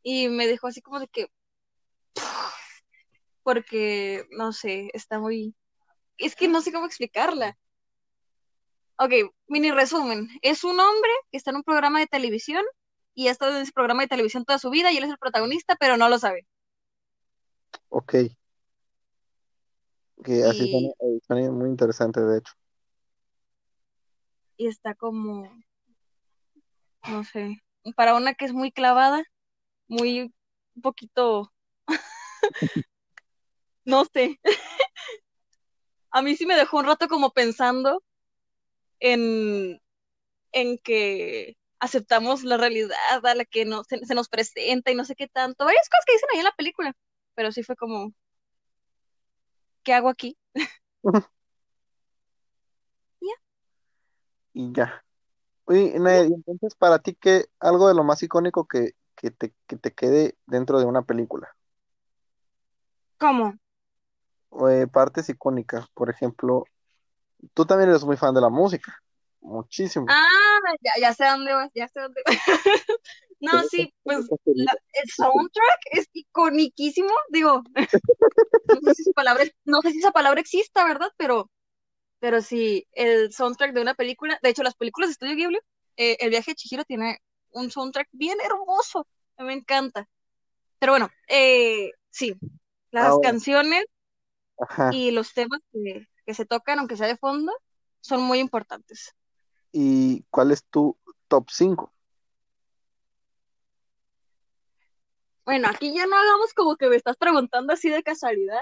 Y 0.03 0.29
me 0.29 0.47
dejó 0.47 0.67
así 0.67 0.81
como 0.81 0.99
de 0.99 1.07
que 1.07 1.27
porque, 3.43 4.25
no 4.31 4.53
sé, 4.53 4.89
está 4.93 5.19
muy... 5.19 5.55
Es 6.21 6.35
que 6.35 6.47
no 6.47 6.61
sé 6.61 6.71
cómo 6.71 6.85
explicarla. 6.85 7.57
Ok, 8.97 9.11
mini 9.47 9.71
resumen. 9.71 10.29
Es 10.43 10.63
un 10.63 10.79
hombre 10.79 11.11
que 11.31 11.37
está 11.37 11.49
en 11.49 11.57
un 11.57 11.63
programa 11.63 11.99
de 11.99 12.05
televisión 12.05 12.63
y 13.15 13.27
ha 13.27 13.31
estado 13.31 13.55
en 13.55 13.63
ese 13.63 13.71
programa 13.71 14.03
de 14.03 14.07
televisión 14.07 14.45
toda 14.45 14.59
su 14.59 14.69
vida 14.69 14.91
y 14.91 14.97
él 14.97 15.03
es 15.05 15.09
el 15.09 15.17
protagonista, 15.17 15.75
pero 15.79 15.97
no 15.97 16.07
lo 16.09 16.19
sabe. 16.19 16.47
Ok. 17.89 18.15
Que 20.23 20.43
así 20.43 20.71
suena, 21.25 21.47
eh, 21.47 21.49
muy 21.49 21.69
interesante, 21.69 22.21
de 22.21 22.37
hecho. 22.37 22.53
Y 24.57 24.67
está 24.67 24.93
como, 24.93 25.49
no 27.07 27.23
sé, 27.23 27.57
para 27.95 28.15
una 28.15 28.35
que 28.35 28.45
es 28.45 28.53
muy 28.53 28.71
clavada, 28.71 29.23
muy 29.87 30.31
un 30.75 30.81
poquito 30.83 31.51
no 33.85 34.05
sé. 34.05 34.39
A 36.11 36.21
mí 36.21 36.35
sí 36.35 36.45
me 36.45 36.55
dejó 36.55 36.79
un 36.79 36.85
rato 36.85 37.07
como 37.07 37.31
pensando 37.31 38.03
en, 38.99 39.81
en 40.51 40.77
que 40.79 41.57
aceptamos 41.79 42.43
la 42.43 42.57
realidad 42.57 42.95
a 43.23 43.35
la 43.35 43.45
que 43.45 43.65
no, 43.65 43.83
se, 43.83 43.99
nos 44.13 44.29
presenta 44.29 44.91
y 44.91 44.95
no 44.95 45.05
sé 45.05 45.15
qué 45.15 45.27
tanto. 45.27 45.65
Varias 45.65 45.89
cosas 45.89 46.05
que 46.05 46.13
dicen 46.13 46.29
ahí 46.33 46.39
en 46.39 46.45
la 46.45 46.55
película, 46.55 46.93
pero 47.35 47.51
sí 47.51 47.63
fue 47.63 47.75
como, 47.75 48.13
¿qué 49.83 49.93
hago 49.93 50.09
aquí? 50.09 50.37
Y 54.53 54.71
ya. 54.73 55.03
Oye, 55.65 55.97
Naed, 55.97 56.29
y 56.29 56.33
entonces 56.33 56.75
para 56.75 56.99
ti, 56.99 57.15
¿qué 57.15 57.45
algo 57.59 57.87
de 57.87 57.95
lo 57.95 58.03
más 58.03 58.21
icónico 58.21 58.67
que, 58.67 58.95
que 59.15 59.31
te, 59.31 59.53
que 59.67 59.77
te 59.77 59.93
quede 59.93 60.35
dentro 60.45 60.79
de 60.79 60.85
una 60.85 61.03
película? 61.03 61.55
¿Cómo? 63.17 63.55
Eh, 64.69 64.87
partes 64.87 65.29
icónicas, 65.29 65.87
por 65.93 66.09
ejemplo, 66.09 66.65
tú 67.53 67.65
también 67.65 67.89
eres 67.91 68.05
muy 68.05 68.17
fan 68.17 68.33
de 68.35 68.41
la 68.41 68.49
música, 68.49 68.93
muchísimo. 69.41 70.07
Ah, 70.07 70.75
ya, 70.81 70.91
ya 70.99 71.13
sé 71.13 71.25
dónde 71.25 71.53
vas, 71.53 71.69
ya 71.73 71.87
sé 71.87 71.99
dónde 72.01 72.21
vas. 72.25 72.35
No, 73.39 73.63
sí, 73.63 73.91
pues 74.05 74.31
la- 74.53 74.77
el 74.93 75.09
soundtrack 75.09 75.79
es 75.93 76.07
iconiquísimo, 76.13 77.09
digo, 77.29 77.63
no 78.71 78.81
sé 78.81 78.93
si 78.93 79.01
esa 79.03 79.11
palabra, 79.13 79.43
no 79.65 79.81
sé 79.81 79.91
si 79.91 79.99
esa 79.99 80.11
palabra 80.11 80.41
exista, 80.41 80.85
¿verdad? 80.85 81.09
Pero, 81.17 81.49
pero 82.19 82.41
sí, 82.41 82.87
el 82.93 83.33
soundtrack 83.33 83.73
de 83.73 83.81
una 83.81 83.95
película, 83.95 84.39
de 84.43 84.49
hecho, 84.49 84.63
las 84.63 84.75
películas 84.75 85.09
de 85.09 85.13
Estudio 85.13 85.35
Ghibli, 85.35 85.59
eh, 85.97 86.17
El 86.21 86.31
viaje 86.31 86.51
de 86.51 86.55
Chihiro 86.55 86.85
tiene 86.85 87.19
un 87.51 87.71
soundtrack 87.71 88.09
bien 88.13 88.37
hermoso, 88.43 89.07
me 89.39 89.53
encanta. 89.53 90.07
Pero 90.79 90.93
bueno, 90.93 91.09
eh, 91.27 91.91
sí, 92.09 92.35
las 92.91 93.07
Ahora, 93.07 93.19
canciones 93.19 93.85
ajá. 94.61 94.89
y 94.93 95.11
los 95.11 95.33
temas 95.33 95.59
que, 95.71 96.07
que 96.25 96.33
se 96.33 96.45
tocan, 96.45 96.79
aunque 96.79 96.97
sea 96.97 97.07
de 97.07 97.17
fondo, 97.17 97.51
son 98.01 98.21
muy 98.21 98.39
importantes. 98.39 99.13
¿Y 99.71 100.23
cuál 100.29 100.51
es 100.51 100.63
tu 100.65 100.97
top 101.27 101.49
5? 101.49 101.93
Bueno, 105.45 105.67
aquí 105.69 105.93
ya 105.93 106.05
no 106.05 106.15
hagamos 106.17 106.53
como 106.53 106.75
que 106.75 106.87
me 106.87 106.95
estás 106.95 107.17
preguntando 107.17 107.73
así 107.73 107.89
de 107.89 108.03
casualidad, 108.03 108.59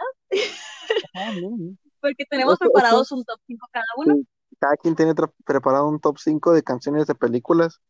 Ah, 1.13 1.31
no, 1.39 1.49
no. 1.57 1.77
porque 2.01 2.25
tenemos 2.29 2.57
preparados 2.57 3.11
un 3.11 3.23
top 3.23 3.39
5 3.45 3.67
cada 3.71 3.85
uno. 3.97 4.15
sí, 4.15 4.27
cada 4.59 4.77
quien 4.77 4.95
tiene 4.95 5.13
preparado 5.45 5.87
un 5.87 5.99
top 5.99 6.17
5 6.17 6.53
de 6.53 6.63
canciones 6.63 7.05
de 7.07 7.15
películas 7.15 7.81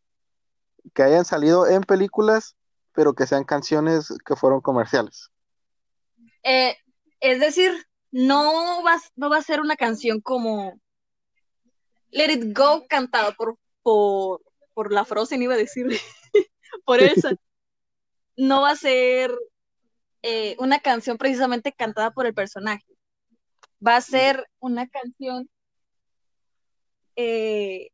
que 0.93 1.03
hayan 1.03 1.26
salido 1.26 1.68
en 1.68 1.82
películas, 1.82 2.55
pero 2.93 3.14
que 3.14 3.28
sean 3.28 3.43
canciones 3.43 4.14
que 4.26 4.36
fueron 4.36 4.62
comerciales. 4.62 5.30
Eh, 6.43 6.76
es 7.20 7.39
decir, 7.39 7.72
no 8.12 8.84
va, 8.84 8.99
no 9.16 9.30
va 9.30 9.38
a 9.38 9.43
ser 9.43 9.62
una 9.62 9.76
canción 9.76 10.22
como 10.22 10.80
Let 12.12 12.32
It 12.32 12.57
Go 12.57 12.88
cantada 12.88 13.32
por, 13.34 13.57
por, 13.84 14.41
por 14.74 14.91
la 14.91 15.05
Frozen, 15.05 15.41
iba 15.41 15.53
a 15.53 15.57
decir, 15.57 15.88
por 16.86 17.01
Elsa. 17.01 17.32
No 18.36 18.62
va 18.62 18.72
a 18.72 18.76
ser 18.76 19.32
eh, 20.22 20.55
una 20.60 20.80
canción 20.80 21.18
precisamente 21.18 21.74
cantada 21.74 22.12
por 22.12 22.26
el 22.26 22.34
personaje. 22.34 22.86
Va 23.86 23.95
a 23.95 24.01
ser 24.01 24.45
una 24.60 24.88
canción, 24.88 25.49
eh, 27.16 27.89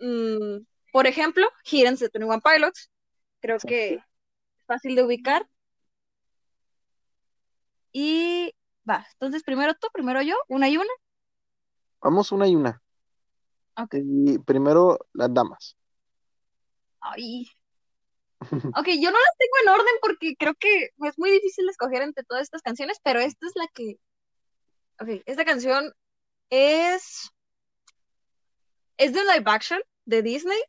mm, 0.00 0.64
por 0.92 1.06
ejemplo, 1.06 1.48
Hidden 1.64 1.96
de 1.96 2.10
21 2.12 2.40
Pilots. 2.40 2.90
Creo 3.40 3.58
que 3.58 3.94
es 3.94 4.02
fácil 4.66 4.96
de 4.96 5.04
ubicar. 5.04 5.46
Y 8.00 8.54
va, 8.88 9.04
entonces 9.14 9.42
primero 9.42 9.74
tú, 9.74 9.88
primero 9.92 10.22
yo, 10.22 10.36
una 10.46 10.68
y 10.68 10.76
una. 10.76 10.92
Vamos 12.00 12.30
una 12.30 12.46
y 12.46 12.54
una. 12.54 12.80
Ok. 13.76 13.96
Y 14.00 14.38
primero 14.38 15.00
las 15.14 15.34
damas. 15.34 15.76
Ay. 17.00 17.48
Ok, 18.76 18.86
yo 19.00 19.10
no 19.10 19.18
las 19.18 19.36
tengo 19.36 19.56
en 19.62 19.68
orden 19.68 19.94
porque 20.00 20.36
creo 20.38 20.54
que 20.54 20.90
es 20.96 21.18
muy 21.18 21.28
difícil 21.28 21.68
escoger 21.68 22.02
entre 22.02 22.22
todas 22.22 22.44
estas 22.44 22.62
canciones, 22.62 22.98
pero 23.02 23.18
esta 23.18 23.48
es 23.48 23.52
la 23.56 23.66
que. 23.74 23.98
Ok, 25.00 25.22
esta 25.26 25.44
canción 25.44 25.92
es. 26.48 27.32
Es 28.96 29.12
de 29.12 29.22
live 29.22 29.42
action 29.46 29.80
de 30.04 30.22
Disney. 30.22 30.60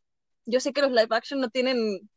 Yo 0.45 0.59
sé 0.59 0.73
que 0.73 0.82
los 0.82 0.89
live 0.91 1.15
action 1.15 1.39
no 1.39 1.49
tienen 1.51 2.09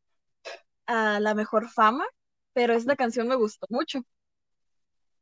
la 0.86 1.34
mejor 1.34 1.68
fama, 1.68 2.06
pero 2.54 2.72
esta 2.72 2.96
canción 2.96 3.28
me 3.28 3.36
gustó 3.36 3.66
mucho. 3.68 4.06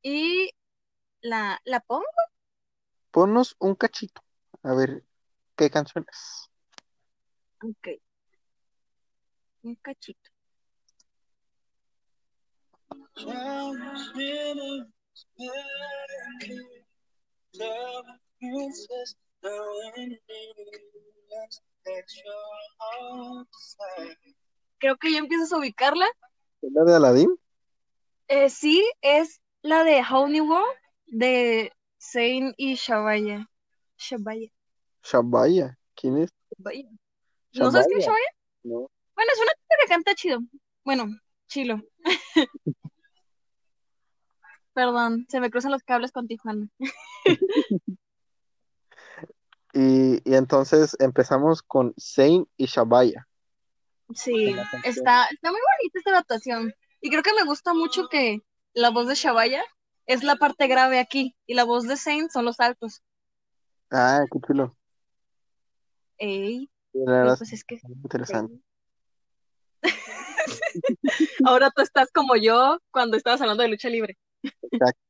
Y 0.03 0.51
la, 1.20 1.61
la 1.64 1.80
pongo. 1.80 2.05
Ponnos 3.11 3.57
un 3.59 3.74
cachito. 3.74 4.22
A 4.62 4.74
ver, 4.74 5.05
¿qué 5.57 5.70
canciones? 5.70 6.51
Ok, 7.62 7.88
un 9.62 9.74
cachito. 9.76 10.30
Creo 24.78 24.96
que 24.96 25.12
ya 25.12 25.18
empiezas 25.18 25.53
a 25.53 25.59
ubicarla. 25.59 26.07
¿Es 26.62 26.72
la 26.72 26.84
de 26.84 26.96
Aladdin? 26.96 27.40
Eh, 28.28 28.48
sí, 28.48 28.88
es 29.03 29.40
la 29.63 29.85
de 29.85 30.03
Whole 30.03 30.33
New 30.33 30.49
World 30.49 30.77
de 31.07 31.73
Zayn 32.01 32.55
y 32.57 32.75
Shabaya. 32.75 33.49
Shabaya. 33.97 34.51
Shabaya. 35.03 35.79
¿Quién 35.95 36.19
es? 36.19 36.31
Shabaya. 36.57 36.89
¿No 37.55 37.71
sabes 37.71 37.87
quién 37.89 38.01
es 38.01 38.07
Shabaya. 38.07 38.31
No. 38.63 38.91
Bueno, 39.15 39.33
es 39.33 39.41
una 39.41 39.53
chica 39.53 39.77
que 39.81 39.89
canta 39.89 40.15
chido. 40.15 40.41
Bueno, 40.85 41.09
chilo. 41.49 41.83
Perdón, 44.73 45.27
se 45.29 45.41
me 45.41 45.51
cruzan 45.51 45.73
los 45.73 45.83
cables 45.83 46.13
con 46.13 46.27
Tijuana. 46.27 46.69
Y, 49.73 50.29
y 50.29 50.35
entonces 50.35 50.97
empezamos 50.99 51.63
con 51.63 51.95
Zayn 51.97 52.45
y 52.57 52.67
Shabaya. 52.67 53.29
Sí, 54.15 54.57
está, 54.85 55.27
está 55.27 55.51
muy 55.53 55.61
bonita 55.61 55.99
esta 55.99 56.11
adaptación. 56.11 56.75
Y 57.01 57.09
creo 57.09 57.23
que 57.23 57.33
me 57.35 57.45
gusta 57.45 57.73
mucho 57.73 58.09
que 58.09 58.43
la 58.75 58.91
voz 58.91 59.07
de 59.09 59.14
Shabaya 59.14 59.62
es 60.07 60.23
la 60.23 60.37
parte 60.37 60.66
grave 60.66 60.99
aquí 60.99 61.37
y 61.47 61.55
la 61.55 61.64
voz 61.64 61.87
de 61.87 61.97
Zayn 61.97 62.31
son 62.31 62.45
los 62.45 62.61
altos. 62.61 63.03
Ah, 63.91 64.25
qué 64.31 64.39
chulo. 64.47 64.77
Ey, 66.18 66.71
la 66.93 67.12
verdad 67.12 67.39
pues 67.39 67.53
es 67.53 67.64
que 67.64 67.81
interesante. 68.05 68.61
ahora 71.45 71.71
tú 71.71 71.83
estás 71.83 72.11
como 72.12 72.37
yo 72.37 72.79
cuando 72.91 73.16
estabas 73.16 73.41
hablando 73.41 73.62
de 73.62 73.68
lucha 73.68 73.89
libre. 73.89 74.18
Exacto. 74.43 75.01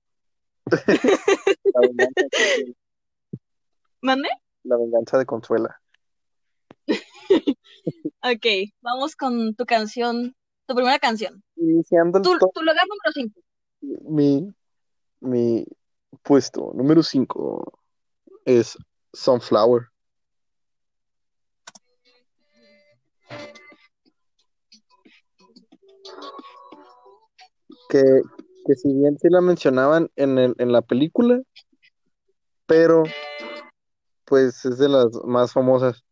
La 1.75 1.81
venganza 1.81 2.23
de 2.23 2.31
Consuela. 2.31 2.75
¿Mande? 4.03 4.29
La 4.65 4.77
venganza 4.77 5.19
de 5.19 5.27
Consuela. 5.27 5.81
Ok, 8.23 8.47
vamos 8.83 9.17
con 9.17 9.55
tu 9.55 9.65
canción, 9.65 10.37
tu 10.67 10.75
primera 10.75 10.99
canción. 10.99 11.43
Iniciando 11.57 12.19
el 12.19 12.23
Tu, 12.23 12.31
tu 12.39 12.61
lugar 12.61 12.85
número 12.87 13.13
5. 13.15 13.41
Mi, 13.81 14.53
mi 15.21 15.65
puesto 16.23 16.73
número 16.75 17.03
5 17.03 17.79
es 18.45 18.77
Sunflower. 19.13 19.89
Que, 27.89 28.03
que 28.67 28.75
si 28.75 28.93
bien 28.93 29.19
sí 29.19 29.29
la 29.31 29.41
mencionaban 29.41 30.11
en, 30.17 30.39
el- 30.39 30.55
en 30.59 30.73
la 30.73 30.83
película, 30.83 31.41
pero 32.67 33.03
pues 34.25 34.65
es 34.65 34.79
de 34.79 34.89
las 34.89 35.09
más 35.25 35.53
famosas 35.53 36.05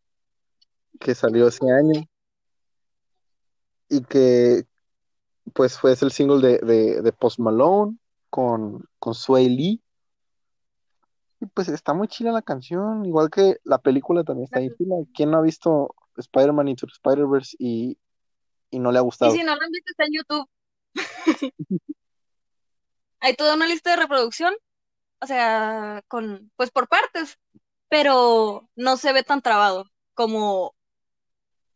que 0.99 1.15
salió 1.15 1.47
ese 1.47 1.69
año 1.71 2.03
y 3.87 4.03
que 4.03 4.63
pues 5.53 5.79
fue 5.79 5.95
el 5.99 6.11
single 6.11 6.45
de, 6.47 6.57
de, 6.59 7.01
de 7.01 7.11
Post 7.13 7.39
Malone 7.39 7.97
con, 8.29 8.85
con 8.99 9.13
Sway 9.13 9.49
Lee. 9.49 9.81
Y 11.41 11.45
pues 11.47 11.69
está 11.69 11.93
muy 11.93 12.07
chila 12.07 12.31
la 12.31 12.41
canción, 12.41 13.05
igual 13.05 13.29
que 13.29 13.59
la 13.63 13.77
película 13.77 14.23
también 14.23 14.45
está 14.45 14.59
ahí 14.59 14.69
chila. 14.77 14.95
¿Quién 15.13 15.31
no 15.31 15.37
ha 15.37 15.41
visto 15.41 15.95
Spider-Man 16.17 16.67
Into 16.67 16.87
Spider-Verse 16.87 17.55
y, 17.59 17.97
y 18.71 18.79
no 18.79 18.91
le 18.91 18.99
ha 18.99 19.01
Y 19.01 19.05
gustado? 19.05 19.31
si 19.31 19.43
no 19.43 19.55
lo 19.55 19.61
han 19.61 19.71
visto, 19.71 19.91
está 19.91 20.03
en 20.05 20.13
YouTube. 20.13 20.49
Hay 23.21 23.35
toda 23.35 23.55
una 23.55 23.67
lista 23.67 23.91
de 23.91 23.97
reproducción, 23.97 24.53
o 25.21 25.27
sea, 25.27 26.03
con, 26.07 26.51
pues 26.55 26.71
por 26.71 26.87
partes, 26.87 27.37
pero 27.89 28.69
no 28.75 28.97
se 28.97 29.13
ve 29.13 29.23
tan 29.23 29.41
trabado 29.41 29.85
como 30.13 30.75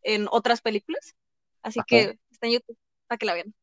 en 0.04 0.28
otras 0.32 0.62
películas. 0.62 1.16
Así 1.62 1.80
Ajá. 1.80 1.86
que 1.88 2.20
está 2.32 2.48
en 2.48 2.54
YouTube 2.54 2.78
para 3.08 3.18
que 3.18 3.26
la 3.26 3.34
vean. 3.34 3.54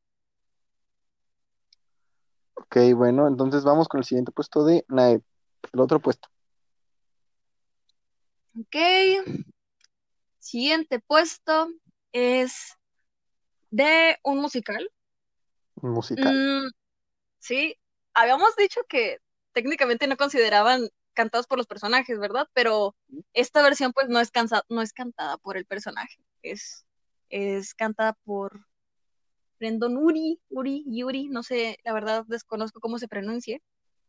Ok, 2.73 2.95
bueno, 2.95 3.27
entonces 3.27 3.65
vamos 3.65 3.89
con 3.89 3.99
el 3.99 4.05
siguiente 4.05 4.31
puesto 4.31 4.65
de 4.65 4.85
Naed, 4.87 5.23
el 5.73 5.81
otro 5.81 5.99
puesto. 5.99 6.29
Ok. 8.57 8.77
Siguiente 10.39 11.01
puesto 11.01 11.69
es 12.13 12.79
de 13.73 14.19
un 14.23 14.39
musical. 14.39 14.89
Musical. 15.83 16.33
Mm, 16.33 16.71
sí, 17.41 17.77
habíamos 18.15 18.55
dicho 18.55 18.83
que 18.89 19.19
técnicamente 19.53 20.07
no 20.07 20.17
consideraban 20.17 20.91
cantados 21.13 21.49
por 21.49 21.59
los 21.59 21.67
personajes, 21.67 22.21
¿verdad? 22.21 22.47
Pero 22.53 22.95
esta 23.33 23.63
versión 23.63 23.93
pues 23.93 24.09
no 24.09 24.21
es, 24.21 24.31
cansa 24.31 24.63
no 24.69 24.81
es 24.81 24.93
cantada 24.93 25.39
por 25.39 25.57
el 25.57 25.67
personaje, 25.67 26.21
es, 26.43 26.87
es 27.31 27.75
cantada 27.75 28.13
por 28.13 28.70
Brendon 29.61 29.95
Uri, 29.99 30.41
Uri, 30.49 30.85
Yuri, 30.87 31.29
no 31.29 31.43
sé, 31.43 31.79
la 31.85 31.93
verdad 31.93 32.25
desconozco 32.27 32.81
cómo 32.81 32.99
se 32.99 33.09
pronuncie, 33.09 33.63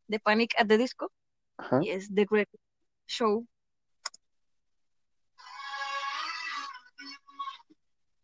de 0.08 0.20
Panic 0.20 0.54
at 0.58 0.68
the 0.68 0.78
Disco, 0.78 1.12
Ajá. 1.58 1.80
y 1.84 1.90
es 1.90 2.10
The 2.14 2.26
Great 2.28 2.50
Show. 3.06 3.46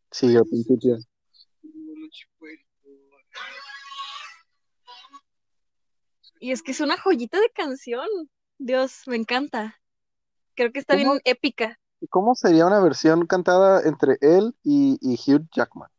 Sí, 0.09 0.35
al 0.37 0.45
principio. 0.45 0.97
Y 6.39 6.51
es 6.51 6.63
que 6.63 6.71
es 6.71 6.79
una 6.79 6.97
joyita 6.97 7.41
de 7.41 7.49
canción. 7.49 8.07
Dios, 8.57 9.01
me 9.05 9.17
encanta. 9.17 9.79
Creo 10.55 10.71
que 10.71 10.79
está 10.79 10.95
bien 10.95 11.19
épica. 11.25 11.77
¿Cómo 12.09 12.35
sería 12.35 12.65
una 12.65 12.79
versión 12.79 13.27
cantada 13.27 13.81
entre 13.85 14.17
él 14.21 14.55
y, 14.63 14.97
y 15.01 15.15
Hugh 15.15 15.47
Jackman? 15.51 15.89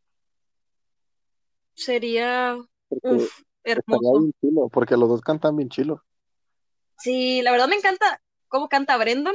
Sería 1.79 2.59
Porque 2.89 3.15
uf, 3.15 3.41
hermoso. 3.65 4.13
bien 4.21 4.33
chilo, 4.41 4.69
porque 4.69 4.97
los 4.97 5.09
dos 5.09 5.21
cantan 5.23 5.57
bien 5.57 5.69
chilo. 5.71 6.05
Sí, 6.99 7.43
la 7.43 7.53
verdad 7.53 7.69
me 7.69 7.77
encanta 7.77 8.21
cómo 8.49 8.69
canta 8.69 8.97
Brendan. 8.97 9.35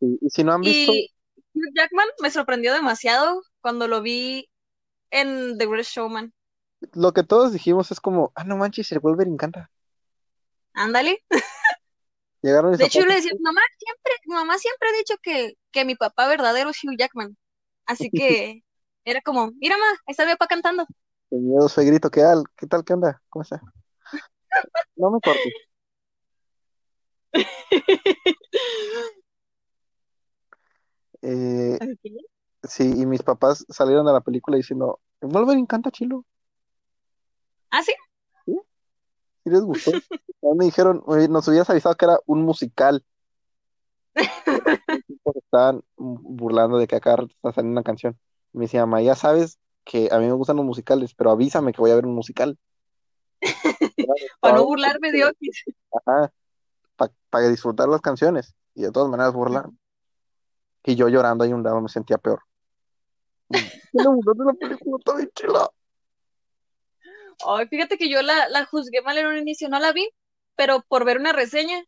Y, 0.00 0.18
y 0.20 0.30
si 0.30 0.44
no 0.44 0.52
han 0.52 0.62
visto, 0.64 0.92
Y 0.92 1.10
Hugh 1.54 1.72
Jackman 1.74 2.08
me 2.20 2.30
sorprendió 2.30 2.72
demasiado 2.72 3.42
cuando 3.60 3.88
lo 3.88 4.02
vi 4.02 4.48
en 5.10 5.58
The 5.58 5.66
Greatest 5.66 5.92
Showman. 5.96 6.34
lo 6.94 7.12
que 7.12 7.22
todos 7.22 7.52
dijimos 7.52 7.90
es 7.92 8.00
como, 8.00 8.32
ah, 8.34 8.44
no 8.44 8.56
manches, 8.56 8.90
el 8.92 9.00
Wolverine 9.00 9.36
canta. 9.36 9.70
Ándale. 10.74 11.18
Llegaron 12.42 12.76
De 12.76 12.84
hecho, 12.86 13.00
yo 13.00 13.06
le 13.06 13.14
decía, 13.16 13.32
mamá 13.40 13.60
siempre, 13.78 14.12
mi 14.26 14.34
mamá 14.34 14.58
siempre 14.58 14.88
ha 14.88 14.92
dicho 14.98 15.14
que, 15.22 15.54
que 15.70 15.84
mi 15.84 15.94
papá 15.94 16.28
verdadero 16.28 16.70
es 16.70 16.82
Hugh 16.84 16.96
Jackman. 16.98 17.36
Así 17.86 18.10
que 18.10 18.62
era 19.04 19.20
como, 19.22 19.52
mira, 19.60 19.76
ma, 19.78 19.86
ahí 19.90 19.98
está 20.08 20.24
mi 20.24 20.32
papá 20.32 20.48
cantando. 20.48 20.86
Sin 21.34 21.48
miedo, 21.48 21.68
suegrito, 21.68 22.10
¿qué 22.10 22.20
tal? 22.20 22.44
¿Qué 22.56 22.66
tal? 22.66 22.84
¿Qué 22.84 22.92
onda? 22.94 23.20
¿Cómo 23.28 23.42
está? 23.42 23.60
No 24.96 25.10
me 25.10 25.20
cortes. 25.20 25.52
Eh, 31.26 31.78
sí, 32.64 32.82
y 32.84 33.06
mis 33.06 33.22
papás 33.22 33.64
salieron 33.70 34.04
de 34.04 34.12
la 34.12 34.20
película 34.20 34.58
diciendo, 34.58 35.00
Wolverine 35.22 35.66
canta 35.66 35.90
chilo. 35.90 36.26
¿Ah, 37.70 37.82
sí? 37.82 37.94
¿Sí? 38.44 38.60
¿Sí 39.42 39.50
les 39.50 39.62
gustó? 39.62 39.92
A 39.92 39.94
mí 39.94 40.58
me 40.58 40.64
dijeron, 40.66 41.02
"Oye, 41.06 41.28
nos 41.28 41.48
hubieras 41.48 41.70
avisado 41.70 41.94
que 41.94 42.04
era 42.04 42.18
un 42.26 42.42
musical. 42.42 43.02
Estaban 45.34 45.82
burlando 45.96 46.76
de 46.76 46.86
que 46.86 46.96
acá 46.96 47.16
está 47.26 47.52
saliendo 47.54 47.78
una 47.80 47.84
canción. 47.84 48.18
Me 48.52 48.64
decía, 48.66 48.80
mamá, 48.84 49.00
ya 49.00 49.14
sabes 49.14 49.58
que 49.84 50.08
a 50.10 50.18
mí 50.18 50.26
me 50.26 50.32
gustan 50.32 50.56
los 50.56 50.64
musicales, 50.64 51.14
pero 51.14 51.30
avísame 51.30 51.72
que 51.72 51.80
voy 51.80 51.90
a 51.90 51.96
ver 51.96 52.06
un 52.06 52.14
musical. 52.14 52.58
Para 54.40 54.56
no 54.56 54.64
burlarme 54.64 55.12
de 55.12 55.26
Oquis. 55.26 55.64
Ajá, 55.92 56.32
para 57.30 57.48
disfrutar 57.48 57.88
las 57.88 58.00
canciones 58.00 58.54
y 58.74 58.82
de 58.82 58.92
todas 58.92 59.10
maneras 59.10 59.32
burlar. 59.32 59.68
Y 60.84 60.94
yo 60.94 61.08
llorando 61.08 61.44
ahí 61.44 61.52
un 61.52 61.62
lado 61.62 61.80
me 61.80 61.88
sentía 61.88 62.18
peor. 62.18 62.42
No, 63.92 64.16
no, 64.16 64.44
la 64.44 64.52
película 64.54 64.96
está 64.98 65.16
bien 65.16 65.30
chila. 65.34 65.70
Ay, 67.46 67.66
fíjate 67.68 67.98
que 67.98 68.08
yo 68.08 68.22
la, 68.22 68.48
la 68.48 68.64
juzgué 68.66 69.02
mal 69.02 69.18
en 69.18 69.26
un 69.26 69.36
inicio, 69.36 69.68
no 69.68 69.78
la 69.78 69.92
vi, 69.92 70.08
pero 70.56 70.82
por 70.88 71.04
ver 71.04 71.18
una 71.18 71.32
reseña. 71.32 71.84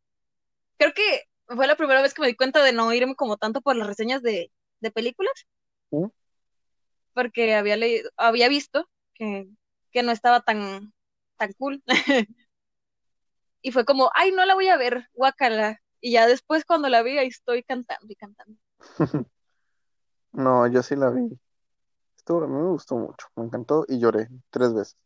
Creo 0.79 0.93
que 0.93 1.25
fue 1.47 1.67
la 1.67 1.77
primera 1.77 2.03
vez 2.03 2.15
que 2.15 2.23
me 2.23 2.29
di 2.29 2.37
cuenta 2.37 2.63
de 2.63 2.73
no 2.73 2.93
irme 2.93 3.15
como 3.15 3.37
tanto 3.37 3.61
por 3.61 3.77
las 3.77 3.87
reseñas 3.87 4.23
de, 4.23 4.51
de 4.81 4.91
películas. 4.91 5.47
¿Sí? 5.91 5.99
Porque 7.17 7.55
había 7.55 7.79
leído, 7.79 8.11
había 8.19 8.49
visto 8.51 8.87
que, 9.15 9.49
que 9.91 10.03
no 10.03 10.13
estaba 10.13 10.43
tan, 10.43 10.93
tan 11.39 11.55
cool. 11.55 11.83
y 13.63 13.73
fue 13.73 13.87
como, 13.87 14.11
ay, 14.15 14.33
no 14.33 14.45
la 14.45 14.55
voy 14.55 14.69
a 14.69 14.77
ver, 14.77 15.09
guácala. 15.15 15.81
Y 16.03 16.13
ya 16.13 16.27
después 16.27 16.67
cuando 16.67 16.91
la 16.91 17.03
vi, 17.03 17.17
ahí 17.17 17.29
estoy 17.29 17.63
cantando 17.63 18.07
y 18.09 18.17
cantando. 18.17 18.61
No, 20.33 20.67
yo 20.67 20.83
sí 20.83 20.95
la 20.97 21.09
vi. 21.09 21.31
Esto 22.19 22.45
a 22.45 22.47
mí 22.47 22.55
me 22.55 22.69
gustó 22.69 22.95
mucho, 22.97 23.29
me 23.37 23.45
encantó 23.45 23.87
y 23.89 23.99
lloré 23.99 24.29
tres 24.51 24.75
veces. 24.75 24.99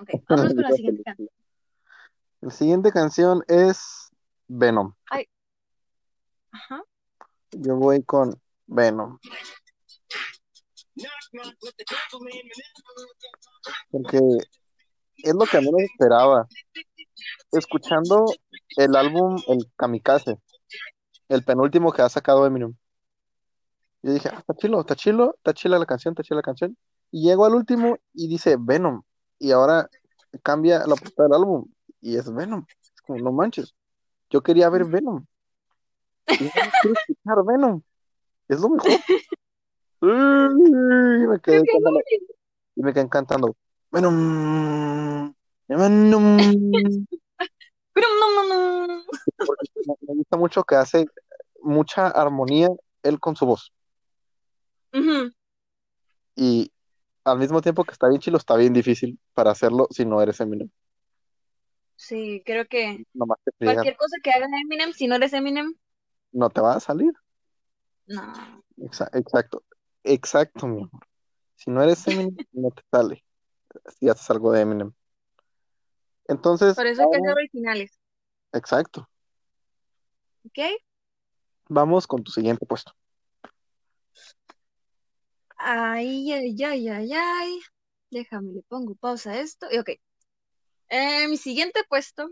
Ok, 0.00 0.08
vamos 0.26 0.54
con 0.54 0.62
la 0.62 0.72
siguiente 0.72 1.02
canción. 1.02 1.28
La 2.40 2.50
siguiente 2.50 2.92
canción 2.92 3.44
es 3.48 4.10
Venom. 4.46 4.94
Ajá. 6.52 6.82
Yo 7.50 7.76
voy 7.76 8.02
con 8.04 8.40
Venom. 8.66 9.18
Porque 13.90 14.18
es 15.18 15.34
lo 15.34 15.44
que 15.46 15.56
a 15.56 15.60
mí 15.60 15.70
me 15.72 15.84
esperaba. 15.84 16.46
Escuchando 17.52 18.26
el 18.76 18.94
álbum, 18.94 19.36
el 19.48 19.70
Kamikaze, 19.76 20.38
el 21.28 21.44
penúltimo 21.44 21.92
que 21.92 22.02
ha 22.02 22.08
sacado 22.08 22.46
Eminem. 22.46 22.74
Yo 24.02 24.12
dije, 24.12 24.28
ah, 24.32 24.38
está 24.38 24.54
chilo, 24.54 24.80
está 24.80 24.94
chilo, 24.94 25.34
está 25.36 25.52
chila 25.52 25.78
la 25.78 25.86
canción, 25.86 26.12
está 26.12 26.22
chila 26.22 26.36
la 26.36 26.42
canción. 26.42 26.76
Y 27.10 27.22
llego 27.22 27.44
al 27.44 27.54
último 27.54 27.98
y 28.14 28.28
dice 28.28 28.56
Venom. 28.58 29.02
Y 29.38 29.50
ahora 29.50 29.88
cambia 30.42 30.86
la 30.86 30.94
portada 30.94 31.28
del 31.28 31.34
álbum 31.34 31.66
y 32.00 32.16
es 32.16 32.32
Venom. 32.32 32.64
Es 32.68 33.00
como, 33.02 33.18
no 33.18 33.32
manches. 33.32 33.74
Yo 34.30 34.42
quería 34.42 34.68
ver 34.68 34.84
Venom. 34.84 35.24
Y 36.28 36.44
no 36.44 36.50
quiero 36.50 36.96
escuchar 37.00 37.44
Venom. 37.44 37.82
Es 38.48 38.60
lo 38.60 38.68
mejor. 38.70 38.90
Y 40.00 40.06
me 40.06 41.40
quedé 41.40 41.62
cantando, 41.66 42.00
y 42.76 42.82
me 42.82 42.92
quedé 42.92 43.08
cantando. 43.08 43.56
Pero 43.90 44.10
me, 44.10 45.34
gusta 50.14 50.36
mucho 50.36 50.62
que 50.64 50.76
hace 50.76 51.06
mucha 51.60 52.08
armonía 52.08 52.68
él 53.02 53.18
con 53.18 53.34
su 53.36 53.46
voz. 53.46 53.72
Y 56.36 56.70
al 57.24 57.38
mismo 57.38 57.60
tiempo 57.60 57.84
que 57.84 57.92
está 57.92 58.08
bien 58.08 58.20
chilo, 58.20 58.38
está 58.38 58.56
bien 58.56 58.72
difícil 58.72 59.18
para 59.34 59.50
hacerlo 59.50 59.88
si 59.90 60.04
no 60.04 60.22
eres 60.22 60.40
Eminem. 60.40 60.70
Sí, 61.96 62.42
creo 62.46 62.66
que 62.66 63.04
Nomás 63.12 63.38
te 63.44 63.50
friegan. 63.58 63.74
cualquier 63.76 63.96
cosa 63.96 64.16
que 64.22 64.30
haga 64.30 64.46
Eminem, 64.46 64.92
si 64.92 65.08
no 65.08 65.16
eres 65.16 65.32
Eminem, 65.32 65.74
No 66.30 66.48
te 66.48 66.60
va 66.60 66.74
a 66.74 66.80
salir. 66.80 67.12
no. 68.06 68.62
Exa- 68.76 69.10
Exacto. 69.14 69.64
Exacto, 70.08 70.66
mi 70.66 70.82
amor. 70.82 71.06
Si 71.54 71.70
no 71.70 71.82
eres 71.82 72.06
Eminem, 72.06 72.34
no 72.52 72.70
te 72.70 72.82
sale. 72.90 73.24
Si 73.98 74.08
haces 74.08 74.30
algo 74.30 74.52
de 74.52 74.62
Eminem. 74.62 74.92
Entonces, 76.26 76.74
Por 76.74 76.86
eso 76.86 77.02
hay 77.02 77.08
que 77.10 77.20
ser 77.20 77.32
originales, 77.32 77.98
exacto. 78.52 79.08
¿ok? 80.46 80.58
Vamos 81.68 82.06
con 82.06 82.24
tu 82.24 82.30
siguiente 82.30 82.64
puesto. 82.64 82.92
Ay, 85.58 86.32
ay, 86.32 86.64
ay, 86.64 86.88
ay, 86.88 87.12
ay. 87.12 87.60
Déjame, 88.10 88.52
le 88.52 88.62
pongo 88.62 88.94
pausa 88.94 89.32
a 89.32 89.40
esto. 89.40 89.66
Y 89.70 89.78
ok. 89.78 89.90
Eh, 90.88 91.28
mi 91.28 91.36
siguiente 91.36 91.80
puesto 91.86 92.30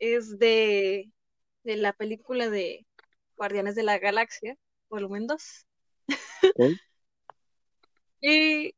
es 0.00 0.38
de, 0.38 1.10
de 1.64 1.76
la 1.76 1.92
película 1.92 2.48
de 2.48 2.86
Guardianes 3.36 3.74
de 3.74 3.82
la 3.82 3.98
Galaxia, 3.98 4.56
volumen 4.88 5.26
2. 5.26 5.66
Ok. 6.54 6.85
Y 8.28 8.74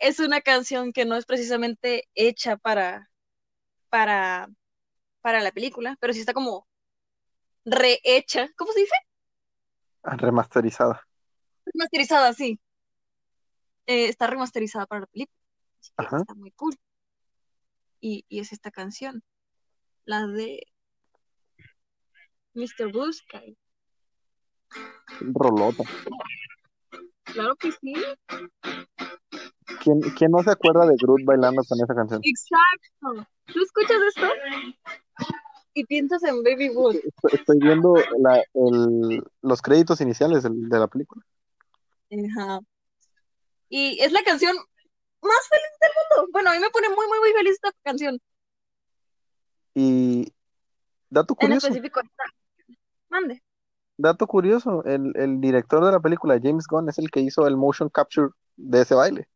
es 0.00 0.18
una 0.18 0.40
canción 0.40 0.92
que 0.92 1.04
no 1.04 1.14
es 1.14 1.24
precisamente 1.24 2.08
hecha 2.16 2.56
para, 2.56 3.08
para, 3.90 4.48
para 5.20 5.40
la 5.40 5.52
película, 5.52 5.96
pero 6.00 6.12
sí 6.12 6.18
está 6.18 6.32
como 6.32 6.66
rehecha. 7.64 8.48
¿Cómo 8.56 8.72
se 8.72 8.80
dice? 8.80 8.96
Remasterizada. 10.02 11.06
Remasterizada, 11.64 12.32
sí. 12.32 12.58
Eh, 13.86 14.08
está 14.08 14.26
remasterizada 14.26 14.86
para 14.86 15.02
la 15.02 15.06
película. 15.06 15.38
Así 15.78 15.92
que 15.96 16.04
Ajá. 16.04 16.16
está 16.16 16.34
muy 16.34 16.50
cool. 16.50 16.74
Y, 18.00 18.24
y 18.28 18.40
es 18.40 18.50
esta 18.50 18.72
canción. 18.72 19.22
La 20.06 20.26
de 20.26 20.66
Mr. 22.54 22.90
Blue 22.90 23.12
Sky. 23.12 23.56
Rolota. 25.20 25.84
Claro 27.32 27.56
que 27.56 27.72
sí. 27.72 27.94
¿Quién, 29.82 30.00
¿Quién, 30.16 30.30
no 30.30 30.42
se 30.42 30.50
acuerda 30.50 30.86
de 30.86 30.96
Groot 31.00 31.24
bailando 31.24 31.62
con 31.68 31.78
esa 31.82 31.94
canción? 31.94 32.20
Exacto. 32.24 33.28
¿Tú 33.46 33.62
escuchas 33.62 33.98
esto? 34.08 34.26
Y 35.74 35.84
piensas 35.84 36.22
en 36.24 36.42
Baby 36.42 36.70
Wood. 36.70 36.96
Estoy, 37.32 37.58
viendo 37.60 37.94
la, 38.18 38.42
el, 38.54 39.22
los 39.42 39.62
créditos 39.62 40.00
iniciales 40.00 40.42
de, 40.42 40.78
la 40.78 40.88
película. 40.88 41.24
Ajá. 42.10 42.60
Y 43.68 44.00
es 44.00 44.12
la 44.12 44.22
canción 44.22 44.56
más 45.20 45.48
feliz 45.48 45.78
del 45.80 45.90
mundo. 45.94 46.30
Bueno, 46.32 46.50
a 46.50 46.54
mí 46.54 46.58
me 46.60 46.70
pone 46.70 46.88
muy, 46.88 47.06
muy, 47.06 47.18
muy 47.20 47.32
feliz 47.32 47.52
esta 47.52 47.72
canción. 47.82 48.18
Y. 49.74 50.32
Dato 51.10 51.34
curioso. 51.34 51.68
En 51.68 51.72
específico 51.72 52.00
esta. 52.00 52.24
Mande 53.08 53.42
dato 53.98 54.26
curioso, 54.26 54.82
el, 54.84 55.12
el 55.16 55.40
director 55.40 55.84
de 55.84 55.92
la 55.92 56.00
película, 56.00 56.40
James 56.42 56.66
Gunn, 56.66 56.88
es 56.88 56.98
el 56.98 57.10
que 57.10 57.20
hizo 57.20 57.46
el 57.46 57.56
motion 57.56 57.90
capture 57.90 58.30
de 58.56 58.80
ese 58.80 58.94
baile. 58.94 59.28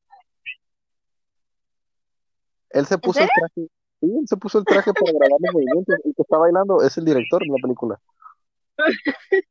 Él 2.70 2.86
se 2.86 2.96
puso 2.96 3.20
el 3.20 3.28
traje, 3.36 3.68
sí, 4.00 4.06
él 4.06 4.26
se 4.26 4.36
puso 4.36 4.58
el 4.58 4.64
traje 4.64 4.92
para 4.94 5.12
grabar 5.12 5.38
los 5.40 5.52
movimientos. 5.52 5.96
El 6.04 6.14
que 6.14 6.22
está 6.22 6.38
bailando 6.38 6.80
es 6.82 6.96
el 6.96 7.04
director 7.04 7.42
de 7.42 7.48
la 7.48 7.58
película. 7.60 8.00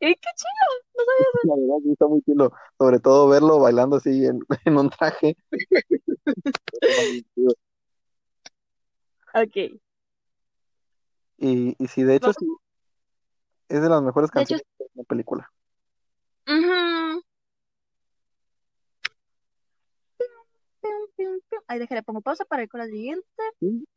¡Eh, 0.00 0.16
qué 0.16 0.30
chido! 0.36 0.66
No 0.94 1.04
sabía 1.04 1.26
eso. 1.32 1.48
La 1.48 1.54
verdad, 1.54 1.78
sí 1.84 1.92
está 1.92 2.06
muy 2.06 2.22
chido. 2.22 2.52
Sobre 2.78 2.98
todo 2.98 3.28
verlo 3.28 3.60
bailando 3.60 3.96
así 3.96 4.26
en, 4.26 4.40
en 4.64 4.78
un 4.78 4.90
traje. 4.90 5.36
Ok. 9.36 9.56
Y, 11.38 11.74
y 11.76 11.88
sí, 11.88 12.04
de 12.04 12.14
hecho, 12.14 12.32
sí, 12.32 12.46
es 13.68 13.82
de 13.82 13.88
las 13.88 14.02
mejores 14.02 14.30
De 14.30 14.42
hecho, 14.42 14.56
canciones 14.56 14.66
de 14.78 14.86
la 14.94 15.04
película. 15.04 15.50
ujú. 16.46 17.22
Ahí 21.66 21.78
déjale, 21.78 22.02
pongo 22.02 22.20
pausa 22.20 22.44
para 22.44 22.62
ir 22.62 22.68
con 22.68 22.80
la 22.80 22.86
siguiente. 22.86 23.26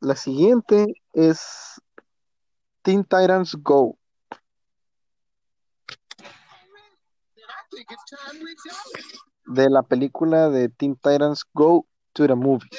La 0.00 0.16
siguiente 0.16 0.94
es 1.12 1.80
Teen 2.82 3.04
Titans 3.04 3.54
Go. 3.62 3.98
De 9.46 9.68
la 9.70 9.82
película 9.82 10.48
de 10.48 10.68
Teen 10.68 10.96
Titans 10.96 11.44
Go 11.52 11.86
to 12.12 12.26
the 12.26 12.34
Movies. 12.34 12.70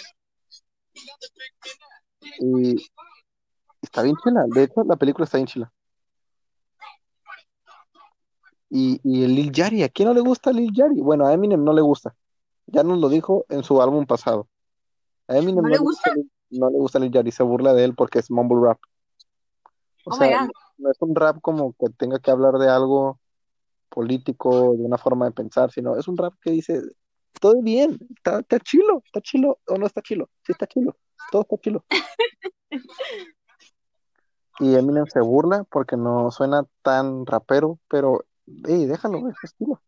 Y 2.39 2.89
está 3.81 4.01
bien 4.01 4.15
chila. 4.23 4.45
De 4.47 4.63
hecho, 4.63 4.83
la 4.83 4.95
película 4.95 5.25
está 5.25 5.37
bien 5.37 5.47
chila. 5.47 5.71
Y, 8.69 8.99
y 9.03 9.23
el 9.23 9.35
Lil 9.35 9.51
Yachty, 9.51 9.83
¿a 9.83 9.89
quién 9.89 10.07
no 10.07 10.13
le 10.13 10.21
gusta 10.21 10.51
Lil 10.51 10.71
Yachty? 10.73 11.01
Bueno, 11.01 11.25
a 11.25 11.33
Eminem 11.33 11.63
no 11.63 11.73
le 11.73 11.81
gusta. 11.81 12.15
Ya 12.67 12.83
nos 12.83 12.99
lo 12.99 13.09
dijo 13.09 13.45
en 13.49 13.63
su 13.63 13.81
álbum 13.81 14.05
pasado. 14.05 14.47
A 15.27 15.37
Eminem 15.37 15.63
¿No 15.63 15.69
le 15.69 15.77
gusta, 15.77 16.11
no 16.51 16.69
le 16.69 16.77
gusta 16.77 16.99
Lil 16.99 17.11
Yachty, 17.11 17.31
se 17.31 17.43
burla 17.43 17.73
de 17.73 17.83
él 17.83 17.95
porque 17.95 18.19
es 18.19 18.29
mumble 18.29 18.59
rap. 18.61 18.79
O 20.05 20.11
Oh 20.11 20.15
sea, 20.15 20.47
no 20.77 20.91
es 20.91 20.97
un 21.01 21.15
rap 21.15 21.39
como 21.41 21.73
que 21.73 21.89
tenga 21.97 22.19
que 22.19 22.31
hablar 22.31 22.53
de 22.53 22.69
algo 22.69 23.19
político, 23.89 24.73
de 24.77 24.83
una 24.83 24.97
forma 24.97 25.25
de 25.25 25.31
pensar, 25.31 25.71
sino 25.71 25.97
es 25.97 26.07
un 26.07 26.17
rap 26.17 26.33
que 26.41 26.51
dice, 26.51 26.81
todo 27.39 27.61
bien, 27.61 27.97
está, 28.15 28.39
está 28.39 28.59
chilo, 28.59 29.01
está 29.05 29.21
chilo, 29.21 29.59
o 29.67 29.77
no 29.77 29.85
está 29.85 30.01
chilo, 30.01 30.29
sí 30.45 30.51
está 30.51 30.67
chilo, 30.67 30.95
todo 31.31 31.41
está 31.41 31.57
chilo. 31.57 31.83
Y 34.61 34.75
Eminem 34.75 35.05
se 35.07 35.21
burla 35.21 35.63
porque 35.63 35.95
no 35.95 36.31
suena 36.31 36.65
tan 36.81 37.25
rapero, 37.25 37.79
pero, 37.87 38.25
hey, 38.65 38.85
déjalo, 38.85 39.29
es 39.29 39.35
estilo. 39.43 39.81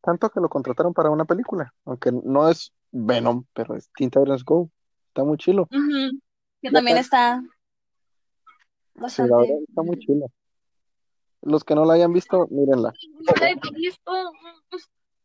Tanto 0.00 0.30
que 0.30 0.40
lo 0.40 0.48
contrataron 0.48 0.92
para 0.92 1.10
una 1.10 1.24
película, 1.24 1.72
aunque 1.84 2.12
no 2.12 2.48
es 2.48 2.72
Venom, 2.92 3.44
pero 3.54 3.74
es 3.74 3.90
Teen 3.96 4.10
Titans 4.10 4.44
Go, 4.44 4.70
está 5.08 5.24
muy 5.24 5.38
chilo. 5.38 5.68
Que 6.60 6.70
también 6.70 6.98
está 6.98 7.42
Sí, 7.42 8.96
la 8.96 9.02
bastante. 9.02 9.32
verdad 9.32 9.62
está 9.68 9.82
muy 9.82 9.98
chila. 9.98 10.26
Los 11.42 11.64
que 11.64 11.74
no 11.74 11.84
la 11.84 11.94
hayan 11.94 12.12
visto, 12.12 12.46
mírenla. 12.50 12.92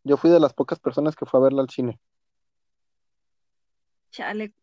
Yo 0.04 0.18
fui 0.18 0.30
de 0.30 0.40
las 0.40 0.54
pocas 0.54 0.80
personas 0.80 1.16
que 1.16 1.26
fue 1.26 1.40
a 1.40 1.44
verla 1.44 1.62
al 1.62 1.70
cine. 1.70 2.00
Chale. 4.12 4.54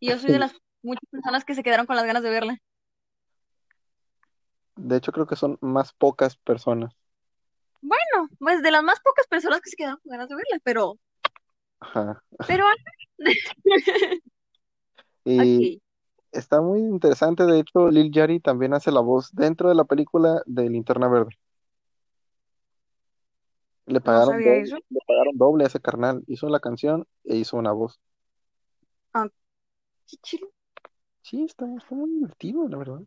Yo 0.00 0.18
soy 0.18 0.30
de 0.30 0.38
las 0.38 0.54
muchas 0.82 1.04
personas 1.10 1.44
que 1.44 1.54
se 1.54 1.62
quedaron 1.62 1.86
con 1.86 1.96
las 1.96 2.06
ganas 2.06 2.22
de 2.22 2.30
verla. 2.30 2.58
De 4.76 4.96
hecho, 4.96 5.10
creo 5.12 5.26
que 5.26 5.36
son 5.36 5.58
más 5.60 5.92
pocas 5.92 6.36
personas. 6.36 6.94
Bueno, 7.80 8.28
pues 8.38 8.62
de 8.62 8.70
las 8.70 8.82
más 8.82 9.00
pocas 9.00 9.26
personas 9.26 9.60
que 9.60 9.70
se 9.70 9.76
quedaron 9.76 9.98
con 10.02 10.10
ganas 10.10 10.28
de 10.28 10.36
verla, 10.36 10.60
pero, 10.62 10.98
Ajá. 11.80 12.22
pero, 12.46 12.64
Y 15.24 15.82
está 16.32 16.60
muy 16.60 16.80
interesante. 16.80 17.44
De 17.44 17.60
hecho, 17.60 17.90
Lil 17.90 18.10
Yachty 18.10 18.40
también 18.40 18.72
hace 18.72 18.90
la 18.90 19.00
voz 19.00 19.30
dentro 19.32 19.68
de 19.68 19.74
la 19.74 19.84
película 19.84 20.42
de 20.46 20.70
Linterna 20.70 21.08
Verde. 21.08 21.38
Le 23.86 24.00
pagaron 24.00 24.42
doble, 24.42 24.64
le 24.64 25.00
pagaron 25.06 25.36
doble 25.36 25.64
a 25.64 25.66
ese 25.66 25.80
carnal. 25.80 26.22
Hizo 26.26 26.48
la 26.48 26.60
canción 26.60 27.06
e 27.24 27.36
hizo 27.36 27.56
una 27.56 27.72
voz. 27.72 28.00
Qué 29.12 30.16
chido. 30.22 30.48
Sí, 31.22 31.44
está, 31.44 31.66
está 31.76 31.94
muy 31.94 32.10
divertido, 32.10 32.66
la 32.68 32.78
verdad. 32.78 33.00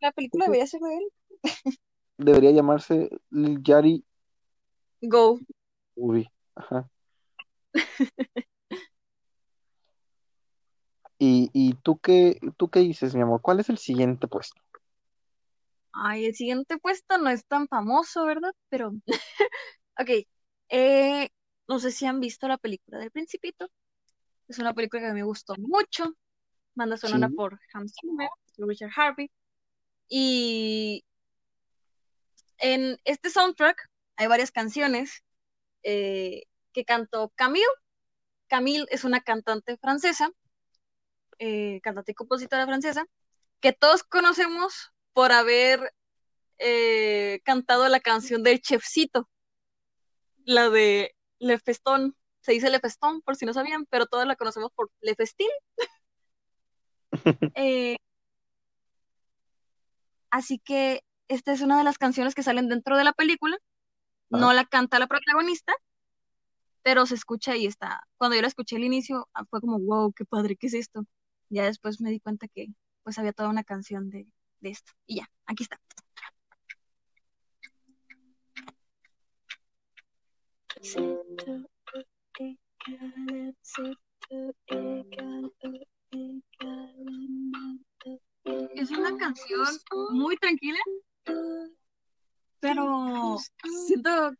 La 0.00 0.12
película 0.12 0.46
debería 0.46 0.66
ser 0.66 0.80
de 0.80 0.96
él. 0.96 1.08
Debería 2.18 2.50
llamarse 2.50 3.10
Lil 3.30 3.62
Yachty 3.62 4.04
Go. 5.02 5.38
Movie. 5.96 6.30
Ajá. 6.54 6.88
¿Y, 11.18 11.50
y 11.52 11.74
tú 11.74 11.98
qué, 11.98 12.38
tú 12.56 12.68
qué 12.68 12.80
dices, 12.80 13.14
mi 13.14 13.22
amor? 13.22 13.40
¿Cuál 13.40 13.60
es 13.60 13.68
el 13.70 13.78
siguiente 13.78 14.28
puesto? 14.28 14.60
Ay, 15.92 16.26
el 16.26 16.34
siguiente 16.34 16.78
puesto 16.78 17.16
no 17.18 17.30
es 17.30 17.44
tan 17.46 17.68
famoso, 17.68 18.26
¿verdad? 18.26 18.52
Pero, 18.68 18.92
ok. 19.98 20.10
Eh, 20.68 21.28
no 21.68 21.78
sé 21.78 21.90
si 21.90 22.06
han 22.06 22.20
visto 22.20 22.48
la 22.48 22.58
película 22.58 22.98
del 22.98 23.10
Principito. 23.10 23.68
Es 24.48 24.58
una 24.58 24.74
película 24.74 25.00
que 25.00 25.06
a 25.08 25.12
mí 25.12 25.20
me 25.20 25.26
gustó 25.26 25.54
mucho. 25.58 26.14
Banda 26.74 26.96
sonora 26.98 27.28
Sí. 27.28 27.34
por 27.34 27.58
Hans 27.72 27.94
Zimmer 27.98 28.28
Richard 28.58 28.90
Harvey. 28.94 29.30
Y 30.08 31.04
en 32.58 32.98
este 33.04 33.30
soundtrack 33.30 33.88
hay 34.16 34.26
varias 34.26 34.50
canciones 34.50 35.22
eh, 35.82 36.44
que 36.72 36.84
cantó 36.84 37.32
Camille. 37.36 37.66
Camille 38.48 38.86
es 38.90 39.04
una 39.04 39.20
cantante 39.20 39.76
francesa, 39.76 40.30
eh, 41.38 41.80
cantante 41.82 42.12
y 42.12 42.14
compositora 42.14 42.66
francesa, 42.66 43.06
que 43.60 43.72
todos 43.72 44.02
conocemos 44.04 44.92
por 45.12 45.32
haber 45.32 45.94
eh, 46.58 47.40
cantado 47.44 47.88
la 47.88 48.00
canción 48.00 48.42
del 48.42 48.60
Chefcito, 48.60 49.28
la 50.44 50.70
de 50.70 51.14
Le 51.38 51.58
Feston. 51.58 52.16
Se 52.40 52.52
dice 52.52 52.70
Le 52.70 52.80
Feston, 52.80 53.22
por 53.22 53.36
si 53.36 53.44
no 53.44 53.52
sabían, 53.52 53.86
pero 53.86 54.06
todos 54.06 54.26
la 54.26 54.36
conocemos 54.36 54.70
por 54.72 54.90
Le 55.00 55.14
Festin. 55.14 55.48
Eh, 57.54 57.96
así 60.30 60.58
que 60.58 61.02
esta 61.28 61.52
es 61.52 61.60
una 61.60 61.78
de 61.78 61.84
las 61.84 61.98
canciones 61.98 62.34
que 62.34 62.42
salen 62.42 62.68
dentro 62.68 62.96
de 62.96 63.04
la 63.04 63.12
película. 63.12 63.56
No 64.28 64.52
la 64.52 64.64
canta 64.64 64.98
la 64.98 65.06
protagonista, 65.06 65.72
pero 66.82 67.06
se 67.06 67.14
escucha 67.14 67.56
y 67.56 67.66
está. 67.66 68.06
Cuando 68.16 68.36
yo 68.36 68.42
la 68.42 68.48
escuché 68.48 68.76
al 68.76 68.84
inicio, 68.84 69.28
ah, 69.34 69.44
fue 69.48 69.60
como, 69.60 69.78
wow, 69.78 70.12
qué 70.12 70.24
padre, 70.24 70.56
¿qué 70.56 70.66
es 70.66 70.74
esto? 70.74 71.04
Ya 71.48 71.64
después 71.64 72.00
me 72.00 72.10
di 72.10 72.20
cuenta 72.20 72.48
que 72.48 72.66
pues 73.02 73.18
había 73.18 73.32
toda 73.32 73.48
una 73.48 73.62
canción 73.62 74.10
de, 74.10 74.26
de 74.60 74.70
esto. 74.70 74.92
Y 75.06 75.16
ya, 75.16 75.30
aquí 75.46 75.62
está. 75.62 75.80
Es 88.74 88.90
una 88.90 89.16
canción 89.16 89.66
muy 90.12 90.36
tranquila, 90.36 90.78
pero 92.60 93.38
siento 93.86 94.32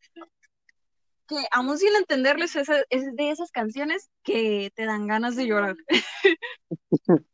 que 1.26 1.37
aún 1.51 1.78
sin 1.78 1.95
entenderles 1.97 2.57
es, 2.57 2.68
es 2.91 3.16
de 3.16 3.30
esas 3.30 3.51
canciones 3.51 4.11
que 4.22 4.70
te 4.74 4.84
dan 4.84 5.07
ganas 5.07 5.37
de 5.37 5.47
llorar. 5.47 5.76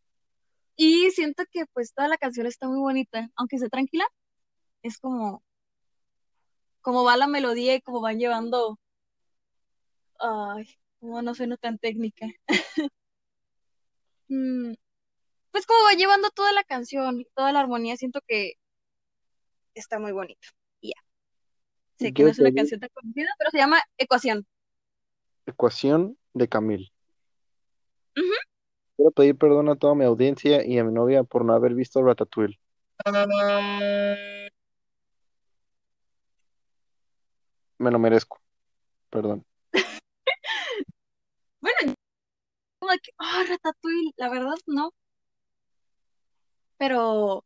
y 0.76 1.10
siento 1.10 1.44
que 1.50 1.66
pues 1.72 1.92
toda 1.94 2.08
la 2.08 2.16
canción 2.16 2.46
está 2.46 2.68
muy 2.68 2.80
bonita, 2.80 3.28
aunque 3.36 3.58
sea 3.58 3.68
tranquila, 3.68 4.06
es 4.82 4.98
como 4.98 5.42
como 6.80 7.04
va 7.04 7.16
la 7.16 7.28
melodía 7.28 7.76
y 7.76 7.80
como 7.80 8.00
van 8.00 8.18
llevando 8.18 8.78
ay, 10.18 10.68
como 11.00 11.22
no 11.22 11.34
suena 11.34 11.56
tan 11.56 11.78
técnica. 11.78 12.26
Mm, 14.28 14.72
pues 15.50 15.66
como 15.66 15.84
va 15.84 15.92
llevando 15.92 16.30
toda 16.30 16.52
la 16.54 16.64
canción, 16.64 17.26
toda 17.34 17.52
la 17.52 17.60
armonía, 17.60 17.98
siento 17.98 18.22
que 18.26 18.54
está 19.74 19.98
muy 19.98 20.12
bonito. 20.12 20.48
Y 20.80 20.88
ya. 20.88 21.02
Sé 21.98 22.12
que 22.12 22.22
Yo 22.22 22.26
no 22.26 22.32
es 22.32 22.38
una 22.38 22.52
canción 22.52 22.80
tan 22.80 22.90
conocida, 22.92 23.28
pero 23.38 23.50
se 23.50 23.58
llama 23.58 23.80
Ecuación. 23.98 24.46
ecuación 25.46 26.18
de 26.34 26.48
Camil. 26.48 26.92
Quiero 28.96 29.10
pedir 29.10 29.36
perdón 29.36 29.68
a 29.68 29.76
toda 29.76 29.94
mi 29.94 30.04
audiencia 30.04 30.64
y 30.64 30.78
a 30.78 30.84
mi 30.84 30.92
novia 30.92 31.24
por 31.24 31.44
no 31.44 31.54
haber 31.54 31.74
visto 31.74 32.02
Ratatouille. 32.02 32.58
Me 37.78 37.90
lo 37.90 37.98
merezco. 37.98 38.40
Perdón. 39.10 39.44
Bueno, 41.60 41.94
como 42.80 42.92
que, 43.00 43.12
ah, 43.18 43.44
Ratatouille, 43.48 44.12
la 44.16 44.28
verdad 44.28 44.56
no. 44.66 44.92
Pero 46.76 47.44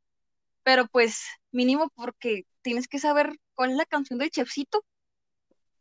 pero 0.67 0.89
pues 0.89 1.25
mínimo 1.53 1.93
porque 1.95 2.45
tienes 2.61 2.89
que 2.89 2.99
saber 2.99 3.31
cuál 3.55 3.71
es 3.71 3.77
la 3.77 3.85
canción 3.85 4.19
del 4.19 4.33
chefcito. 4.33 4.85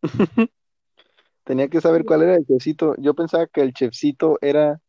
Tenía 1.44 1.70
que 1.70 1.82
saber 1.82 2.06
cuál 2.06 2.22
era 2.22 2.36
el 2.36 2.46
chefcito. 2.46 2.94
Yo 3.00 3.16
pensaba 3.16 3.48
que 3.48 3.62
el 3.62 3.74
chefcito 3.74 4.38
era 4.44 4.80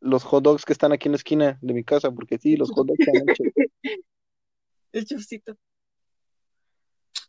los 0.00 0.24
hot 0.24 0.44
dogs 0.44 0.66
que 0.66 0.74
están 0.74 0.92
aquí 0.92 1.08
en 1.08 1.12
la 1.12 1.16
esquina 1.16 1.58
de 1.62 1.72
mi 1.72 1.84
casa, 1.84 2.10
porque 2.10 2.36
sí, 2.36 2.54
los 2.54 2.70
hot 2.70 2.86
dogs 2.86 3.00
están 3.00 3.30
hechos. 3.30 3.46
El 4.92 5.06
chefcito. 5.06 5.56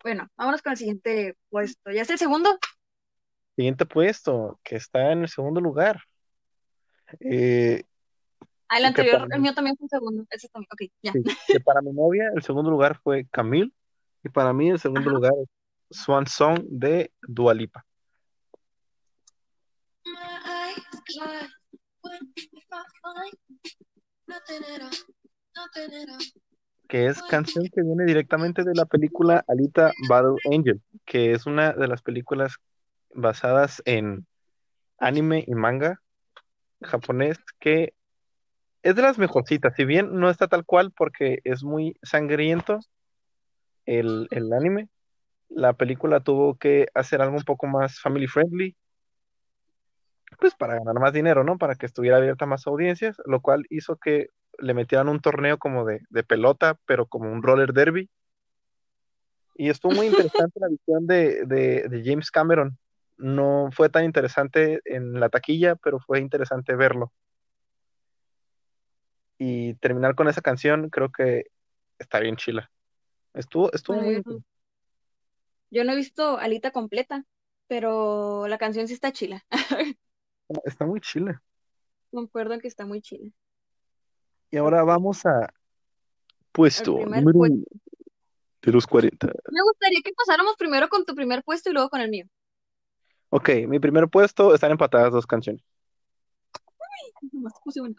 Bueno, 0.04 0.28
vámonos 0.36 0.62
con 0.64 0.72
el 0.72 0.78
siguiente 0.80 1.38
puesto. 1.50 1.92
¿Ya 1.92 2.02
es 2.02 2.10
el 2.10 2.18
segundo? 2.18 2.58
Siguiente 3.56 3.86
puesto, 3.86 4.60
que 4.64 4.78
está 4.78 5.12
en 5.12 5.22
el 5.22 5.30
segundo 5.30 5.62
lugar. 5.62 6.02
Eh, 7.20 7.84
Ah, 8.72 8.78
el 8.78 8.86
anterior, 8.86 9.28
el 9.30 9.40
mí, 9.40 9.44
mío 9.44 9.54
también 9.54 9.76
fue 9.76 9.84
el 9.84 9.90
segundo. 9.90 10.26
Ese 10.30 10.48
también, 10.48 10.70
ok, 10.72 10.82
ya. 11.02 11.12
sí, 11.12 11.24
que 11.46 11.60
para 11.60 11.82
mi 11.82 11.92
novia 11.92 12.32
el 12.34 12.42
segundo 12.42 12.72
lugar 12.72 12.98
fue 13.04 13.28
Camille 13.30 13.74
y 14.24 14.30
para 14.30 14.54
mí 14.54 14.70
el 14.70 14.80
segundo 14.80 15.10
Ajá. 15.10 15.10
lugar 15.10 15.34
es 15.90 15.98
Swan 16.00 16.26
Song 16.26 16.62
de 16.70 17.12
Dua 17.28 17.54
Lipa, 17.54 17.86
que 26.88 27.08
es 27.08 27.22
canción 27.24 27.66
que 27.66 27.84
viene 27.84 28.06
directamente 28.06 28.64
de 28.64 28.74
la 28.74 28.86
película 28.86 29.44
Alita 29.50 29.92
Battle 30.08 30.38
Angel, 30.50 30.82
que 31.04 31.34
es 31.34 31.46
una 31.46 31.74
de 31.74 31.90
las 31.90 32.02
películas 32.02 32.56
basadas 33.14 33.82
en 33.84 34.26
anime 34.98 35.44
y 35.46 35.56
manga 35.56 36.02
japonés 36.82 37.38
que 37.60 37.96
es 38.84 38.96
de 38.96 39.02
las 39.02 39.18
mejorcitas, 39.18 39.74
si 39.76 39.86
bien 39.86 40.20
no 40.20 40.30
está 40.30 40.48
tal 40.48 40.66
cual 40.66 40.92
porque 40.92 41.40
es 41.44 41.64
muy 41.64 41.98
sangriento 42.02 42.80
el, 43.86 44.28
el 44.32 44.52
anime, 44.54 44.90
la 45.50 45.74
película 45.74 46.22
tuvo 46.22 46.56
que 46.56 46.88
hacer 46.94 47.22
algo 47.22 47.38
un 47.38 47.44
poco 47.44 47.68
más 47.68 48.00
family 48.00 48.28
friendly, 48.28 48.76
pues 50.40 50.56
para 50.56 50.76
ganar 50.76 51.00
más 51.00 51.14
dinero, 51.14 51.44
¿no? 51.44 51.58
Para 51.58 51.76
que 51.76 51.86
estuviera 51.86 52.18
abierta 52.18 52.46
a 52.46 52.48
más 52.48 52.66
audiencias, 52.66 53.18
lo 53.26 53.42
cual 53.42 53.66
hizo 53.70 53.98
que 53.98 54.28
le 54.60 54.74
metieran 54.74 55.10
un 55.10 55.20
torneo 55.20 55.58
como 55.58 55.86
de, 55.86 56.02
de 56.10 56.24
pelota, 56.24 56.78
pero 56.86 57.06
como 57.06 57.32
un 57.32 57.44
roller 57.44 57.74
derby. 57.74 58.10
Y 59.56 59.70
estuvo 59.70 59.92
muy 59.92 60.08
interesante 60.08 60.60
la 60.60 60.70
visión 60.70 61.06
de, 61.06 61.46
de, 61.46 61.88
de 61.90 62.04
James 62.04 62.32
Cameron. 62.32 62.78
No 63.18 63.70
fue 63.72 63.90
tan 63.90 64.06
interesante 64.06 64.82
en 64.86 65.20
la 65.20 65.30
taquilla, 65.30 65.76
pero 65.76 66.00
fue 66.00 66.20
interesante 66.20 66.76
verlo. 66.76 67.12
Y 69.44 69.74
terminar 69.74 70.14
con 70.14 70.28
esa 70.28 70.42
canción 70.42 70.92
creo 70.92 71.12
que 71.12 71.46
está 71.98 72.20
bien 72.20 72.36
chila. 72.36 72.70
Estuvo, 73.34 73.74
estuvo 73.74 73.98
muy 73.98 74.12
yo, 74.12 74.18
interesante. 74.20 74.48
yo 75.72 75.84
no 75.84 75.94
he 75.94 75.96
visto 75.96 76.38
Alita 76.38 76.70
completa, 76.70 77.26
pero 77.66 78.48
la 78.48 78.60
canción 78.60 78.88
sí 78.88 78.94
está 78.94 79.12
chila. 79.12 79.44
Está 80.64 80.86
muy 80.86 81.02
chila. 81.02 81.42
Concuerdo 82.12 82.60
que 82.60 82.68
está 82.68 82.86
muy 82.86 83.02
chila. 83.02 83.32
Y 84.52 84.58
ahora 84.58 84.84
vamos 84.84 85.26
a 85.26 85.52
puesto 86.52 86.92
número 86.92 87.40
puesto. 87.40 87.66
de 88.62 88.72
los 88.72 88.86
40. 88.86 89.26
Me 89.26 89.64
gustaría 89.64 90.02
que 90.04 90.12
pasáramos 90.14 90.56
primero 90.56 90.88
con 90.88 91.04
tu 91.04 91.16
primer 91.16 91.42
puesto 91.44 91.72
y 91.72 91.74
luego 91.74 91.90
con 91.90 92.02
el 92.02 92.12
mío. 92.12 92.28
Ok, 93.30 93.50
mi 93.68 93.80
primer 93.80 94.08
puesto 94.08 94.54
están 94.54 94.70
empatadas 94.70 95.14
dos 95.14 95.26
canciones, 95.26 95.64
Nomás 97.32 97.54
puse 97.64 97.82
uno. 97.82 97.96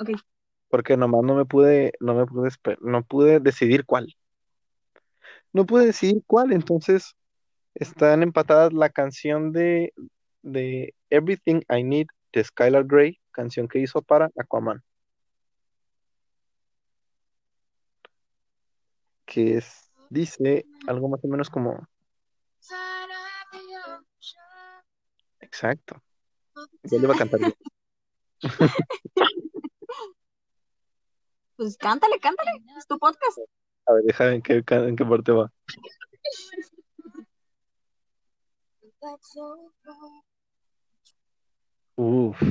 Porque 0.72 0.96
nomás 0.96 1.22
no 1.22 1.34
me 1.34 1.44
pude, 1.44 1.92
no 2.00 2.14
me 2.14 2.24
pude, 2.24 2.48
no 2.80 3.04
pude 3.04 3.40
decidir 3.40 3.84
cuál. 3.84 4.16
No 5.52 5.66
pude 5.66 5.84
decidir 5.84 6.22
cuál, 6.26 6.50
entonces 6.50 7.14
están 7.74 8.22
empatadas 8.22 8.72
la 8.72 8.88
canción 8.88 9.52
de, 9.52 9.92
de 10.40 10.94
Everything 11.10 11.60
I 11.68 11.84
Need 11.84 12.06
de 12.32 12.42
Skylar 12.42 12.86
Grey, 12.86 13.20
canción 13.32 13.68
que 13.68 13.80
hizo 13.80 14.00
para 14.00 14.30
Aquaman, 14.38 14.82
que 19.26 19.58
es, 19.58 19.92
dice 20.08 20.64
algo 20.86 21.10
más 21.10 21.22
o 21.22 21.28
menos 21.28 21.50
como, 21.50 21.86
exacto, 25.38 26.02
yo 26.84 26.98
le 26.98 27.04
iba 27.04 27.14
a 27.14 27.18
cantar. 27.18 27.40
Pues 31.62 31.76
cántale, 31.76 32.18
cántale. 32.18 32.50
Es 32.76 32.88
tu 32.88 32.98
podcast. 32.98 33.38
A 33.86 33.92
ver, 33.92 34.02
déjame 34.02 34.34
en 34.34 34.42
qué, 34.42 34.64
en 34.68 34.96
qué 34.96 35.04
parte 35.04 35.30
va. 35.30 35.48
Uf, 41.94 42.42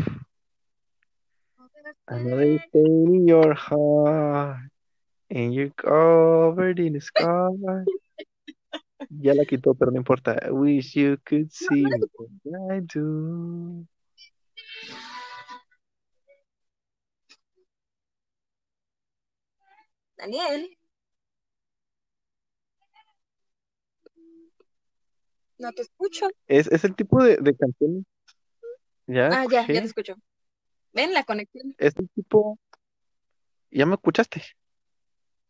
another 2.05 2.66
pain 2.72 3.16
in 3.16 3.28
your 3.28 3.53
heart, 3.53 4.72
and 5.30 5.53
you're 5.53 5.74
covered 5.76 6.80
in 6.80 7.01
scars. 7.01 7.59
Ya 9.09 9.34
la 9.34 9.43
quitó, 9.43 9.74
pero 9.74 9.91
no 9.91 9.97
importa. 9.97 10.39
I 10.41 10.51
wish 10.51 10.95
you 10.95 11.18
could 11.26 11.51
see 11.51 11.84
me 11.84 11.99
I 12.72 12.80
do. 12.80 13.86
Daniel, 20.22 20.78
no 25.58 25.72
te 25.72 25.82
escucho. 25.82 26.28
Es, 26.46 26.68
es 26.68 26.84
el 26.84 26.96
tipo 26.96 27.24
de, 27.24 27.38
de 27.38 27.56
canciones. 27.56 28.04
Ya 29.08 29.30
Ah, 29.32 29.46
ya, 29.50 29.62
ya 29.62 29.82
te 29.82 29.88
escucho. 29.88 30.14
Ven 30.94 31.12
la 31.14 31.24
conexión. 31.24 31.74
Es 31.80 31.96
el 31.98 32.08
tipo. 32.10 32.60
¿Ya 33.72 33.88
me 33.88 33.96
escuchaste? 33.96 34.44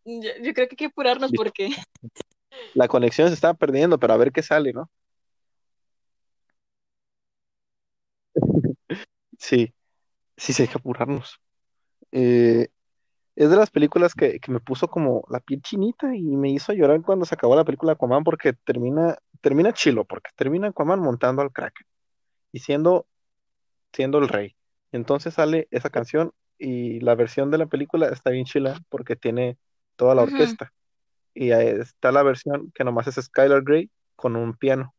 Yo, 0.06 0.32
yo 0.42 0.54
creo 0.54 0.68
que 0.68 0.74
hay 0.74 0.78
que 0.78 0.86
apurarnos 0.86 1.34
porque 1.36 1.68
La 2.74 2.88
conexión 2.88 3.28
se 3.28 3.34
está 3.34 3.54
perdiendo, 3.54 4.00
pero 4.00 4.14
a 4.14 4.18
ver 4.18 4.32
qué 4.32 4.42
sale, 4.42 4.72
¿no? 4.72 4.90
Sí, 9.38 9.74
sí, 10.38 10.54
sí 10.54 10.62
hay 10.62 10.68
que 10.70 10.78
apurarnos. 10.78 11.42
Eh, 12.12 12.70
es 13.36 13.50
de 13.50 13.56
las 13.56 13.70
películas 13.70 14.14
que, 14.14 14.40
que 14.40 14.52
me 14.52 14.60
puso 14.60 14.88
como 14.88 15.24
la 15.30 15.40
piel 15.40 15.62
chinita 15.62 16.16
y 16.16 16.22
me 16.22 16.50
hizo 16.50 16.74
llorar 16.74 17.02
cuando 17.02 17.26
se 17.26 17.36
acabó 17.36 17.56
la 17.56 17.64
película 17.66 17.94
Aquaman 17.94 18.24
porque 18.24 18.54
termina, 18.54 19.18
termina 19.42 19.74
chilo, 19.74 20.06
porque 20.06 20.32
termina 20.36 20.68
Aquaman 20.68 21.00
montando 21.00 21.42
al 21.42 21.52
Kraken 21.52 21.88
y 22.52 22.60
siendo, 22.60 23.08
siendo 23.94 24.20
el 24.20 24.28
rey. 24.28 24.56
Entonces 24.92 25.34
sale 25.36 25.68
esa 25.72 25.90
canción 25.90 26.34
y 26.58 27.00
la 27.00 27.16
versión 27.16 27.52
de 27.52 27.58
la 27.58 27.66
película 27.66 28.10
está 28.10 28.30
bien 28.32 28.46
chila 28.46 28.80
porque 28.90 29.16
tiene 29.16 29.58
toda 29.96 30.16
la 30.16 30.24
orquesta. 30.24 30.74
Y 31.34 31.52
ahí 31.52 31.68
está 31.68 32.12
la 32.12 32.24
versión 32.24 32.72
que 32.76 32.84
nomás 32.84 33.08
es 33.08 33.16
Skylar 33.16 33.64
Grey 33.64 33.90
con 34.16 34.36
un 34.36 34.56
piano. 34.56 34.94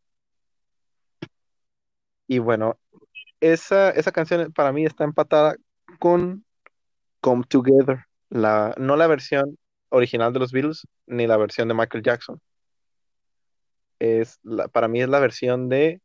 Y 2.27 2.39
bueno, 2.39 2.79
esa, 3.41 3.91
esa 3.91 4.13
canción 4.13 4.53
para 4.53 4.73
mí 4.73 4.87
está 4.87 5.05
empatada 5.05 5.57
con 5.99 6.45
Come 7.21 7.45
Together, 7.49 8.07
la, 8.33 8.75
no 8.79 8.97
la 8.97 9.07
versión 9.07 9.59
original 9.91 10.33
de 10.33 10.41
los 10.41 10.53
Beatles 10.53 10.87
ni 11.07 11.27
la 11.27 11.37
versión 11.37 11.69
de 11.69 11.75
Michael 11.75 12.03
Jackson. 12.03 12.41
Es 13.99 14.41
para 14.73 14.89
mí 14.89 15.03
es 15.03 15.09
la 15.09 15.21
versión 15.21 15.69
de 15.69 16.01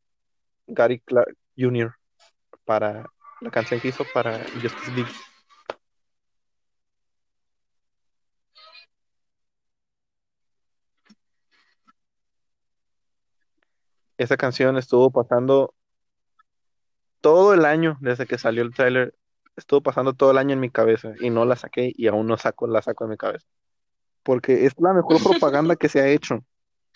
Gary 0.67 0.99
Clark 0.99 1.35
Jr. 1.57 1.95
para 2.65 3.05
la 3.41 3.51
canción 3.51 3.79
que 3.79 3.89
hizo 3.89 4.05
para 4.13 4.39
Justice 4.61 4.91
League. 4.93 5.11
Esa 14.17 14.35
canción 14.35 14.77
estuvo 14.77 15.11
pasando 15.11 15.73
todo 17.21 17.53
el 17.53 17.65
año 17.65 17.97
desde 18.01 18.25
que 18.25 18.37
salió 18.37 18.63
el 18.63 18.73
tráiler, 18.73 19.13
estuvo 19.57 19.81
pasando 19.81 20.13
todo 20.13 20.31
el 20.31 20.37
año 20.37 20.53
en 20.53 20.59
mi 20.59 20.69
cabeza 20.69 21.13
y 21.19 21.29
no 21.29 21.43
la 21.43 21.55
saqué 21.55 21.91
y 21.95 22.07
aún 22.07 22.27
no 22.27 22.37
saco, 22.37 22.67
la 22.67 22.81
saco 22.81 23.05
de 23.05 23.09
mi 23.09 23.17
cabeza. 23.17 23.45
Porque 24.23 24.65
es 24.65 24.73
la 24.79 24.93
mejor 24.93 25.21
propaganda 25.21 25.75
que 25.75 25.89
se 25.89 25.99
ha 25.99 26.07
hecho 26.07 26.43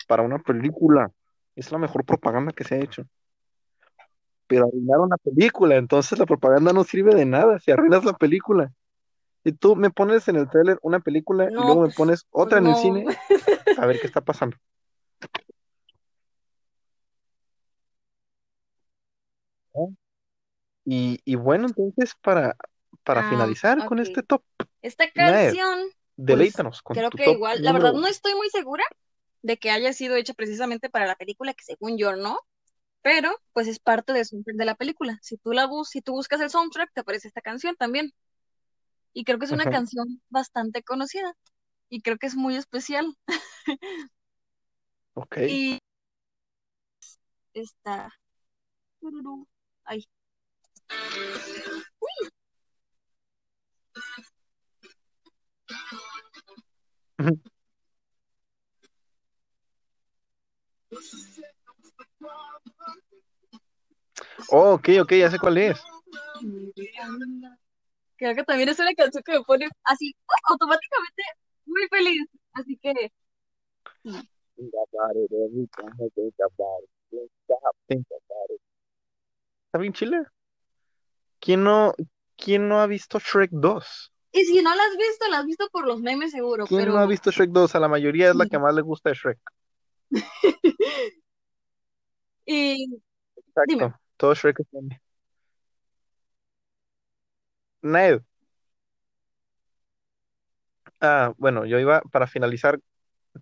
para 0.06 0.22
una 0.22 0.38
película. 0.38 1.10
Es 1.56 1.70
la 1.72 1.78
mejor 1.78 2.04
propaganda 2.04 2.52
que 2.52 2.64
se 2.64 2.76
ha 2.76 2.78
hecho. 2.78 3.04
Pero 4.46 4.66
arruinaron 4.66 5.08
la 5.10 5.16
película, 5.16 5.76
entonces 5.76 6.18
la 6.18 6.26
propaganda 6.26 6.72
no 6.72 6.84
sirve 6.84 7.14
de 7.14 7.24
nada 7.24 7.58
si 7.58 7.70
arruinas 7.70 8.04
la 8.04 8.12
película. 8.12 8.72
Y 9.44 9.52
tú 9.52 9.74
me 9.74 9.90
pones 9.90 10.28
en 10.28 10.36
el 10.36 10.48
tráiler 10.48 10.78
una 10.82 11.00
película 11.00 11.48
y 11.50 11.54
luego 11.54 11.80
me 11.80 11.86
pues, 11.86 11.96
pones 11.96 12.26
pues 12.30 12.46
otra 12.46 12.58
en 12.58 12.66
el 12.68 12.76
cine, 12.76 13.06
a 13.78 13.86
ver 13.86 13.98
qué 13.98 14.06
está 14.06 14.20
pasando. 14.20 14.56
Y, 20.84 21.20
y 21.24 21.36
bueno, 21.36 21.66
entonces 21.68 22.14
para, 22.22 22.56
para 23.04 23.22
Ah, 23.22 23.24
finalizar 23.24 23.84
con 23.84 23.98
este 24.00 24.22
top, 24.22 24.42
Esta 24.82 25.10
canción 25.10 25.80
deleítanos 26.16 26.82
con 26.82 27.00
Creo 27.00 27.10
tu 27.10 27.18
que 27.18 27.24
top 27.24 27.38
igual, 27.38 27.62
la 27.62 27.72
verdad 27.72 27.92
no 27.94 28.06
estoy 28.06 28.34
muy 28.34 28.50
segura 28.50 28.84
de 29.42 29.58
que 29.58 29.70
haya 29.70 29.92
sido 29.94 30.16
hecha 30.16 30.34
precisamente 30.34 30.90
para 30.90 31.06
la 31.06 31.16
película, 31.16 31.54
que 31.54 31.64
según 31.64 31.98
yo 31.98 32.16
no, 32.16 32.38
pero 33.02 33.32
pues 33.54 33.68
es 33.68 33.80
parte 33.80 34.12
soundtrack 34.26 34.56
de 34.58 34.64
la 34.66 34.76
película. 34.76 35.18
Si 35.22 35.38
tú 35.38 35.52
la 35.52 35.66
bus, 35.66 35.90
si 35.90 36.02
tú 36.02 36.12
buscas 36.14 36.40
el 36.42 36.50
soundtrack, 36.50 36.92
te 36.94 37.00
aparece 37.02 37.28
esta 37.28 37.42
canción 37.42 37.76
también. 37.76 38.12
Y 39.14 39.24
creo 39.24 39.38
que 39.38 39.46
es 39.46 39.52
una 39.52 39.66
Ajá. 39.66 39.72
canción 39.72 40.20
bastante 40.28 40.82
conocida 40.82 41.34
y 41.90 42.02
creo 42.02 42.18
que 42.18 42.26
es 42.28 42.36
muy 42.36 42.56
especial. 42.56 43.16
Ok. 45.14 45.36
Y 45.46 45.78
está. 47.54 48.12
Ay. 49.84 50.06
Oh, 64.54 64.74
ok, 64.74 64.88
ok, 65.02 65.12
ya 65.12 65.30
sé 65.30 65.38
cuál 65.38 65.58
es. 65.58 65.82
Creo 68.16 68.34
que 68.34 68.44
también 68.44 68.68
es 68.68 68.78
una 68.78 68.92
canción 68.94 69.22
que 69.24 69.32
me 69.32 69.42
pone 69.42 69.68
así 69.84 70.14
¡oh! 70.26 70.52
automáticamente 70.52 71.22
muy 71.64 71.88
feliz. 71.88 72.28
Así 72.52 72.76
que 72.76 72.92
Está 79.66 79.78
bien 79.78 79.92
chile. 79.92 80.22
¿Quién 81.42 81.64
no, 81.64 81.92
quién 82.36 82.68
no 82.68 82.80
ha 82.80 82.86
visto 82.86 83.18
Shrek 83.18 83.50
2? 83.50 84.12
Y 84.30 84.44
si 84.44 84.62
no 84.62 84.72
la 84.76 84.84
has 84.84 84.96
visto, 84.96 85.28
la 85.28 85.40
has 85.40 85.44
visto 85.44 85.68
por 85.72 85.88
los 85.88 86.00
memes 86.00 86.30
seguro, 86.30 86.66
¿Quién 86.66 86.82
pero 86.82 86.92
no 86.92 87.00
ha 87.00 87.06
visto 87.06 87.32
Shrek 87.32 87.50
2? 87.50 87.74
A 87.74 87.80
la 87.80 87.88
mayoría 87.88 88.30
es 88.30 88.36
la 88.36 88.46
que 88.46 88.60
más 88.60 88.72
le 88.72 88.82
gusta 88.82 89.10
de 89.10 89.16
Shrek. 89.16 89.40
y 92.46 93.00
Exacto. 93.36 93.62
Dime. 93.66 93.92
Todo 94.16 94.34
Shrek 94.34 94.60
es 94.60 94.66
bueno. 94.70 94.96
Ned. 97.82 98.22
Ah, 101.00 101.34
bueno, 101.38 101.66
yo 101.66 101.80
iba 101.80 102.02
para 102.02 102.28
finalizar 102.28 102.78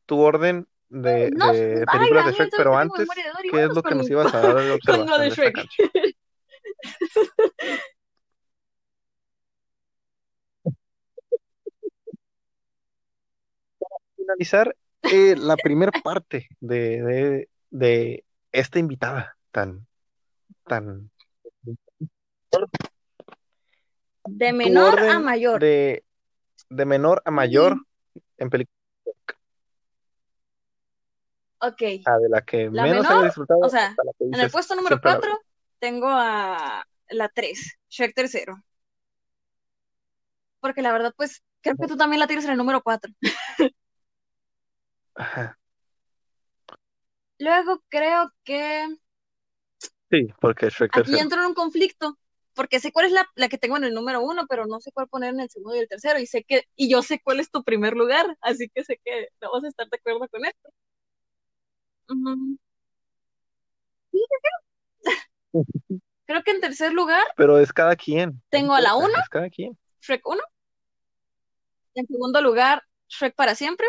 tu 0.06 0.20
orden 0.20 0.66
de, 0.88 1.30
No, 1.32 1.52
de 1.52 1.84
ay, 1.86 1.98
películas 1.98 2.24
de 2.24 2.32
Shrek, 2.32 2.54
pero 2.56 2.78
antes, 2.78 3.06
¿qué 3.50 3.64
es 3.64 3.74
lo 3.74 3.82
que 3.82 3.94
nos 3.94 4.08
ibas 4.08 4.34
a 4.34 4.40
dar 4.40 4.56
de 4.56 4.80
con 4.86 4.96
lo 4.96 5.02
observación 5.02 5.20
de 5.20 5.28
Shrek. 5.34 5.68
finalizar 14.30 14.76
eh, 15.02 15.34
la 15.36 15.56
primera 15.56 15.92
parte 16.02 16.48
de, 16.60 17.02
de, 17.02 17.48
de 17.70 18.24
esta 18.52 18.78
invitada 18.78 19.36
tan, 19.50 19.86
tan 20.66 21.10
De 24.26 24.52
menor 24.52 24.98
a 25.00 25.18
mayor. 25.18 25.60
de, 25.60 26.04
de 26.68 26.84
menor 26.84 27.22
a 27.24 27.30
mayor 27.30 27.76
en 28.38 28.50
película 28.50 28.76
Ok. 31.62 31.82
ah, 32.06 32.18
de 32.18 32.28
la 32.30 32.42
que 32.42 32.70
La 32.70 32.84
menos 32.84 33.02
menor, 33.02 33.18
haya 33.18 33.26
disfrutado 33.26 33.60
o 33.60 33.68
sea, 33.68 33.94
En 34.20 34.40
el 34.40 34.50
puesto 34.50 34.74
número 34.74 34.94
siempre 34.96 35.10
la 35.10 35.18
4 35.18 35.38
tengo 35.78 36.08
a 36.08 36.86
la 37.10 37.28
3, 37.28 37.78
Shrek 37.88 38.14
tercero. 38.14 38.62
Porque 40.60 40.82
la 40.82 40.92
verdad, 40.92 41.12
pues, 41.16 41.42
creo 41.62 41.76
que 41.76 41.86
tú 41.86 41.96
también 41.96 42.20
la 42.20 42.26
tienes 42.26 42.44
en 42.44 42.52
el 42.52 42.56
número 42.56 42.82
4. 42.82 43.12
Ajá. 45.20 45.58
Luego 47.38 47.82
creo 47.88 48.32
que 48.42 48.86
Sí, 50.10 50.28
porque 50.40 50.68
Shrek 50.70 50.90
aquí 50.96 51.02
tercero. 51.02 51.18
entro 51.18 51.40
en 51.42 51.46
un 51.48 51.54
conflicto, 51.54 52.18
porque 52.54 52.80
sé 52.80 52.90
cuál 52.90 53.06
es 53.06 53.12
la, 53.12 53.28
la 53.34 53.48
que 53.48 53.58
tengo 53.58 53.76
en 53.76 53.84
el 53.84 53.94
número 53.94 54.22
1, 54.22 54.46
pero 54.48 54.66
no 54.66 54.80
sé 54.80 54.90
cuál 54.92 55.08
poner 55.08 55.34
en 55.34 55.40
el 55.40 55.50
segundo 55.50 55.76
y 55.76 55.80
el 55.80 55.88
tercero, 55.88 56.18
y 56.18 56.26
sé 56.26 56.42
que, 56.44 56.64
y 56.74 56.90
yo 56.90 57.02
sé 57.02 57.20
cuál 57.22 57.38
es 57.38 57.50
tu 57.50 57.62
primer 57.62 57.94
lugar, 57.96 58.26
así 58.40 58.68
que 58.74 58.82
sé 58.82 58.98
que 59.04 59.28
no 59.42 59.52
vas 59.52 59.64
a 59.64 59.68
estar 59.68 59.88
de 59.88 59.96
acuerdo 59.96 60.26
con 60.28 60.44
esto. 60.44 60.70
Creo 66.26 66.42
que 66.42 66.50
en 66.52 66.60
tercer 66.60 66.92
lugar 66.92 67.22
Pero 67.36 67.58
es 67.58 67.72
cada 67.72 67.94
quien. 67.96 68.40
tengo 68.50 68.74
a 68.74 68.80
la 68.80 68.90
No 68.90 68.96
importa, 68.96 69.14
1, 69.18 69.22
Es 69.22 69.28
cada 69.28 69.50
quien. 69.50 69.78
Shrek 70.00 70.26
1. 70.26 70.40
En 71.94 72.06
segundo 72.06 72.40
lugar, 72.40 72.82
Shrek 73.08 73.34
para 73.34 73.54
siempre. 73.54 73.86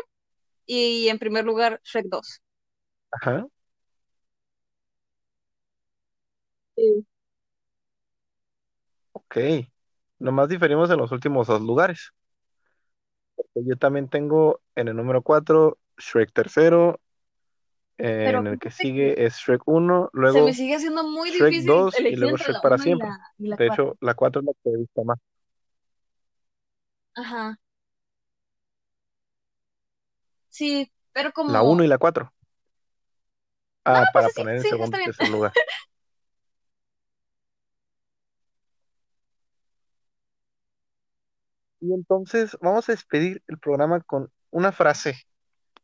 Y 0.65 1.07
en 1.09 1.19
primer 1.19 1.45
lugar, 1.45 1.79
Shrek 1.83 2.05
2. 2.07 2.41
Ajá. 3.11 3.45
Ok. 9.13 9.37
Nomás 10.19 10.49
diferimos 10.49 10.89
en 10.91 10.97
los 10.97 11.11
últimos 11.11 11.47
dos 11.47 11.61
lugares. 11.61 12.11
Porque 13.35 13.67
Yo 13.69 13.77
también 13.77 14.07
tengo 14.09 14.61
en 14.75 14.87
el 14.87 14.95
número 14.95 15.21
4 15.21 15.77
Shrek 15.97 16.31
tercero. 16.33 16.99
Pero 17.97 18.39
En 18.39 18.47
el 18.47 18.59
que 18.59 18.69
fíjate 18.71 18.87
sigue 18.87 19.25
es 19.25 19.35
Shrek 19.35 19.61
1, 19.67 20.09
Se 20.11 20.19
luego 20.19 20.45
me 20.45 20.53
sigue 20.53 20.75
haciendo 20.75 21.03
muy 21.03 21.29
Shrek 21.29 21.51
difícil 21.51 21.67
2 21.67 21.95
y 21.95 21.97
elegir 21.99 22.19
luego 22.19 22.31
entre 22.37 22.45
Shrek 22.45 22.55
la 22.55 22.61
para 22.61 22.75
1 22.75 22.83
y 22.83 22.83
siempre. 22.87 23.07
la, 23.07 23.19
y 23.37 23.47
la 23.47 23.57
De 23.57 23.67
4. 23.67 23.85
hecho, 23.85 23.97
la 24.01 24.13
4 24.15 24.41
es 24.41 24.45
la 24.47 24.53
que 24.63 24.69
he 24.71 24.77
visto 24.77 25.03
más. 25.03 25.19
Ajá. 27.15 27.57
Sí, 30.61 30.91
pero 31.11 31.31
como... 31.31 31.51
La 31.51 31.63
1 31.63 31.83
y 31.83 31.87
la 31.87 31.97
4. 31.97 32.31
Ah, 33.83 34.01
No, 34.01 34.05
para 34.13 34.27
pues 34.27 34.33
sí, 34.35 34.41
poner 34.41 34.55
en 34.57 34.61
sí, 34.61 34.69
segundo 34.69 34.99
y 34.99 35.05
tercer 35.05 35.29
lugar. 35.29 35.51
Y 41.79 41.93
entonces 41.95 42.55
vamos 42.61 42.87
a 42.87 42.91
despedir 42.91 43.41
el 43.47 43.57
programa 43.57 44.01
con 44.01 44.31
una 44.51 44.71
frase 44.71 45.15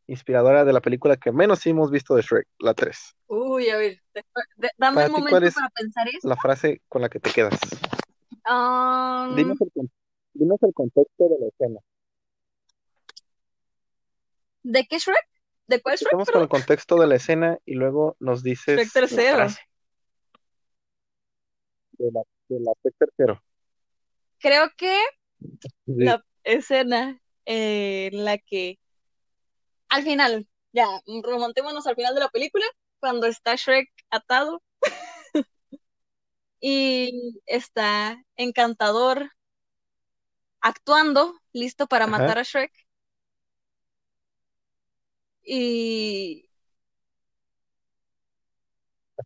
inspiradora 0.06 0.64
de 0.64 0.72
la 0.72 0.80
película 0.80 1.16
que 1.16 1.32
menos 1.32 1.66
hemos 1.66 1.90
visto 1.90 2.14
de 2.14 2.22
Shrek, 2.22 2.46
la 2.60 2.72
3. 2.72 3.16
Uy, 3.26 3.68
a 3.70 3.78
ver, 3.78 4.00
de- 4.14 4.24
de- 4.58 4.70
dame 4.78 4.94
Para 4.94 5.06
un 5.08 5.12
momento 5.14 5.30
¿cuál 5.30 5.42
es 5.42 5.54
para 5.56 5.70
pensar 5.70 6.06
eso. 6.06 6.28
la 6.28 6.36
frase 6.36 6.82
con 6.88 7.02
la 7.02 7.08
que 7.08 7.18
te 7.18 7.32
quedas? 7.32 7.58
Um, 8.48 9.34
Dinos 9.34 9.60
el, 9.60 9.72
con- 9.72 9.90
dinos 10.34 10.62
el 10.62 10.72
contexto 10.72 11.24
de 11.30 11.36
la 11.40 11.46
escena. 11.48 11.80
¿De 14.62 14.86
qué 14.86 14.98
Shrek? 14.98 15.28
¿De 15.66 15.80
cuál 15.80 15.96
Shrek? 15.96 16.12
Vamos 16.12 16.30
con 16.30 16.42
el 16.42 16.48
contexto 16.48 16.96
de 16.96 17.06
la 17.06 17.16
escena 17.16 17.58
y 17.64 17.74
luego 17.74 18.16
nos 18.20 18.42
dices 18.42 18.76
Shrek 18.76 18.92
tercero. 18.92 19.46
de 21.92 22.12
la, 22.12 22.22
de 22.48 22.60
la 22.60 22.72
Shrek 22.82 22.94
tercero. 22.98 23.42
Creo 24.38 24.70
que 24.76 24.96
Sí. 25.86 26.04
la 26.04 26.24
escena 26.44 27.20
en 27.44 28.24
la 28.24 28.38
que 28.38 28.78
al 29.88 30.02
final, 30.02 30.46
ya, 30.72 30.86
remontémonos 31.22 31.86
al 31.86 31.94
final 31.94 32.14
de 32.14 32.20
la 32.20 32.28
película, 32.28 32.64
cuando 33.00 33.26
está 33.26 33.54
Shrek 33.54 33.90
atado 34.10 34.62
y 36.60 37.40
está 37.46 38.22
Encantador 38.36 39.30
actuando, 40.60 41.38
listo 41.52 41.86
para 41.86 42.04
Ajá. 42.04 42.18
matar 42.18 42.38
a 42.38 42.42
Shrek. 42.42 42.72
Y. 45.48 46.44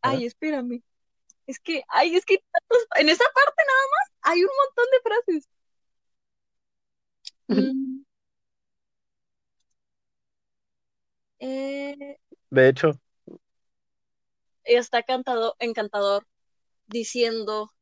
Ajá. 0.02 0.12
Ay, 0.16 0.26
espérame. 0.26 0.82
Es 1.46 1.60
que, 1.60 1.84
ay, 1.88 2.16
es 2.16 2.24
que 2.26 2.38
tantos- 2.52 2.86
en 2.96 3.08
esa 3.10 3.24
parte 3.34 3.62
nada 3.66 3.82
más 3.92 4.12
hay 4.22 4.44
un 4.44 4.50
montón 4.56 4.86
de 4.92 5.00
frases. 5.02 5.50
Mm. 7.48 8.02
Eh, 11.40 12.16
De 12.50 12.68
hecho, 12.68 12.92
está 14.64 15.02
cantado, 15.04 15.54
encantador 15.60 16.26
diciendo, 16.88 17.72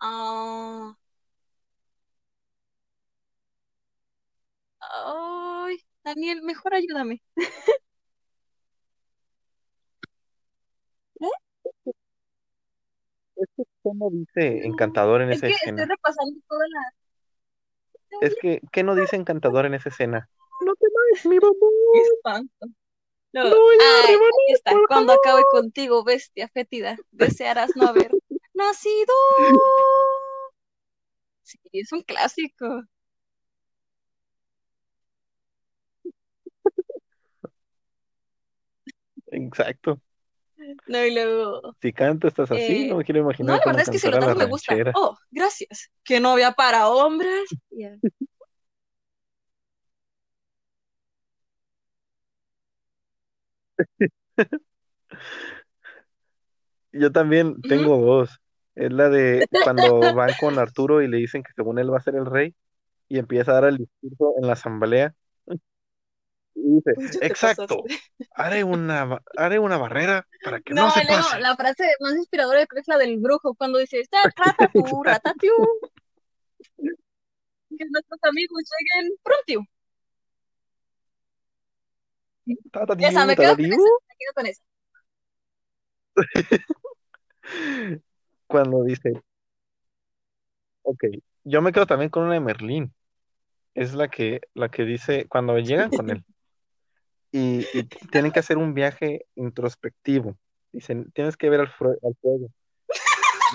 ah, 0.00 0.96
ay, 4.80 5.78
Daniel, 6.08 6.40
mejor 6.42 6.72
ayúdame. 6.72 7.22
es 13.36 13.48
que 13.56 13.62
¿qué 13.84 13.90
no 13.94 14.08
dice 14.10 14.66
Encantador 14.66 15.20
en 15.22 15.30
Es 15.32 15.36
esa 15.38 15.46
que 15.48 15.52
estoy 15.52 15.70
escena? 15.70 15.86
repasando 15.86 16.40
toda 16.48 16.64
la. 16.68 18.26
Es 18.26 18.34
que, 18.40 18.60
¿qué 18.72 18.82
no 18.82 18.94
dice 18.94 19.16
Encantador 19.16 19.66
en 19.66 19.74
esa 19.74 19.90
escena? 19.90 20.28
No 20.64 20.74
te 20.74 20.86
vayas, 20.86 21.26
mi 21.26 21.38
mamá. 21.38 21.54
Qué 21.92 22.00
espanto. 22.00 22.66
No, 23.32 23.44
No 23.44 23.50
ay, 23.50 24.04
arriba, 24.04 24.24
aquí 24.26 24.52
está. 24.54 24.72
Cuando 24.88 25.12
acabe 25.12 25.42
contigo, 25.52 26.02
bestia 26.04 26.48
fétida, 26.48 26.96
desearás 27.10 27.76
no 27.76 27.86
haber 27.86 28.10
nacido. 28.54 29.14
Sí, 31.42 31.58
es 31.72 31.92
un 31.92 32.02
clásico. 32.02 32.82
Exacto. 39.46 40.00
No, 40.86 41.04
y 41.04 41.14
luego. 41.14 41.74
Si 41.80 41.92
canto, 41.92 42.28
estás 42.28 42.50
así, 42.50 42.84
Eh, 42.84 42.88
no 42.88 42.96
me 42.96 43.04
quiero 43.04 43.20
No, 43.20 43.24
imaginar 43.24 43.58
la 43.58 43.62
cómo 43.62 43.76
verdad 43.76 43.94
es 43.94 44.02
que 44.02 44.08
si 44.08 44.10
lo 44.10 44.20
la 44.20 44.34
me 44.34 44.44
gusta. 44.46 44.74
Oh, 44.94 45.16
gracias. 45.30 45.90
Que 46.04 46.20
novia 46.20 46.52
para 46.52 46.88
hombres. 46.88 47.48
Yo 56.92 57.12
también 57.12 57.60
tengo 57.62 57.98
dos. 57.98 58.40
Es 58.74 58.92
la 58.92 59.08
de 59.08 59.46
cuando 59.64 60.12
van 60.14 60.34
con 60.34 60.58
Arturo 60.58 61.02
y 61.02 61.08
le 61.08 61.18
dicen 61.18 61.42
que 61.42 61.52
según 61.54 61.78
él 61.78 61.92
va 61.92 61.98
a 61.98 62.02
ser 62.02 62.14
el 62.16 62.26
rey 62.26 62.54
y 63.08 63.18
empieza 63.18 63.52
a 63.52 63.54
dar 63.54 63.64
el 63.66 63.78
discurso 63.78 64.34
en 64.40 64.46
la 64.46 64.54
asamblea 64.54 65.14
y 66.64 66.74
dice, 66.76 67.18
exacto, 67.26 67.84
haré 68.34 68.64
una, 68.64 69.20
haré 69.36 69.58
una 69.58 69.78
barrera 69.78 70.26
para 70.42 70.60
que 70.60 70.74
no, 70.74 70.86
No, 70.86 70.90
se 70.90 71.00
y 71.02 71.06
luego 71.06 71.22
pase. 71.22 71.40
la 71.40 71.56
frase 71.56 71.84
más 72.00 72.16
inspiradora 72.16 72.66
creo 72.66 72.80
es 72.80 72.88
la 72.88 72.98
del 72.98 73.18
brujo, 73.18 73.54
cuando 73.54 73.78
dice, 73.78 74.02
"Ta- 74.10 74.22
ratatú, 74.36 75.02
ratatú", 75.04 75.52
que 76.76 77.84
nuestros 77.90 78.18
amigos 78.22 78.62
lleguen 78.78 79.12
pronto. 79.22 79.68
Esa, 82.98 83.24
me 83.26 83.36
quedo 83.36 83.54
con 83.54 83.64
esa, 83.64 83.76
me 83.76 84.16
quedo 84.18 84.32
con 84.34 84.46
esa. 84.46 84.62
Cuando 88.46 88.82
dice, 88.84 89.22
ok, 90.82 91.04
yo 91.44 91.62
me 91.62 91.72
quedo 91.72 91.86
también 91.86 92.10
con 92.10 92.24
una 92.24 92.34
de 92.34 92.40
Merlín. 92.40 92.92
Es 93.74 93.94
la 93.94 94.08
que, 94.08 94.40
la 94.54 94.70
que 94.70 94.84
dice 94.84 95.26
cuando 95.28 95.56
llegan 95.58 95.90
con 95.90 96.10
él 96.10 96.24
y, 97.32 97.66
y 97.76 97.82
tienen 98.10 98.32
que 98.32 98.40
hacer 98.40 98.58
un 98.58 98.74
viaje 98.74 99.26
introspectivo. 99.34 100.36
Dicen, 100.72 101.10
tienes 101.12 101.36
que 101.36 101.50
ver 101.50 101.60
al, 101.60 101.68
al 101.68 102.16
fuego. 102.20 102.48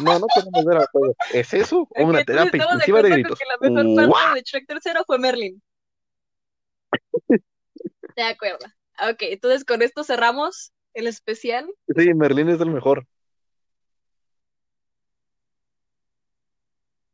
No, 0.03 0.19
no 0.19 0.25
queremos 0.33 0.65
ver 0.65 0.77
al 0.77 0.87
fuego. 0.91 1.15
¿Es 1.33 1.53
eso? 1.53 1.87
O 1.89 2.03
una 2.03 2.23
terapia 2.23 2.51
de 2.51 2.57
intensiva 2.57 3.01
de 3.01 3.07
acuerdo 3.07 3.09
gritos. 3.09 3.39
que 3.39 3.45
la 3.45 3.57
mejor 3.69 4.11
parte 4.11 4.39
de 4.39 4.41
Shrek 4.43 4.67
tercero 4.67 5.03
fue 5.05 5.19
Merlin. 5.19 5.61
De 8.15 8.23
acuerdo. 8.23 8.65
Ok, 9.09 9.21
entonces 9.21 9.65
con 9.65 9.81
esto 9.81 10.03
cerramos 10.03 10.71
el 10.93 11.07
especial. 11.07 11.67
Sí, 11.95 12.13
Merlín 12.13 12.49
es 12.49 12.61
el 12.61 12.69
mejor. 12.69 13.07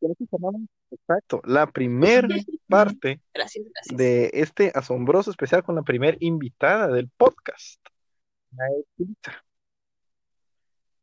Exacto. 0.91 1.41
La 1.45 1.67
primer 1.71 2.27
parte 2.69 3.21
Gracias, 3.33 3.65
gracias. 3.73 3.97
de 3.97 4.29
este 4.33 4.71
asombroso 4.75 5.31
especial 5.31 5.63
con 5.63 5.75
la 5.75 5.81
primer 5.83 6.17
invitada 6.19 6.87
del 6.87 7.09
podcast. 7.09 7.79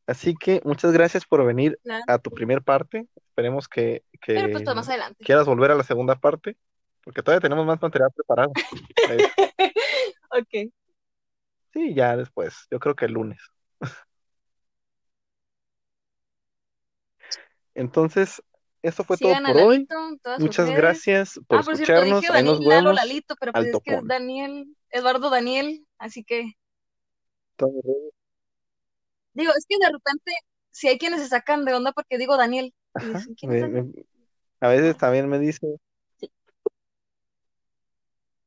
Así 0.07 0.35
que 0.35 0.61
muchas 0.65 0.93
gracias 0.93 1.25
por 1.27 1.45
venir 1.45 1.79
Nada. 1.85 2.03
a 2.07 2.19
tu 2.19 2.31
primer 2.31 2.63
parte. 2.63 3.07
Esperemos 3.17 3.69
que, 3.69 4.05
que 4.21 4.35
Pero 4.35 4.51
pues 4.53 4.65
más 4.75 4.89
adelante. 4.89 5.25
quieras 5.25 5.47
volver 5.47 5.71
a 5.73 5.75
la 5.75 5.83
segunda 5.83 6.15
parte, 6.15 6.57
porque 7.05 7.23
todavía 7.23 7.41
tenemos 7.41 7.67
más 7.67 7.81
material 7.83 8.11
preparado. 8.15 8.53
Ok. 10.29 10.71
sí, 11.73 11.95
ya 11.95 12.17
después, 12.17 12.67
yo 12.71 12.79
creo 12.79 12.95
que 12.95 13.07
el 13.07 13.13
lunes. 13.13 13.39
Entonces, 17.75 18.43
esto 18.89 19.05
fue 19.05 19.17
todo 19.17 19.31
Sigan 19.31 19.45
por 19.45 19.57
hoy. 19.63 19.87
Lalito 19.89 20.39
Muchas 20.39 20.71
gracias 20.71 21.41
por 21.47 21.59
Ah, 21.61 21.63
por 21.63 21.77
cierto, 21.77 21.93
escucharnos. 21.95 22.21
dije 22.23 22.33
Ahí 22.33 22.45
nos 22.45 22.59
Daniel 22.59 22.69
Lalo 22.69 22.91
vemos. 22.91 22.95
Lalito, 22.95 23.37
pero 23.41 23.53
pues 23.53 23.67
es 23.67 23.83
que 23.83 23.95
es. 23.95 24.07
Daniel, 24.07 24.77
Eduardo 24.91 25.31
Daniel, 25.31 25.87
así 25.99 26.25
que 26.25 26.53
digo, 29.35 29.53
es 29.57 29.67
que 29.69 29.77
de 29.79 29.87
repente 29.93 30.33
si 30.71 30.89
hay 30.89 30.99
quienes 30.99 31.21
se 31.23 31.29
sacan 31.29 31.65
de 31.65 31.75
onda 31.75 31.93
porque 31.93 32.19
digo 32.19 32.37
Daniel 32.37 32.67
y 32.67 32.73
Ajá, 32.95 33.19
dicen, 33.19 33.35
¿quién 33.35 33.53
es 33.53 33.57
me- 33.57 33.61
Daniel? 33.69 33.93
me- 33.95 34.05
a 34.61 34.69
veces 34.69 34.97
también 34.97 35.29
me 35.29 35.39
dice, 35.39 35.77
Sí. 36.19 36.31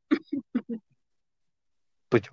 pues 2.09 2.23
yo, 2.23 2.31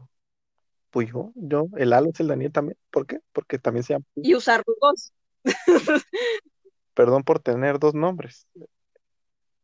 pues 0.90 1.09
yo, 1.11 1.32
yo, 1.34 1.66
el 1.76 1.92
Alo 1.92 2.11
es 2.12 2.20
el 2.20 2.28
Daniel 2.28 2.52
también. 2.52 2.78
¿Por 2.90 3.07
qué? 3.07 3.20
Porque 3.32 3.59
también 3.59 3.84
se 3.84 3.92
llama. 3.94 4.04
Y 4.16 4.34
usar 4.34 4.62
dos. 4.80 5.12
Perdón 6.97 7.24
por 7.24 7.38
tener 7.40 7.78
dos 7.78 7.94
nombres. 7.94 8.49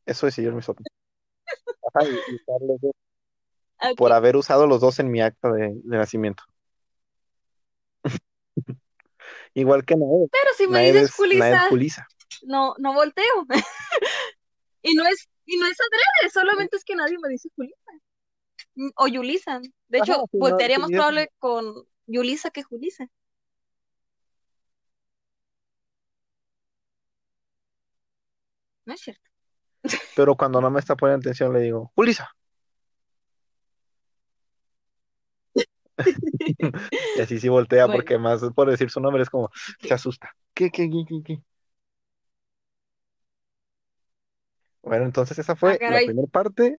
Eso 0.05 0.27
decidió 0.27 0.53
mis 0.53 0.69
otros. 0.69 0.87
Ajá, 1.95 2.05
y, 2.07 2.11
y 2.11 2.35
usar 2.37 2.61
los 2.61 2.79
dos, 2.79 2.93
Ok. 3.91 3.97
por 3.97 4.13
haber 4.13 4.37
usado 4.37 4.67
los 4.67 4.83
dos 4.83 4.99
en 4.99 5.11
mi 5.11 5.23
acta 5.23 5.51
de, 5.51 5.73
de 5.83 5.97
nacimiento. 5.97 6.45
Igual 9.55 9.85
que 9.87 9.97
Naed. 9.97 10.29
Pero 10.31 10.51
si 10.59 10.67
me 10.67 10.75
Naed 10.81 10.93
dices 10.93 11.09
es 11.11 11.15
Julisa, 11.17 11.69
Julisa. 11.71 12.07
no, 12.43 12.75
no 12.79 12.93
volteo. 12.93 13.47
y 14.83 14.95
no 14.95 15.07
es, 15.07 15.27
y 15.47 15.57
no 15.57 15.67
es 15.67 15.79
adrede, 15.81 16.31
solamente 16.31 16.77
es 16.77 16.85
que 16.85 16.95
nadie 16.95 17.17
me 17.19 17.31
dice 17.31 17.49
Julisa. 17.57 17.77
Mm, 18.75 18.91
O 18.97 19.09
Yulisa. 19.09 19.59
De 19.89 20.01
Ajá, 20.01 20.13
hecho, 20.13 20.25
sí, 20.31 20.39
no, 20.39 20.41
voltearía 20.51 20.77
sí, 20.77 20.83
más 20.83 20.91
eso- 20.91 20.97
probable 20.99 21.31
con 21.39 21.87
Yulisa 22.07 22.51
que 22.51 22.63
Julisa. 22.63 23.09
No 28.87 28.95
es 28.95 29.01
cierto. 29.01 29.31
Pero 30.15 30.37
cuando 30.37 30.61
no 30.61 30.71
me 30.71 30.81
está 30.81 30.97
poniendo 30.97 31.21
atención 31.21 31.53
le 31.53 31.61
digo, 31.61 31.93
Julisa. 31.95 32.31
Y 37.17 37.21
así 37.21 37.39
sí 37.41 37.49
voltea 37.49 37.87
Bueno. 37.87 37.99
porque 37.99 38.19
más 38.19 38.41
por 38.55 38.71
decir 38.71 38.91
su 38.91 39.01
nombre 39.01 39.23
es 39.23 39.31
como, 39.31 39.51
se 39.81 39.95
asusta. 39.95 40.35
¿Qué, 40.55 40.71
qué, 40.71 40.89
qué, 40.91 41.05
qué, 41.09 41.23
qué? 41.25 41.43
Bueno, 44.83 45.05
entonces 45.05 45.39
esa 45.39 45.55
fue 45.57 45.79
Ah, 45.81 45.91
la 45.93 46.01
primera 46.05 46.27
parte 46.29 46.71